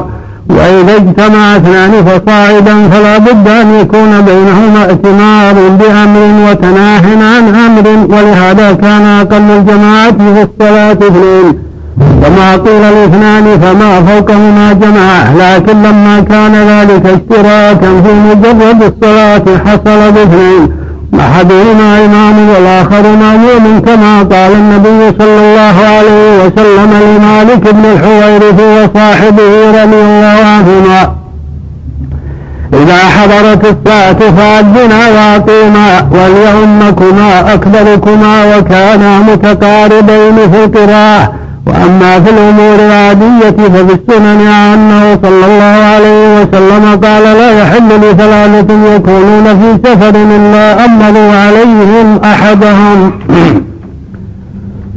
وإذا 0.49 0.95
اجتمع 0.95 1.55
اثنان 1.55 1.91
فصاعدا 2.05 2.89
فلا 2.89 3.17
بد 3.17 3.47
أن 3.47 3.73
يكون 3.81 4.21
بينهما 4.21 4.85
ائتمار 4.89 5.53
بأمر 5.53 6.49
وتناه 6.49 7.01
عن 7.01 7.55
أمر 7.55 8.15
ولهذا 8.15 8.73
كان 8.73 9.05
أقل 9.05 9.51
الجماعة 9.57 10.11
في 10.11 10.47
الصلاة 10.47 10.91
اثنين. 10.91 11.59
وما 11.97 12.51
قيل 12.55 12.83
الاثنان 12.83 13.59
فما 13.59 14.01
فوقهما 14.01 14.73
جماعة 14.73 15.35
لكن 15.37 15.77
لما 15.83 16.19
كان 16.19 16.55
ذلك 16.55 17.05
اشتراكا 17.05 18.01
في 18.01 18.13
مجرد 18.13 18.83
الصلاة 18.83 19.43
حصل 19.65 20.11
باثنين. 20.11 20.84
أحدهما 21.13 22.05
إمام 22.05 22.49
والآخر 22.49 23.01
مأموم 23.01 23.81
كما 23.85 24.17
قال 24.19 24.51
النبي 24.51 25.17
صلى 25.19 25.39
الله 25.39 25.75
عليه 25.95 26.45
وسلم 26.45 26.91
لمالك 27.03 27.73
بن 27.73 27.85
الحويرث 27.85 28.59
وصاحبه 28.61 29.83
رضي 29.83 30.01
الله 30.01 30.39
عنهما. 30.45 31.15
إذا 32.73 32.97
حضرت 32.97 33.65
الساعة 33.65 34.19
فأذنا 34.19 35.07
وأقيما 35.15 36.07
وليؤمكما 36.11 37.53
أكبركما 37.53 38.57
وكانا 38.57 39.19
متقاربين 39.19 40.51
في 40.51 40.63
القراءة. 40.63 41.33
وأما 41.67 42.19
في 42.19 42.29
الأمور 42.29 42.75
العادية 42.75 43.49
ففي 43.73 43.93
السنن 43.93 44.47
أنه 44.47 45.19
صلى 45.23 45.45
الله 45.45 45.75
عليه 45.93 46.41
وسلم 46.41 46.99
قال 47.03 47.23
لا 47.23 47.61
يحل 47.61 47.87
لثلاثة 48.01 48.95
يكونون 48.95 49.43
في 49.43 49.89
سفر 49.89 50.15
إلا 50.15 50.85
أمروا 50.85 51.31
عليهم 51.35 52.19
أحدهم. 52.23 53.11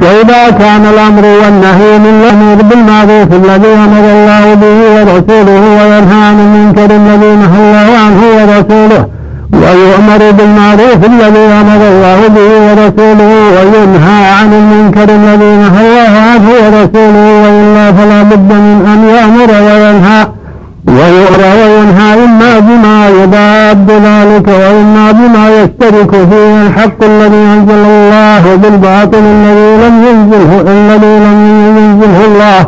وإذا 0.03 0.51
كان 0.51 0.87
الأمر 0.95 1.25
والنهي 1.25 1.99
من 1.99 2.23
الأمر 2.23 2.63
بالمعروف 2.63 3.33
الذي 3.33 3.73
أمر 3.75 4.05
الله 4.13 4.55
به 4.55 4.79
ورسوله 4.95 5.61
وينهى 5.79 6.25
عن 6.29 6.41
المنكر 6.41 6.97
الذي 6.97 7.37
نهى 7.37 7.59
الله 7.65 7.89
عنه 8.05 8.21
ورسوله 8.37 9.07
ويؤمر 9.53 10.31
بالمعروف 10.39 11.01
الذي 11.05 11.45
أمر 11.61 11.81
الله 11.93 12.29
به 12.29 12.51
ورسوله 12.67 13.31
وينهى 13.57 14.21
عن 14.41 14.53
المنكر 14.53 15.09
الذي 15.21 15.53
نهى 15.57 15.81
الله 15.87 16.13
عنه 16.31 16.49
ورسوله 16.63 17.27
وإلا 17.43 17.93
فلا 17.93 18.23
بد 18.23 18.53
من 18.53 18.77
أن 18.93 19.01
يأمر 19.17 19.51
وينهى 19.67 20.27
ويؤمر 20.89 21.41
وينهى 21.61 22.25
إما 22.25 22.59
بما 22.59 23.09
يضاد 23.09 23.91
ذلك 23.91 24.49
وإما 24.49 25.13
بما 25.13 25.49
يشترك 25.59 26.11
فيه 26.11 26.67
الحق 26.67 27.05
الذي 27.05 27.37
أنزل 27.55 27.85
الله 27.87 28.57
بالباطل 28.57 29.19
الذي 29.19 29.87
لم 29.87 30.05
ينزله 30.09 30.61
الذي 30.61 31.15
لم 31.27 31.39
ينزله 31.79 32.25
الله 32.27 32.67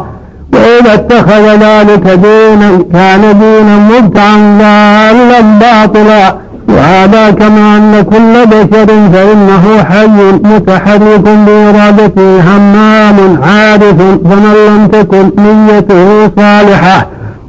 وإذا 0.54 0.94
اتخذ 0.94 1.44
ذلك 1.66 2.04
دينا 2.26 2.70
كان 2.92 3.20
دينا 3.40 3.76
مبتعا 3.76 4.36
ضالا 4.58 5.40
باطلا 5.40 6.34
وهذا 6.76 7.30
كما 7.30 7.76
أن 7.76 8.04
كل 8.10 8.46
بشر 8.46 8.86
فإنه 9.12 9.84
حي 9.90 10.32
متحرك 10.44 11.24
بإرادته 11.46 12.40
همام 12.40 13.40
عارف 13.42 13.96
فمن 14.24 14.54
لم 14.68 14.86
تكن 14.86 15.30
نيته 15.38 16.30
صالحة 16.36 17.06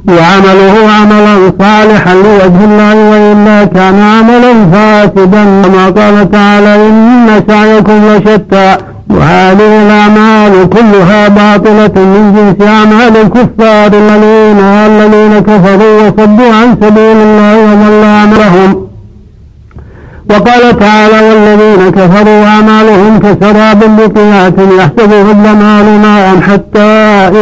وعمله 0.08 0.74
عملا 1.00 1.52
صالحا 1.60 2.14
لوجه 2.14 2.64
الله 2.64 2.94
وإلا 3.10 3.64
كان 3.64 4.00
عملا 4.00 4.52
فاسدا 4.72 5.44
كما 5.62 5.84
قال 5.86 6.30
تعالى 6.30 6.74
إن 6.88 7.26
سعيكم 7.48 8.00
لشتى 8.08 8.76
وهذه 9.10 9.82
الأعمال 9.86 10.68
كلها 10.68 11.28
باطلة 11.28 12.02
من 12.04 12.32
جنس 12.36 12.68
أعمال 12.68 13.16
الكفار 13.16 13.86
الذين 13.86 14.58
الذين 14.86 15.38
كفروا 15.40 16.00
وصدوا 16.00 16.54
عن 16.54 16.76
سبيل 16.82 17.16
الله 17.16 17.56
وضل 17.58 18.04
أمرهم 18.24 18.81
وقال 20.32 20.78
تعالى 20.78 21.28
والذين 21.28 21.90
كفروا 21.90 22.46
أعمالهم 22.46 23.18
كسراب 23.18 23.80
بقيعة 23.96 24.54
يحسبه 24.78 25.20
الظمآن 25.20 26.00
ماء 26.02 26.40
حتى 26.40 26.92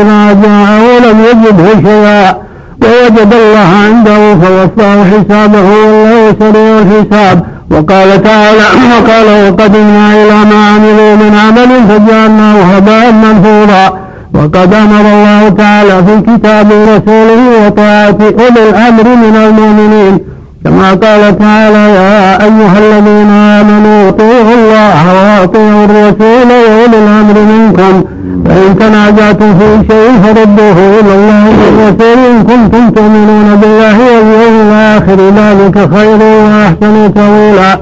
إذا 0.00 0.32
جاءه 0.42 1.10
لم 1.10 1.24
يجده 1.30 1.90
شيئا. 1.90 2.36
ووجد 2.82 3.34
الله 3.34 3.70
عنده 3.86 4.34
فوفاه 4.34 5.04
حسابه 5.04 5.62
والله 5.62 6.34
سريع 6.40 6.78
الحساب. 6.78 7.42
وقال 7.70 8.22
تعالى 8.22 8.66
وقال 8.92 9.26
وقدمنا 9.48 10.12
إلى 10.12 10.44
ما 10.50 10.66
عملوا 10.74 11.14
من 11.16 11.38
عمل 11.46 11.70
فجعلناه 11.88 12.54
هباء 12.62 13.12
منثورا. 13.12 13.98
وقد 14.34 14.74
أمر 14.74 15.00
الله 15.00 15.48
تعالى 15.48 16.04
في 16.06 16.20
كتاب 16.20 16.66
رسوله 16.72 17.66
وطاعة 17.66 18.18
أولي 18.20 18.70
الأمر 18.70 19.04
من 19.04 19.36
المؤمنين. 19.46 20.18
كما 20.64 20.90
قال 20.90 21.38
تعالى 21.38 21.94
يا 21.94 22.42
أيها 22.44 22.78
الذين 22.78 23.30
آمنوا 23.30 24.08
اطيعوا 24.08 24.54
الله 24.54 25.00
وأطيعوا 25.14 25.84
الرسول 25.84 26.50
وأولي 26.50 26.98
الأمر 27.04 27.36
منكم. 27.52 28.04
فإن 28.46 28.78
تنازعتم 28.78 29.58
في 29.58 29.68
شيء 29.88 30.12
فردوه 30.22 30.78
إلى 31.00 31.14
الله 31.14 31.44
والرسول 31.48 32.18
إن 32.30 32.42
كنتم 32.42 32.90
تؤمنون 32.90 33.56
بالله 33.60 33.98
واليوم 33.98 34.54
الآخر. 34.66 34.90
آخر 35.00 35.20
ذلك 35.40 35.76
خير 35.94 36.22
وأحسن 36.22 37.14
تأويلا. 37.14 37.78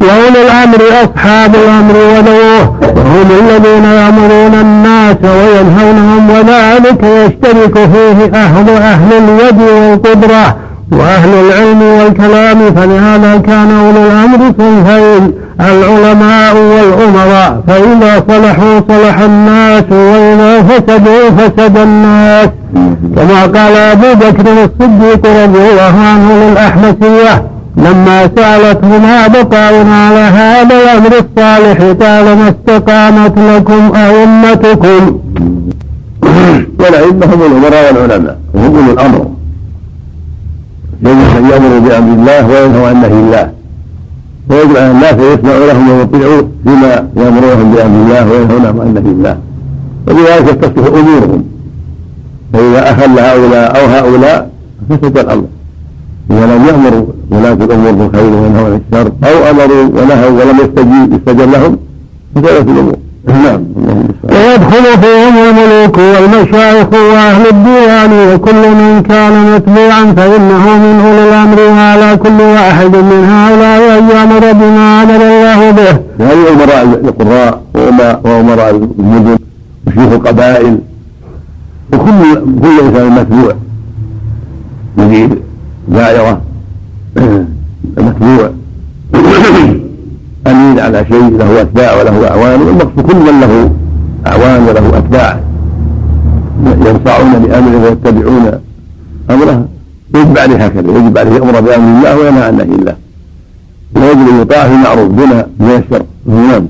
وأولي 0.00 0.40
الأمر 0.46 0.80
أصحاب 1.04 1.54
الأمر 1.54 1.96
وذووه 1.96 2.76
وهم 2.96 3.28
الذين 3.40 3.84
يأمرون 3.84 4.54
الناس 4.60 5.16
وينهونهم 5.24 6.30
وذلك 6.30 7.04
يشترك 7.04 7.74
فيه 7.74 8.38
أهل 8.38 8.70
أهل 8.70 9.12
اليد 9.12 9.60
والقدرة. 9.60 10.56
وأهل 10.92 11.30
العلم 11.34 11.82
والكلام 11.82 12.74
فلهذا 12.74 13.36
كان 13.36 13.70
أولو 13.70 14.06
الأمر 14.06 14.38
صنفين 14.58 15.32
العلماء 15.60 16.56
والأمراء 16.56 17.62
فإذا 17.66 18.24
صلحوا 18.28 18.80
صلح 18.88 19.18
الناس 19.20 19.84
وإذا 19.90 20.62
فسدوا 20.62 21.30
فسد 21.30 21.78
الناس. 21.78 22.48
كما 23.16 23.42
قال 23.42 23.76
أبو 23.76 24.14
بكر 24.14 24.46
الصديق 24.64 25.26
رضي 25.26 25.70
الله 25.70 25.94
عنه 26.06 26.32
للأحمسية 26.32 27.42
لما 27.76 28.30
سألته 28.36 28.88
ما 28.88 29.26
بقاؤنا 29.26 30.06
على 30.06 30.18
هذا 30.18 30.76
الأمر 30.76 31.10
الصالح 31.12 31.78
قال 31.78 32.36
ما 32.38 32.48
استقامت 32.48 33.38
لكم 33.38 33.92
أئمتكم؟ 33.96 35.18
والأئمة 36.80 37.26
هم 37.26 37.42
الأمراء 37.42 37.94
والعلماء 37.94 38.38
وهم 38.54 38.90
الأمر. 38.90 39.35
يجب 41.02 41.36
أن 41.36 41.44
يأمروا 41.50 41.80
بأمر 41.80 42.12
الله 42.12 42.46
وينهوا 42.46 42.88
عن 42.88 43.00
نهي 43.02 43.12
الله. 43.12 43.50
ويجب 44.50 44.76
على 44.76 44.90
الناس 44.90 45.14
أن 45.14 45.32
يسمعوا 45.32 45.66
لهم 45.66 45.90
ويطيعوا 45.90 46.42
فيما 46.64 47.08
يامرونهم 47.16 47.74
بامر 47.74 47.96
الله 48.04 48.30
وينهونهم 48.30 48.80
عن 48.80 48.94
نهي 48.94 49.10
الله. 49.12 49.36
وبذلك 50.08 50.48
تصلح 50.60 50.86
أمورهم. 50.86 51.44
فإذا 52.52 52.90
اخل 52.90 53.18
هؤلاء 53.18 53.80
أو 53.80 53.86
هؤلاء 53.86 54.50
فسد 54.90 55.18
الأمر. 55.18 55.44
إذا 56.30 56.46
لم 56.46 56.64
يأمروا 56.66 57.06
ولاة 57.30 57.52
الأمور 57.52 57.92
بالخير 57.92 58.30
وينهوا 58.34 58.66
عن 58.66 58.80
الشر 58.92 59.12
أو 59.24 59.50
أمروا 59.50 59.84
ونهوا 59.84 60.30
ولم 60.30 60.56
يستجيب 60.64 61.12
يستجب 61.12 61.50
لهم 61.52 61.78
فسدت 62.34 62.68
الأمور. 62.68 62.96
نعم 63.26 63.60
ويدخل 64.22 64.84
فيهم 65.02 65.34
الملوك 65.38 65.98
والمشايخ 65.98 66.86
وأهل 66.92 67.46
الديوان 67.46 68.34
وكل 68.34 68.70
من 68.70 69.02
كان 69.08 69.54
متبوعا 69.54 70.04
فإنه 70.16 70.76
من 70.78 71.00
أولي 71.06 71.28
الأمر 71.28 71.60
وعلى 71.60 72.16
كل 72.16 72.40
واحد 72.40 72.96
من 72.96 73.24
هؤلاء 73.24 73.98
أن 73.98 74.08
يأمر 74.10 74.52
بما 74.52 75.02
أمر 75.02 75.14
الله 75.22 75.70
به. 75.70 75.90
هذه 76.24 76.52
امراء 76.52 76.82
القراء 77.04 77.60
وأمراء 78.24 78.70
المدن 78.98 79.38
وشيوخ 79.86 80.12
القبائل 80.12 80.78
وكل 81.92 82.34
كل 82.62 82.80
إنسان 82.86 83.10
متبوع 83.12 83.54
يريد 84.98 85.38
دائرة 85.88 86.40
متبوع 87.96 88.50
أمين 90.46 90.80
على 90.80 91.04
شيء 91.10 91.36
له 91.38 91.60
أتباع 91.60 92.00
وله 92.00 92.28
أعوان 92.30 92.62
والمقصود 92.62 93.00
كل 93.00 93.16
من 93.16 93.40
له 93.40 93.70
أعوان 94.26 94.62
وله 94.68 94.98
أتباع. 94.98 95.40
ينصعون 96.66 97.32
بأمره 97.42 97.84
ويتبعون 97.84 98.50
أمره. 99.30 99.68
يجب 100.14 100.38
عليه 100.38 100.56
هكذا 100.56 100.90
يجب 100.98 101.18
عليه 101.18 101.30
يأمر 101.30 101.60
بأمر 101.60 101.96
الله 101.98 102.16
وينهى 102.18 102.42
عن 102.44 102.56
نهي 102.56 102.64
الله 102.64 102.94
ويجب 103.96 104.28
أن 104.28 104.40
يطاع 104.40 104.68
في 104.68 104.74
المعروف 104.74 105.08
دون 105.12 105.28
من 105.60 105.82
الشر 105.84 106.02
نعم. 106.26 106.66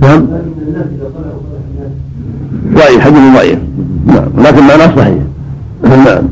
نعم. 0.00 0.26
ضعيف 2.74 3.00
حديث 3.00 3.34
ضعيف 3.34 3.58
نعم 4.06 4.46
لكن 4.46 4.62
معناه 4.62 4.96
صحيح. 4.96 5.18
نعم. 5.84 6.22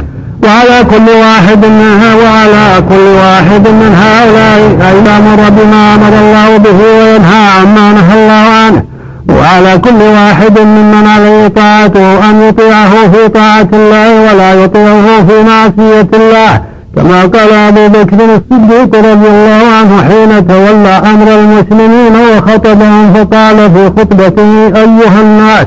وعلى 0.44 0.84
كل 0.90 1.10
واحد 1.10 1.64
منها 1.64 2.14
وعلى 2.14 2.82
كل 2.88 3.06
واحد 3.22 3.68
من 3.68 3.94
هؤلاء 4.02 4.60
أن 4.88 5.06
يأمر 5.06 5.50
بما 5.50 5.94
أمر 5.94 6.12
الله 6.18 6.56
به 6.56 6.78
وينهى 6.98 7.42
عما 7.60 7.92
نهى 7.92 8.14
الله 8.22 8.46
عنه. 8.64 8.82
وعلى 9.28 9.78
كل 9.78 10.02
واحد 10.02 10.58
ممن 10.58 11.06
عليه 11.06 11.48
طاعته 11.48 12.30
أن 12.30 12.42
يطيعه 12.42 13.10
في 13.12 13.28
طاعة 13.28 13.68
الله 13.72 14.32
ولا 14.32 14.54
يطيعه 14.54 15.26
في 15.28 15.42
معصية 15.42 16.08
الله. 16.14 16.60
كما 16.96 17.22
قال 17.22 17.52
أبو 17.52 17.88
بكر 17.88 18.16
الصديق 18.16 18.96
رضي 19.10 19.28
الله 19.28 19.62
عنه 19.78 20.02
حين 20.08 20.46
تولى 20.46 21.02
أمر 21.12 21.28
المسلمين 21.40 22.12
وخطبهم 22.16 23.12
فقال 23.14 23.56
في 23.72 23.86
خطبته 24.00 24.66
أيها 24.76 25.20
الناس 25.20 25.66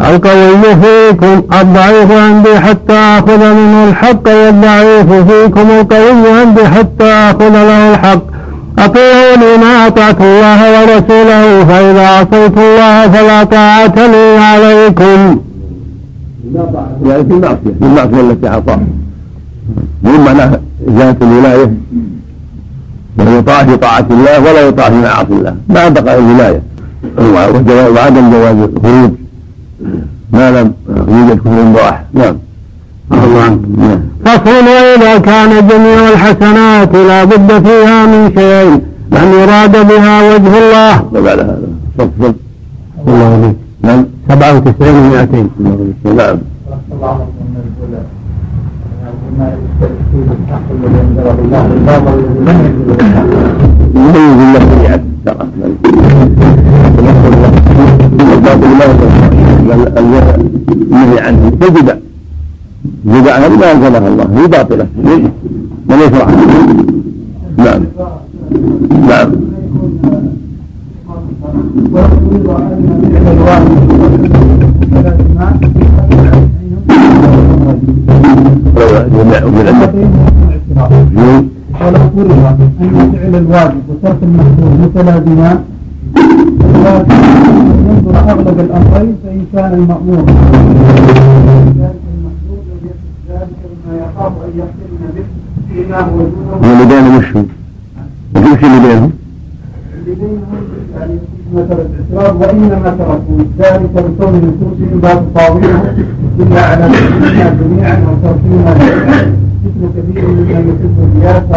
القوي 0.00 0.76
فيكم 0.82 1.42
الضعيف 1.60 2.12
عندي 2.12 2.60
حتى 2.60 2.92
آخذ 2.92 3.54
منه 3.54 3.88
الحق 3.88 4.28
والضعيف 4.28 5.12
فيكم 5.12 5.70
القوي 5.70 6.40
عندي 6.40 6.64
حتى 6.64 7.04
آخذ 7.04 7.48
له 7.48 7.94
الحق. 7.94 8.22
أطيعوني 8.78 9.56
ما 9.60 9.86
أطعت 9.86 10.20
الله 10.20 10.60
ورسوله 10.80 11.64
فإذا 11.64 12.06
عصيت 12.08 12.58
الله 12.58 13.08
فلا 13.08 13.44
طاعة 13.44 14.06
لي 14.06 14.38
عليكم. 14.38 15.40
يعني 17.06 17.24
في 17.24 17.32
المعصية 17.32 17.56
في 17.78 17.82
المعصية 17.82 18.20
التي 18.20 18.48
أعطاه 18.48 18.80
مو 20.02 20.18
معناه 20.24 20.60
إزالة 20.88 21.16
الولاية. 21.22 21.70
وهو 23.18 23.38
يطاع 23.38 23.64
في 23.64 23.76
طاعة 23.76 24.06
الله 24.10 24.40
ولا 24.40 24.60
يطاع 24.60 24.88
في 24.88 24.94
معاصي 24.94 25.32
الله. 25.32 25.56
ما 25.68 25.86
انتقل 25.86 26.18
الولاية. 26.18 26.62
وعدم 27.94 28.30
جواز 28.30 28.56
الخروج. 28.56 29.10
ما 30.32 30.50
لم 30.50 30.72
يوجد 30.88 31.38
كفر 31.38 31.62
بواح 31.62 32.04
نعم. 32.12 32.36
نعم. 33.10 34.00
فصل 34.24 34.66
وإذا 34.66 35.18
كان 35.18 35.68
جميع 35.68 36.08
الحسنات 36.12 36.94
لا 36.94 37.24
بد 37.24 37.66
فيها 37.66 38.06
من 38.06 38.32
شيئين 38.34 38.80
أن 39.12 39.32
يراد 39.32 39.88
بها 39.88 40.34
وجه 40.34 40.58
الله. 40.58 41.04
وبعد 41.14 41.38
هذا. 41.38 41.68
تفضل 41.98 42.34
الله 43.08 43.24
عليك. 43.24 43.56
نعم. 43.82 44.04
97 44.28 45.10
و200 45.10 45.60
نعم. 45.60 45.72
يميز 45.72 45.94
الله. 46.06 46.38
شريعته 54.78 55.17
ترى 55.28 55.48
الباطل 58.34 58.78
لا 58.78 59.96
النهي 60.92 61.20
عنه 61.20 61.52
كالبدع 61.60 61.94
البدع 63.06 63.36
الله 64.08 64.28
هي 64.42 64.46
باطله 64.46 64.86
من 65.88 65.98
يشرع 65.98 66.28
نعم 67.58 67.84
نعم 69.08 69.32
ولو 81.74 81.98
فرض 82.16 82.30
أن 82.80 83.12
فعل 83.12 83.34
الواجب 83.36 83.82
وترك 83.88 84.18
المحظور 84.22 84.70
متلازمان 84.82 85.58
ينظر 87.88 88.18
أغلب 88.30 88.60
الأمرين 88.60 89.16
فإن 89.24 89.44
كان 89.52 89.72
المأمور 89.74 90.16
ذلك 91.78 92.00
المحظور 92.14 92.60
ذلك 93.28 93.48
مما 93.70 93.96
يخاف 93.98 94.32
ان 94.44 94.52
يقترن 94.58 95.02
به 95.16 95.24
فيما 95.68 96.00
هو 96.80 96.84
دونه 96.84 97.16
وش 97.18 97.36
هو؟ 97.36 97.42
وش 98.36 98.64
اللي 98.64 98.80
بينهم؟ 98.88 99.10
اللي 100.04 100.14
بينهم 100.14 100.42
يعني 100.98 101.14
مثل 101.54 101.76
الاعتراض 102.12 102.40
وإنما 102.40 102.90
تركوا 102.98 103.38
ذلك 103.58 103.90
لكون 103.96 104.32
نصوصهم 104.38 105.00
لا 105.02 105.14
تطاوله 105.14 105.94
إلا 106.38 106.60
على 106.66 106.88
جميعا 107.60 107.94
أو 108.08 108.14
تركينا 108.24 108.74
الرياسه 109.66 111.56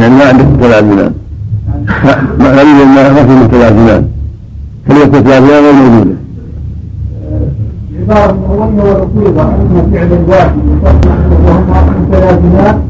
يعني 0.00 0.14
ما 0.14 0.24
عندك 0.24 0.44
متلازمان 0.44 1.12
ما 2.38 2.48
غريب 2.50 2.76
ما 2.94 3.24
في 3.26 3.44
متلازمان 3.44 4.08
كلمة 4.88 5.04
متلازمان 5.04 5.62
غير 5.64 5.72
موجودة 5.72 6.16
عبارة 8.00 8.30
أن 8.32 8.80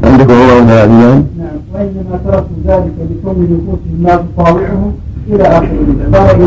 عندك 0.03 0.31
هو 0.31 0.61
متلازمان 0.61 1.25
نعم 1.37 1.57
وإنما 1.73 2.19
تركوا 2.25 2.57
ذلك 2.67 2.93
لكون 3.11 3.37
نفوسهم 3.43 4.03
ما 4.03 4.15
تطاوعهم 4.15 4.93
إلى 5.29 5.43
آخره. 5.43 5.69
العبارة 6.11 6.31
إلى 6.31 6.45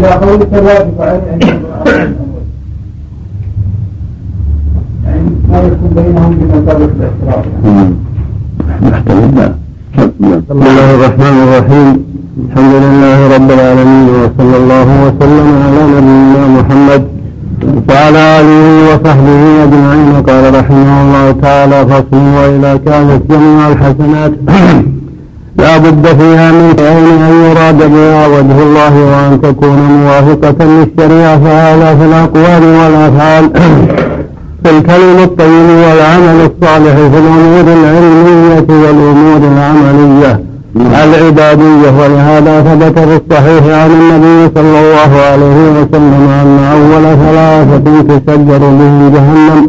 الواجب 0.58 1.00
عليه 1.00 1.20
أن 1.34 2.16
نعم. 5.56 5.72
بسم 10.48 10.62
الله 10.68 10.88
الرحمن 10.94 11.36
الرحيم. 11.44 11.88
الحمد 12.44 12.74
لله 12.84 13.18
رب 13.36 13.50
العالمين 13.56 14.08
وصلى 14.20 14.56
الله 14.56 14.88
وسلم 15.04 15.46
على 15.64 15.82
نبينا 15.94 16.42
محمد 16.56 17.02
وعلى 17.88 18.22
آله 18.40 18.64
وصحبه 18.88 19.42
أجمعين. 19.64 20.12
قال 20.28 20.44
رحمه 20.58 20.90
الله 21.02 21.26
تعالى 21.42 21.78
فصل 21.86 22.24
وإذا 22.38 22.72
كانت 22.86 23.20
جميع 23.32 23.68
الحسنات. 23.72 24.32
لا 25.62 25.72
بد 25.78 26.04
فيها 26.20 26.48
من 26.52 26.68
كون 26.82 27.06
أن 27.28 27.34
يراد 27.48 27.78
بها 27.94 28.26
وجه 28.34 28.58
الله 28.66 28.94
وأن 29.12 29.32
تكون 29.40 29.78
موافقة 30.02 30.58
للشريعة. 30.64 31.38
فهذا 31.44 31.88
في 31.98 32.04
الأقوال 32.04 32.62
والأفعال. 32.78 33.44
في 33.54 34.06
الكلم 34.70 35.18
الطيب 35.22 35.68
والعمل 35.68 36.50
الصالح 36.50 36.94
في 36.94 37.18
الأمور 37.18 37.64
العلمية 37.78 38.66
والأمور 38.68 39.40
العملية. 39.52 40.40
العبادية 40.76 41.90
ولهذا 42.00 42.62
ثبت 42.62 42.98
في 42.98 43.16
الصحيح 43.16 43.78
عن 43.82 43.90
النبي 43.90 44.50
صلى 44.54 44.78
الله 44.80 45.20
عليه 45.30 45.80
وسلم 45.80 46.28
أن 46.42 46.58
أول 46.72 47.04
ثلاثة 47.26 48.02
تسجر 48.02 48.58
بهم 48.58 49.12
جهنم. 49.14 49.66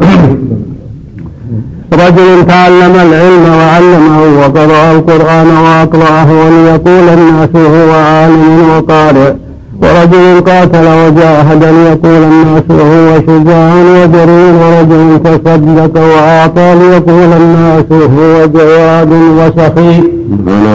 رجل 2.04 2.46
تعلم 2.46 2.94
العلم 2.94 3.44
وعلمه 3.58 4.40
وقرأ 4.40 4.92
القرآن 4.92 5.46
وأقرأه 5.64 6.32
وليقول 6.32 7.08
الناس 7.08 7.56
هو 7.56 7.92
عالم 7.92 8.70
وقارئ. 8.76 9.47
ورجل 9.82 10.40
قاتل 10.40 10.86
وجاهد 10.86 11.64
ليقول 11.64 12.22
الناس 12.22 12.62
وهو 12.70 13.20
شجاع 13.26 13.74
وجرير 13.74 14.54
ورجل 14.62 15.22
تصدق 15.24 16.00
وأعطى 16.00 16.74
ليقول 16.74 17.32
الناس 17.42 17.92
هو 17.92 18.46
جواد 18.46 19.12
وسخي 19.12 20.02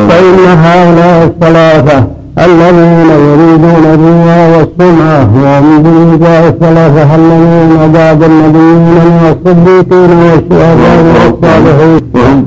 فإن 0.09 0.37
هؤلاء 0.65 1.23
الثلاثة 1.23 2.03
الذين 2.39 3.09
يريدون 3.09 3.83
الرياء 3.93 4.49
والسمعة 4.57 5.29
وهم 5.43 5.83
بالنجاة 5.83 6.47
الثلاثة 6.47 7.15
الذين 7.15 7.91
بعد 7.93 8.23
النبيين 8.23 9.11
والصديقين 9.23 10.09
والشهداء 10.23 10.99
والصالحين. 11.15 12.45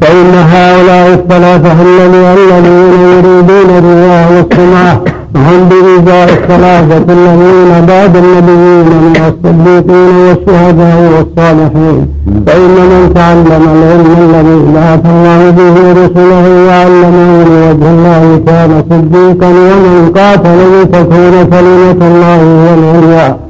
فإن 0.00 0.34
هؤلاء 0.34 1.14
الثلاثة 1.14 1.72
الذين 1.82 2.64
يريدون 3.02 3.70
الرياء 3.78 4.26
والسمعة 4.36 5.00
هم 5.36 5.68
بإيذاء 5.68 6.28
الثلاثة 6.28 7.12
الذين 7.12 7.86
بعد 7.86 8.16
النبيين 8.16 8.86
من 8.86 9.16
الصديقين 9.16 10.16
والشهداء 10.26 10.96
والصالحين. 11.14 12.06
فإن 12.46 12.74
من 12.90 13.12
تعلم 13.14 13.62
العلم 13.74 14.10
الذي 14.26 14.58
بعث 14.74 15.04
الله 15.14 15.50
به 15.50 15.74
رسله 16.02 16.44
وعلمه 16.68 17.44
لوجه 17.44 17.90
الله 17.90 18.40
كان 18.46 18.70
صديقا 18.90 19.48
ومن 19.48 20.12
قاتل 20.16 20.58
لتكون 20.82 21.34
كلمة 21.52 22.00
الله 22.10 22.40
هي 22.62 22.74
العليا. 22.74 23.49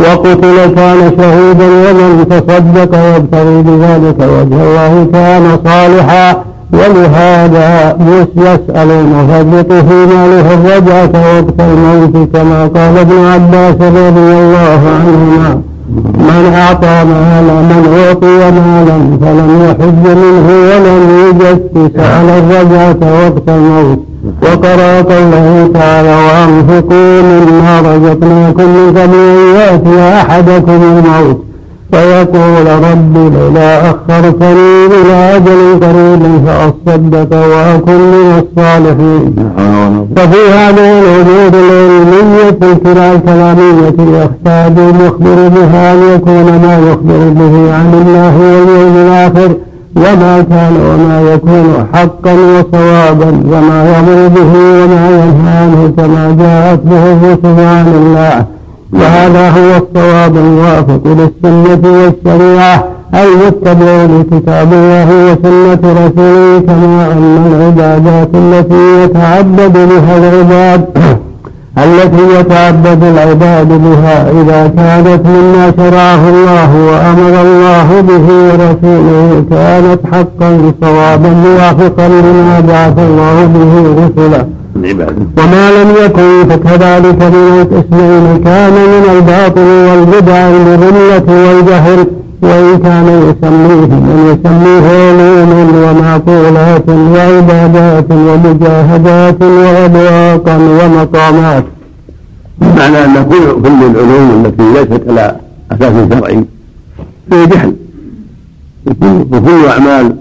وقتل 0.00 0.74
كان 0.76 1.00
شهيدا 1.18 1.66
ومن 1.66 2.26
تصدق 2.30 2.98
يبتغي 3.16 3.62
بذلك 3.62 4.18
وجه 4.18 4.62
الله 4.62 5.06
كان 5.12 5.58
صالحا 5.64 6.36
ولهذا 6.72 7.96
يسأل 8.36 8.90
المفرط 8.90 9.72
في 9.72 9.94
ماله 10.06 10.54
الرجعة 10.54 11.12
وقت 11.36 11.60
الموت 11.60 12.28
كما 12.34 12.66
قال 12.66 12.98
ابن 12.98 13.26
عباس 13.26 13.74
رضي 13.80 14.32
الله 14.40 14.80
عنهما. 14.96 15.60
من 15.94 16.52
أعطى 16.54 17.04
مالا 17.04 17.54
من 17.70 17.82
أعطي 18.06 18.50
مالا 18.50 18.98
فلم 19.20 19.50
يحج 19.64 20.04
منه 20.18 20.46
ولم 20.68 21.00
يجسس 21.20 21.98
على 21.98 22.38
الرجعة 22.38 23.00
وقت 23.22 23.48
الموت. 23.48 23.98
وقرأ 24.42 25.00
قوله 25.00 25.70
تعالى 25.74 26.14
وأنفقوا 26.26 27.22
مما 27.22 27.80
رزقناكم 27.80 28.64
من 28.64 28.94
قبل 28.98 29.18
أن 29.18 29.56
يأتي 29.56 30.16
أحدكم 30.20 30.80
الموت. 30.82 31.44
فيقول 31.92 32.66
رب 32.90 33.34
لولا 33.34 33.90
أخرتني 33.90 34.86
إلى 34.86 35.36
أجل 35.36 35.60
قريب 35.82 36.22
فأصدق 36.46 37.36
وأكن 37.36 38.00
من 38.12 38.42
الصالحين. 38.42 39.34
ففي 40.16 40.42
هذه 40.52 41.00
الأمور 41.00 41.52
العلمية 41.54 42.58
الكرى 42.72 43.12
الكلامية 43.12 44.18
يحتاج 44.18 44.78
المخبر 44.78 45.48
بها 45.48 45.92
أن 45.92 45.98
يكون 46.14 46.46
ما 46.62 46.74
يخبر 46.88 47.28
به 47.38 47.74
عن 47.74 47.94
الله 47.94 48.34
واليوم 48.38 48.96
الآخر 49.06 49.50
وما 49.96 50.42
كان 50.42 50.74
وما 50.88 51.20
يكون 51.32 51.86
حقا 51.92 52.32
وصوابا 52.32 53.30
وما 53.52 53.84
يأمر 53.90 54.28
به 54.28 54.52
وما 54.54 55.10
ينهى 55.10 55.58
عنه 55.58 55.92
كما 55.96 56.36
جاءت 56.40 56.80
به 56.84 57.12
الرسل 57.12 57.60
عن 57.60 57.86
الله. 57.88 58.44
وهذا 58.92 59.50
هو 59.50 59.76
الصواب 59.76 60.36
الموافق 60.36 61.02
للسنة 61.04 61.82
والشريعة 61.84 62.84
المتبع 63.14 64.04
لكتاب 64.04 64.72
الله 64.72 65.08
وسنة 65.24 65.82
رسوله 65.92 66.60
كما 66.66 67.12
أن 67.12 67.42
العبادات 67.52 68.28
التي 68.34 69.02
يتعبد 69.04 69.72
بها 69.72 70.18
العباد. 70.18 70.84
التي 71.84 72.40
يتعبد 72.40 73.04
العباد 73.04 73.68
بها 73.68 74.30
إذا 74.30 74.72
كانت 74.76 75.26
مما 75.26 75.72
شرعه 75.76 76.28
الله 76.28 76.70
وأمر 76.90 77.42
الله 77.42 78.00
به 78.00 78.26
ورسوله 78.46 79.44
كانت 79.50 80.00
حقا 80.12 80.72
صوابا 80.82 81.28
موافقا 81.28 82.08
لما 82.08 82.60
بعث 82.60 82.98
الله 82.98 83.36
به 83.54 83.72
رسله 84.04 84.46
وما 85.38 85.70
لم 85.70 85.88
يكن 86.04 86.48
فكذلك 86.48 87.22
من 87.34 87.60
القسمين 87.60 88.44
كان 88.44 88.72
من 88.72 89.04
الباطل 89.16 89.68
والبدع 89.88 90.48
الذلة 90.48 91.28
والجهل. 91.28 92.06
وإن 92.42 92.78
كان 92.78 93.06
يسميه 93.28 93.86
من 93.86 94.16
يسميه 94.30 94.86
علوما 94.88 95.90
ومعقولات 95.90 96.88
وعبادات 96.88 98.10
ومجاهدات 98.10 99.42
وأبواقا 99.42 100.56
ومقامات. 100.56 101.64
معنى 102.60 103.04
أن 103.04 103.24
كل 103.30 103.62
كل 103.62 103.84
العلوم 103.90 104.44
التي 104.44 104.62
ليست 104.72 105.08
على 105.08 105.36
أساس 105.72 105.94
شرعي 106.12 106.44
هي 107.32 107.46
جهل. 107.46 107.74
وكل 109.32 109.66
أعمال 109.68 110.16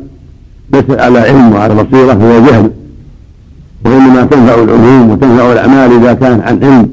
ليست 0.74 1.00
على 1.00 1.20
علم 1.20 1.54
وعلى 1.54 1.76
بصيرة 1.76 2.14
هو 2.14 2.40
جهل. 2.46 2.72
وإنما 3.86 4.24
تنفع 4.24 4.54
العلوم 4.54 5.12
وتنفع 5.12 5.52
الأعمال 5.52 5.92
إذا 5.92 6.14
كانت 6.14 6.44
عن 6.44 6.64
علم 6.64 6.90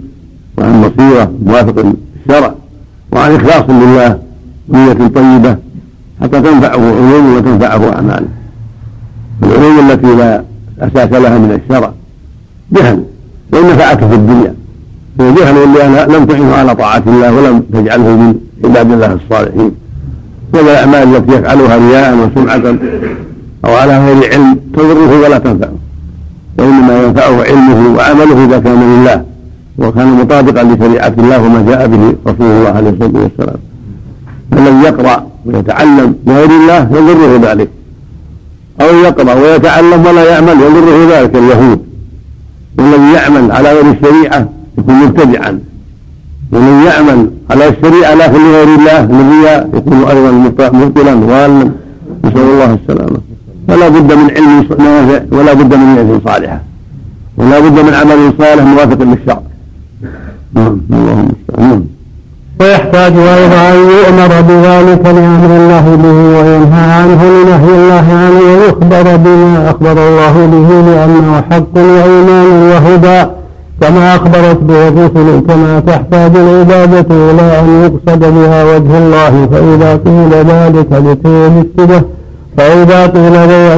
وعن 0.59 0.81
بصيرة 0.83 1.31
موافق 1.47 1.85
الشرع 2.29 2.55
وعن 3.13 3.35
إخلاص 3.35 3.71
لله. 3.71 4.26
نية 4.69 4.93
طيبة 4.93 5.57
حتى 6.23 6.41
تنفعه 6.41 6.81
علوم 6.81 7.37
وتنفعه 7.37 7.95
أعمال 7.95 8.25
العلوم 9.43 9.91
التي 9.91 10.15
لا 10.15 10.43
أساس 10.81 11.13
لها 11.13 11.39
من 11.39 11.61
الشرع 11.63 11.93
جهل 12.73 13.05
وإن 13.53 13.67
نفعته 13.67 14.09
في 14.09 14.15
الدنيا. 14.15 14.55
هو 15.21 15.35
جهل 15.35 15.75
لأنها 15.75 16.07
لم 16.07 16.25
تعينه 16.25 16.55
على 16.55 16.75
طاعة 16.75 17.03
الله 17.07 17.33
ولم 17.33 17.63
تجعله 17.73 18.17
من 18.17 18.35
عباد 18.65 18.93
الله 18.93 19.13
الصالحين. 19.13 19.73
ولا 20.55 20.73
الأعمال 20.73 21.17
التي 21.17 21.33
يفعلها 21.33 21.77
رياء 21.77 22.17
وسمعة 22.17 22.77
أو 23.65 23.75
على 23.75 23.99
غير 24.07 24.33
علم 24.33 24.61
تضره 24.75 25.21
ولا 25.25 25.39
تنفعه. 25.39 25.73
وإنما 26.59 27.03
ينفعه 27.03 27.43
علمه 27.43 27.97
وعمله 27.97 28.45
إذا 28.45 28.59
كان 28.59 28.81
لله 28.81 29.25
وكان 29.79 30.07
مطابقا 30.07 30.63
لشريعة 30.63 31.15
الله 31.19 31.43
وما 31.43 31.65
جاء 31.69 31.87
به 31.87 32.15
رسول 32.27 32.47
الله 32.47 32.71
عليه 32.71 32.91
الصلاة 32.91 33.23
والسلام. 33.23 33.59
الذي 34.57 34.83
يقرأ 34.89 35.27
ويتعلم 35.47 36.15
لغير 36.27 36.51
الله 36.51 36.81
يضره 36.99 37.51
ذلك. 37.51 37.69
أو 38.81 38.95
يقرأ 38.95 39.35
ويتعلم 39.35 40.07
ولا 40.07 40.25
يعمل 40.33 40.57
يضره 40.67 41.19
ذلك 41.19 41.37
اليهود. 41.37 41.81
والذي 42.79 43.13
يعمل 43.15 43.53
على 43.53 43.73
غير 43.73 43.91
الشريعة 43.91 44.49
يكون 44.79 44.95
مبتدعا. 44.95 45.61
ومن 46.53 46.83
يعمل 46.87 47.31
على 47.51 47.69
الشريعة 47.69 48.15
لكن 48.15 48.41
لغير 48.45 48.69
الله. 48.79 49.01
الذي 49.01 49.69
يكون 49.79 50.05
أيضا 50.05 50.31
مبطلا 50.79 51.15
ضالا. 51.15 51.71
نسأل 52.25 52.41
الله 52.41 52.79
السلامة. 52.83 53.21
فلا 53.69 53.89
بد 53.89 54.13
من 54.13 54.31
علم 54.31 54.67
نافع 54.79 55.21
ولا 55.37 55.53
بد 55.53 55.75
من 55.75 55.95
نية 55.95 56.21
صالحة. 56.25 56.61
ولا 57.37 57.61
بد 57.61 57.81
من 57.87 57.95
عمل 57.95 58.33
صالح 58.39 58.65
موافق 58.65 59.03
للشرع. 59.03 59.43
نعم 60.55 60.81
اللهم 60.91 61.29
نعم 61.59 61.85
ويحتاج 62.61 63.13
أيضا 63.13 63.57
أن 63.73 63.77
يؤمر 63.77 64.41
بذلك 64.49 65.05
لأمر 65.05 65.51
الله 65.57 65.97
به 66.03 66.39
وينهى 66.39 66.93
عنه 66.93 67.23
لنهي 67.25 67.75
الله 67.75 68.07
عنه 68.13 68.41
ويخبر 68.41 69.17
بما 69.17 69.71
أخبر 69.71 69.93
الله 70.09 70.47
به 70.47 70.91
لأنه 70.91 71.43
حق 71.51 71.77
وإيمان 71.77 72.71
وهدى 72.71 73.31
كما 73.81 74.15
أخبرت 74.15 74.59
به 74.63 74.89
الرسل 74.89 75.43
كما 75.49 75.81
تحتاج 75.87 76.37
العبادة 76.37 77.07
إلى 77.11 77.61
أن 77.61 77.83
يقصد 77.83 78.19
بها 78.21 78.65
وجه 78.65 78.99
الله 78.99 79.49
فإذا 79.53 80.01
قيل 80.07 80.31
ذلك 80.33 80.93
لتوجد 80.93 82.03
فإذا 82.57 83.07
قيل 83.07 83.33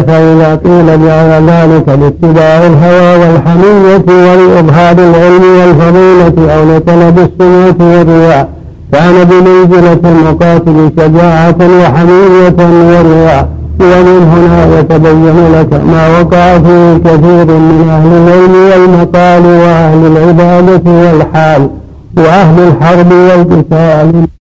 فإذا 0.07 0.61
قيل 0.65 0.87
جعل 1.07 1.47
ذلك 1.47 1.89
لاتباع 1.89 2.67
الهوى 2.67 3.19
والحمية 3.21 4.05
ولإظهار 4.09 4.97
العلم 4.99 5.45
والفضيلة 5.61 6.55
أو 6.55 6.77
لطلب 6.77 7.19
السمعة 7.19 7.99
والرياء 7.99 8.58
كان 8.93 9.25
بمنزلة 9.25 10.01
المقاتل 10.05 10.91
شجاعة 10.99 11.57
وحمية 11.61 12.59
ورياء 12.59 13.49
ومن 13.81 14.23
هنا 14.33 14.79
يتبين 14.79 15.53
لك 15.53 15.73
ما 15.75 16.09
وقع 16.09 16.59
فيه 16.59 16.99
كثير 16.99 17.47
من 17.47 17.87
أهل 17.91 18.11
العلم 18.13 18.55
والمقال 18.71 19.43
وأهل 19.47 20.07
العبادة 20.07 20.91
والحال 20.91 21.69
وأهل 22.17 22.69
الحرب 22.69 23.13
والقتال. 23.13 24.29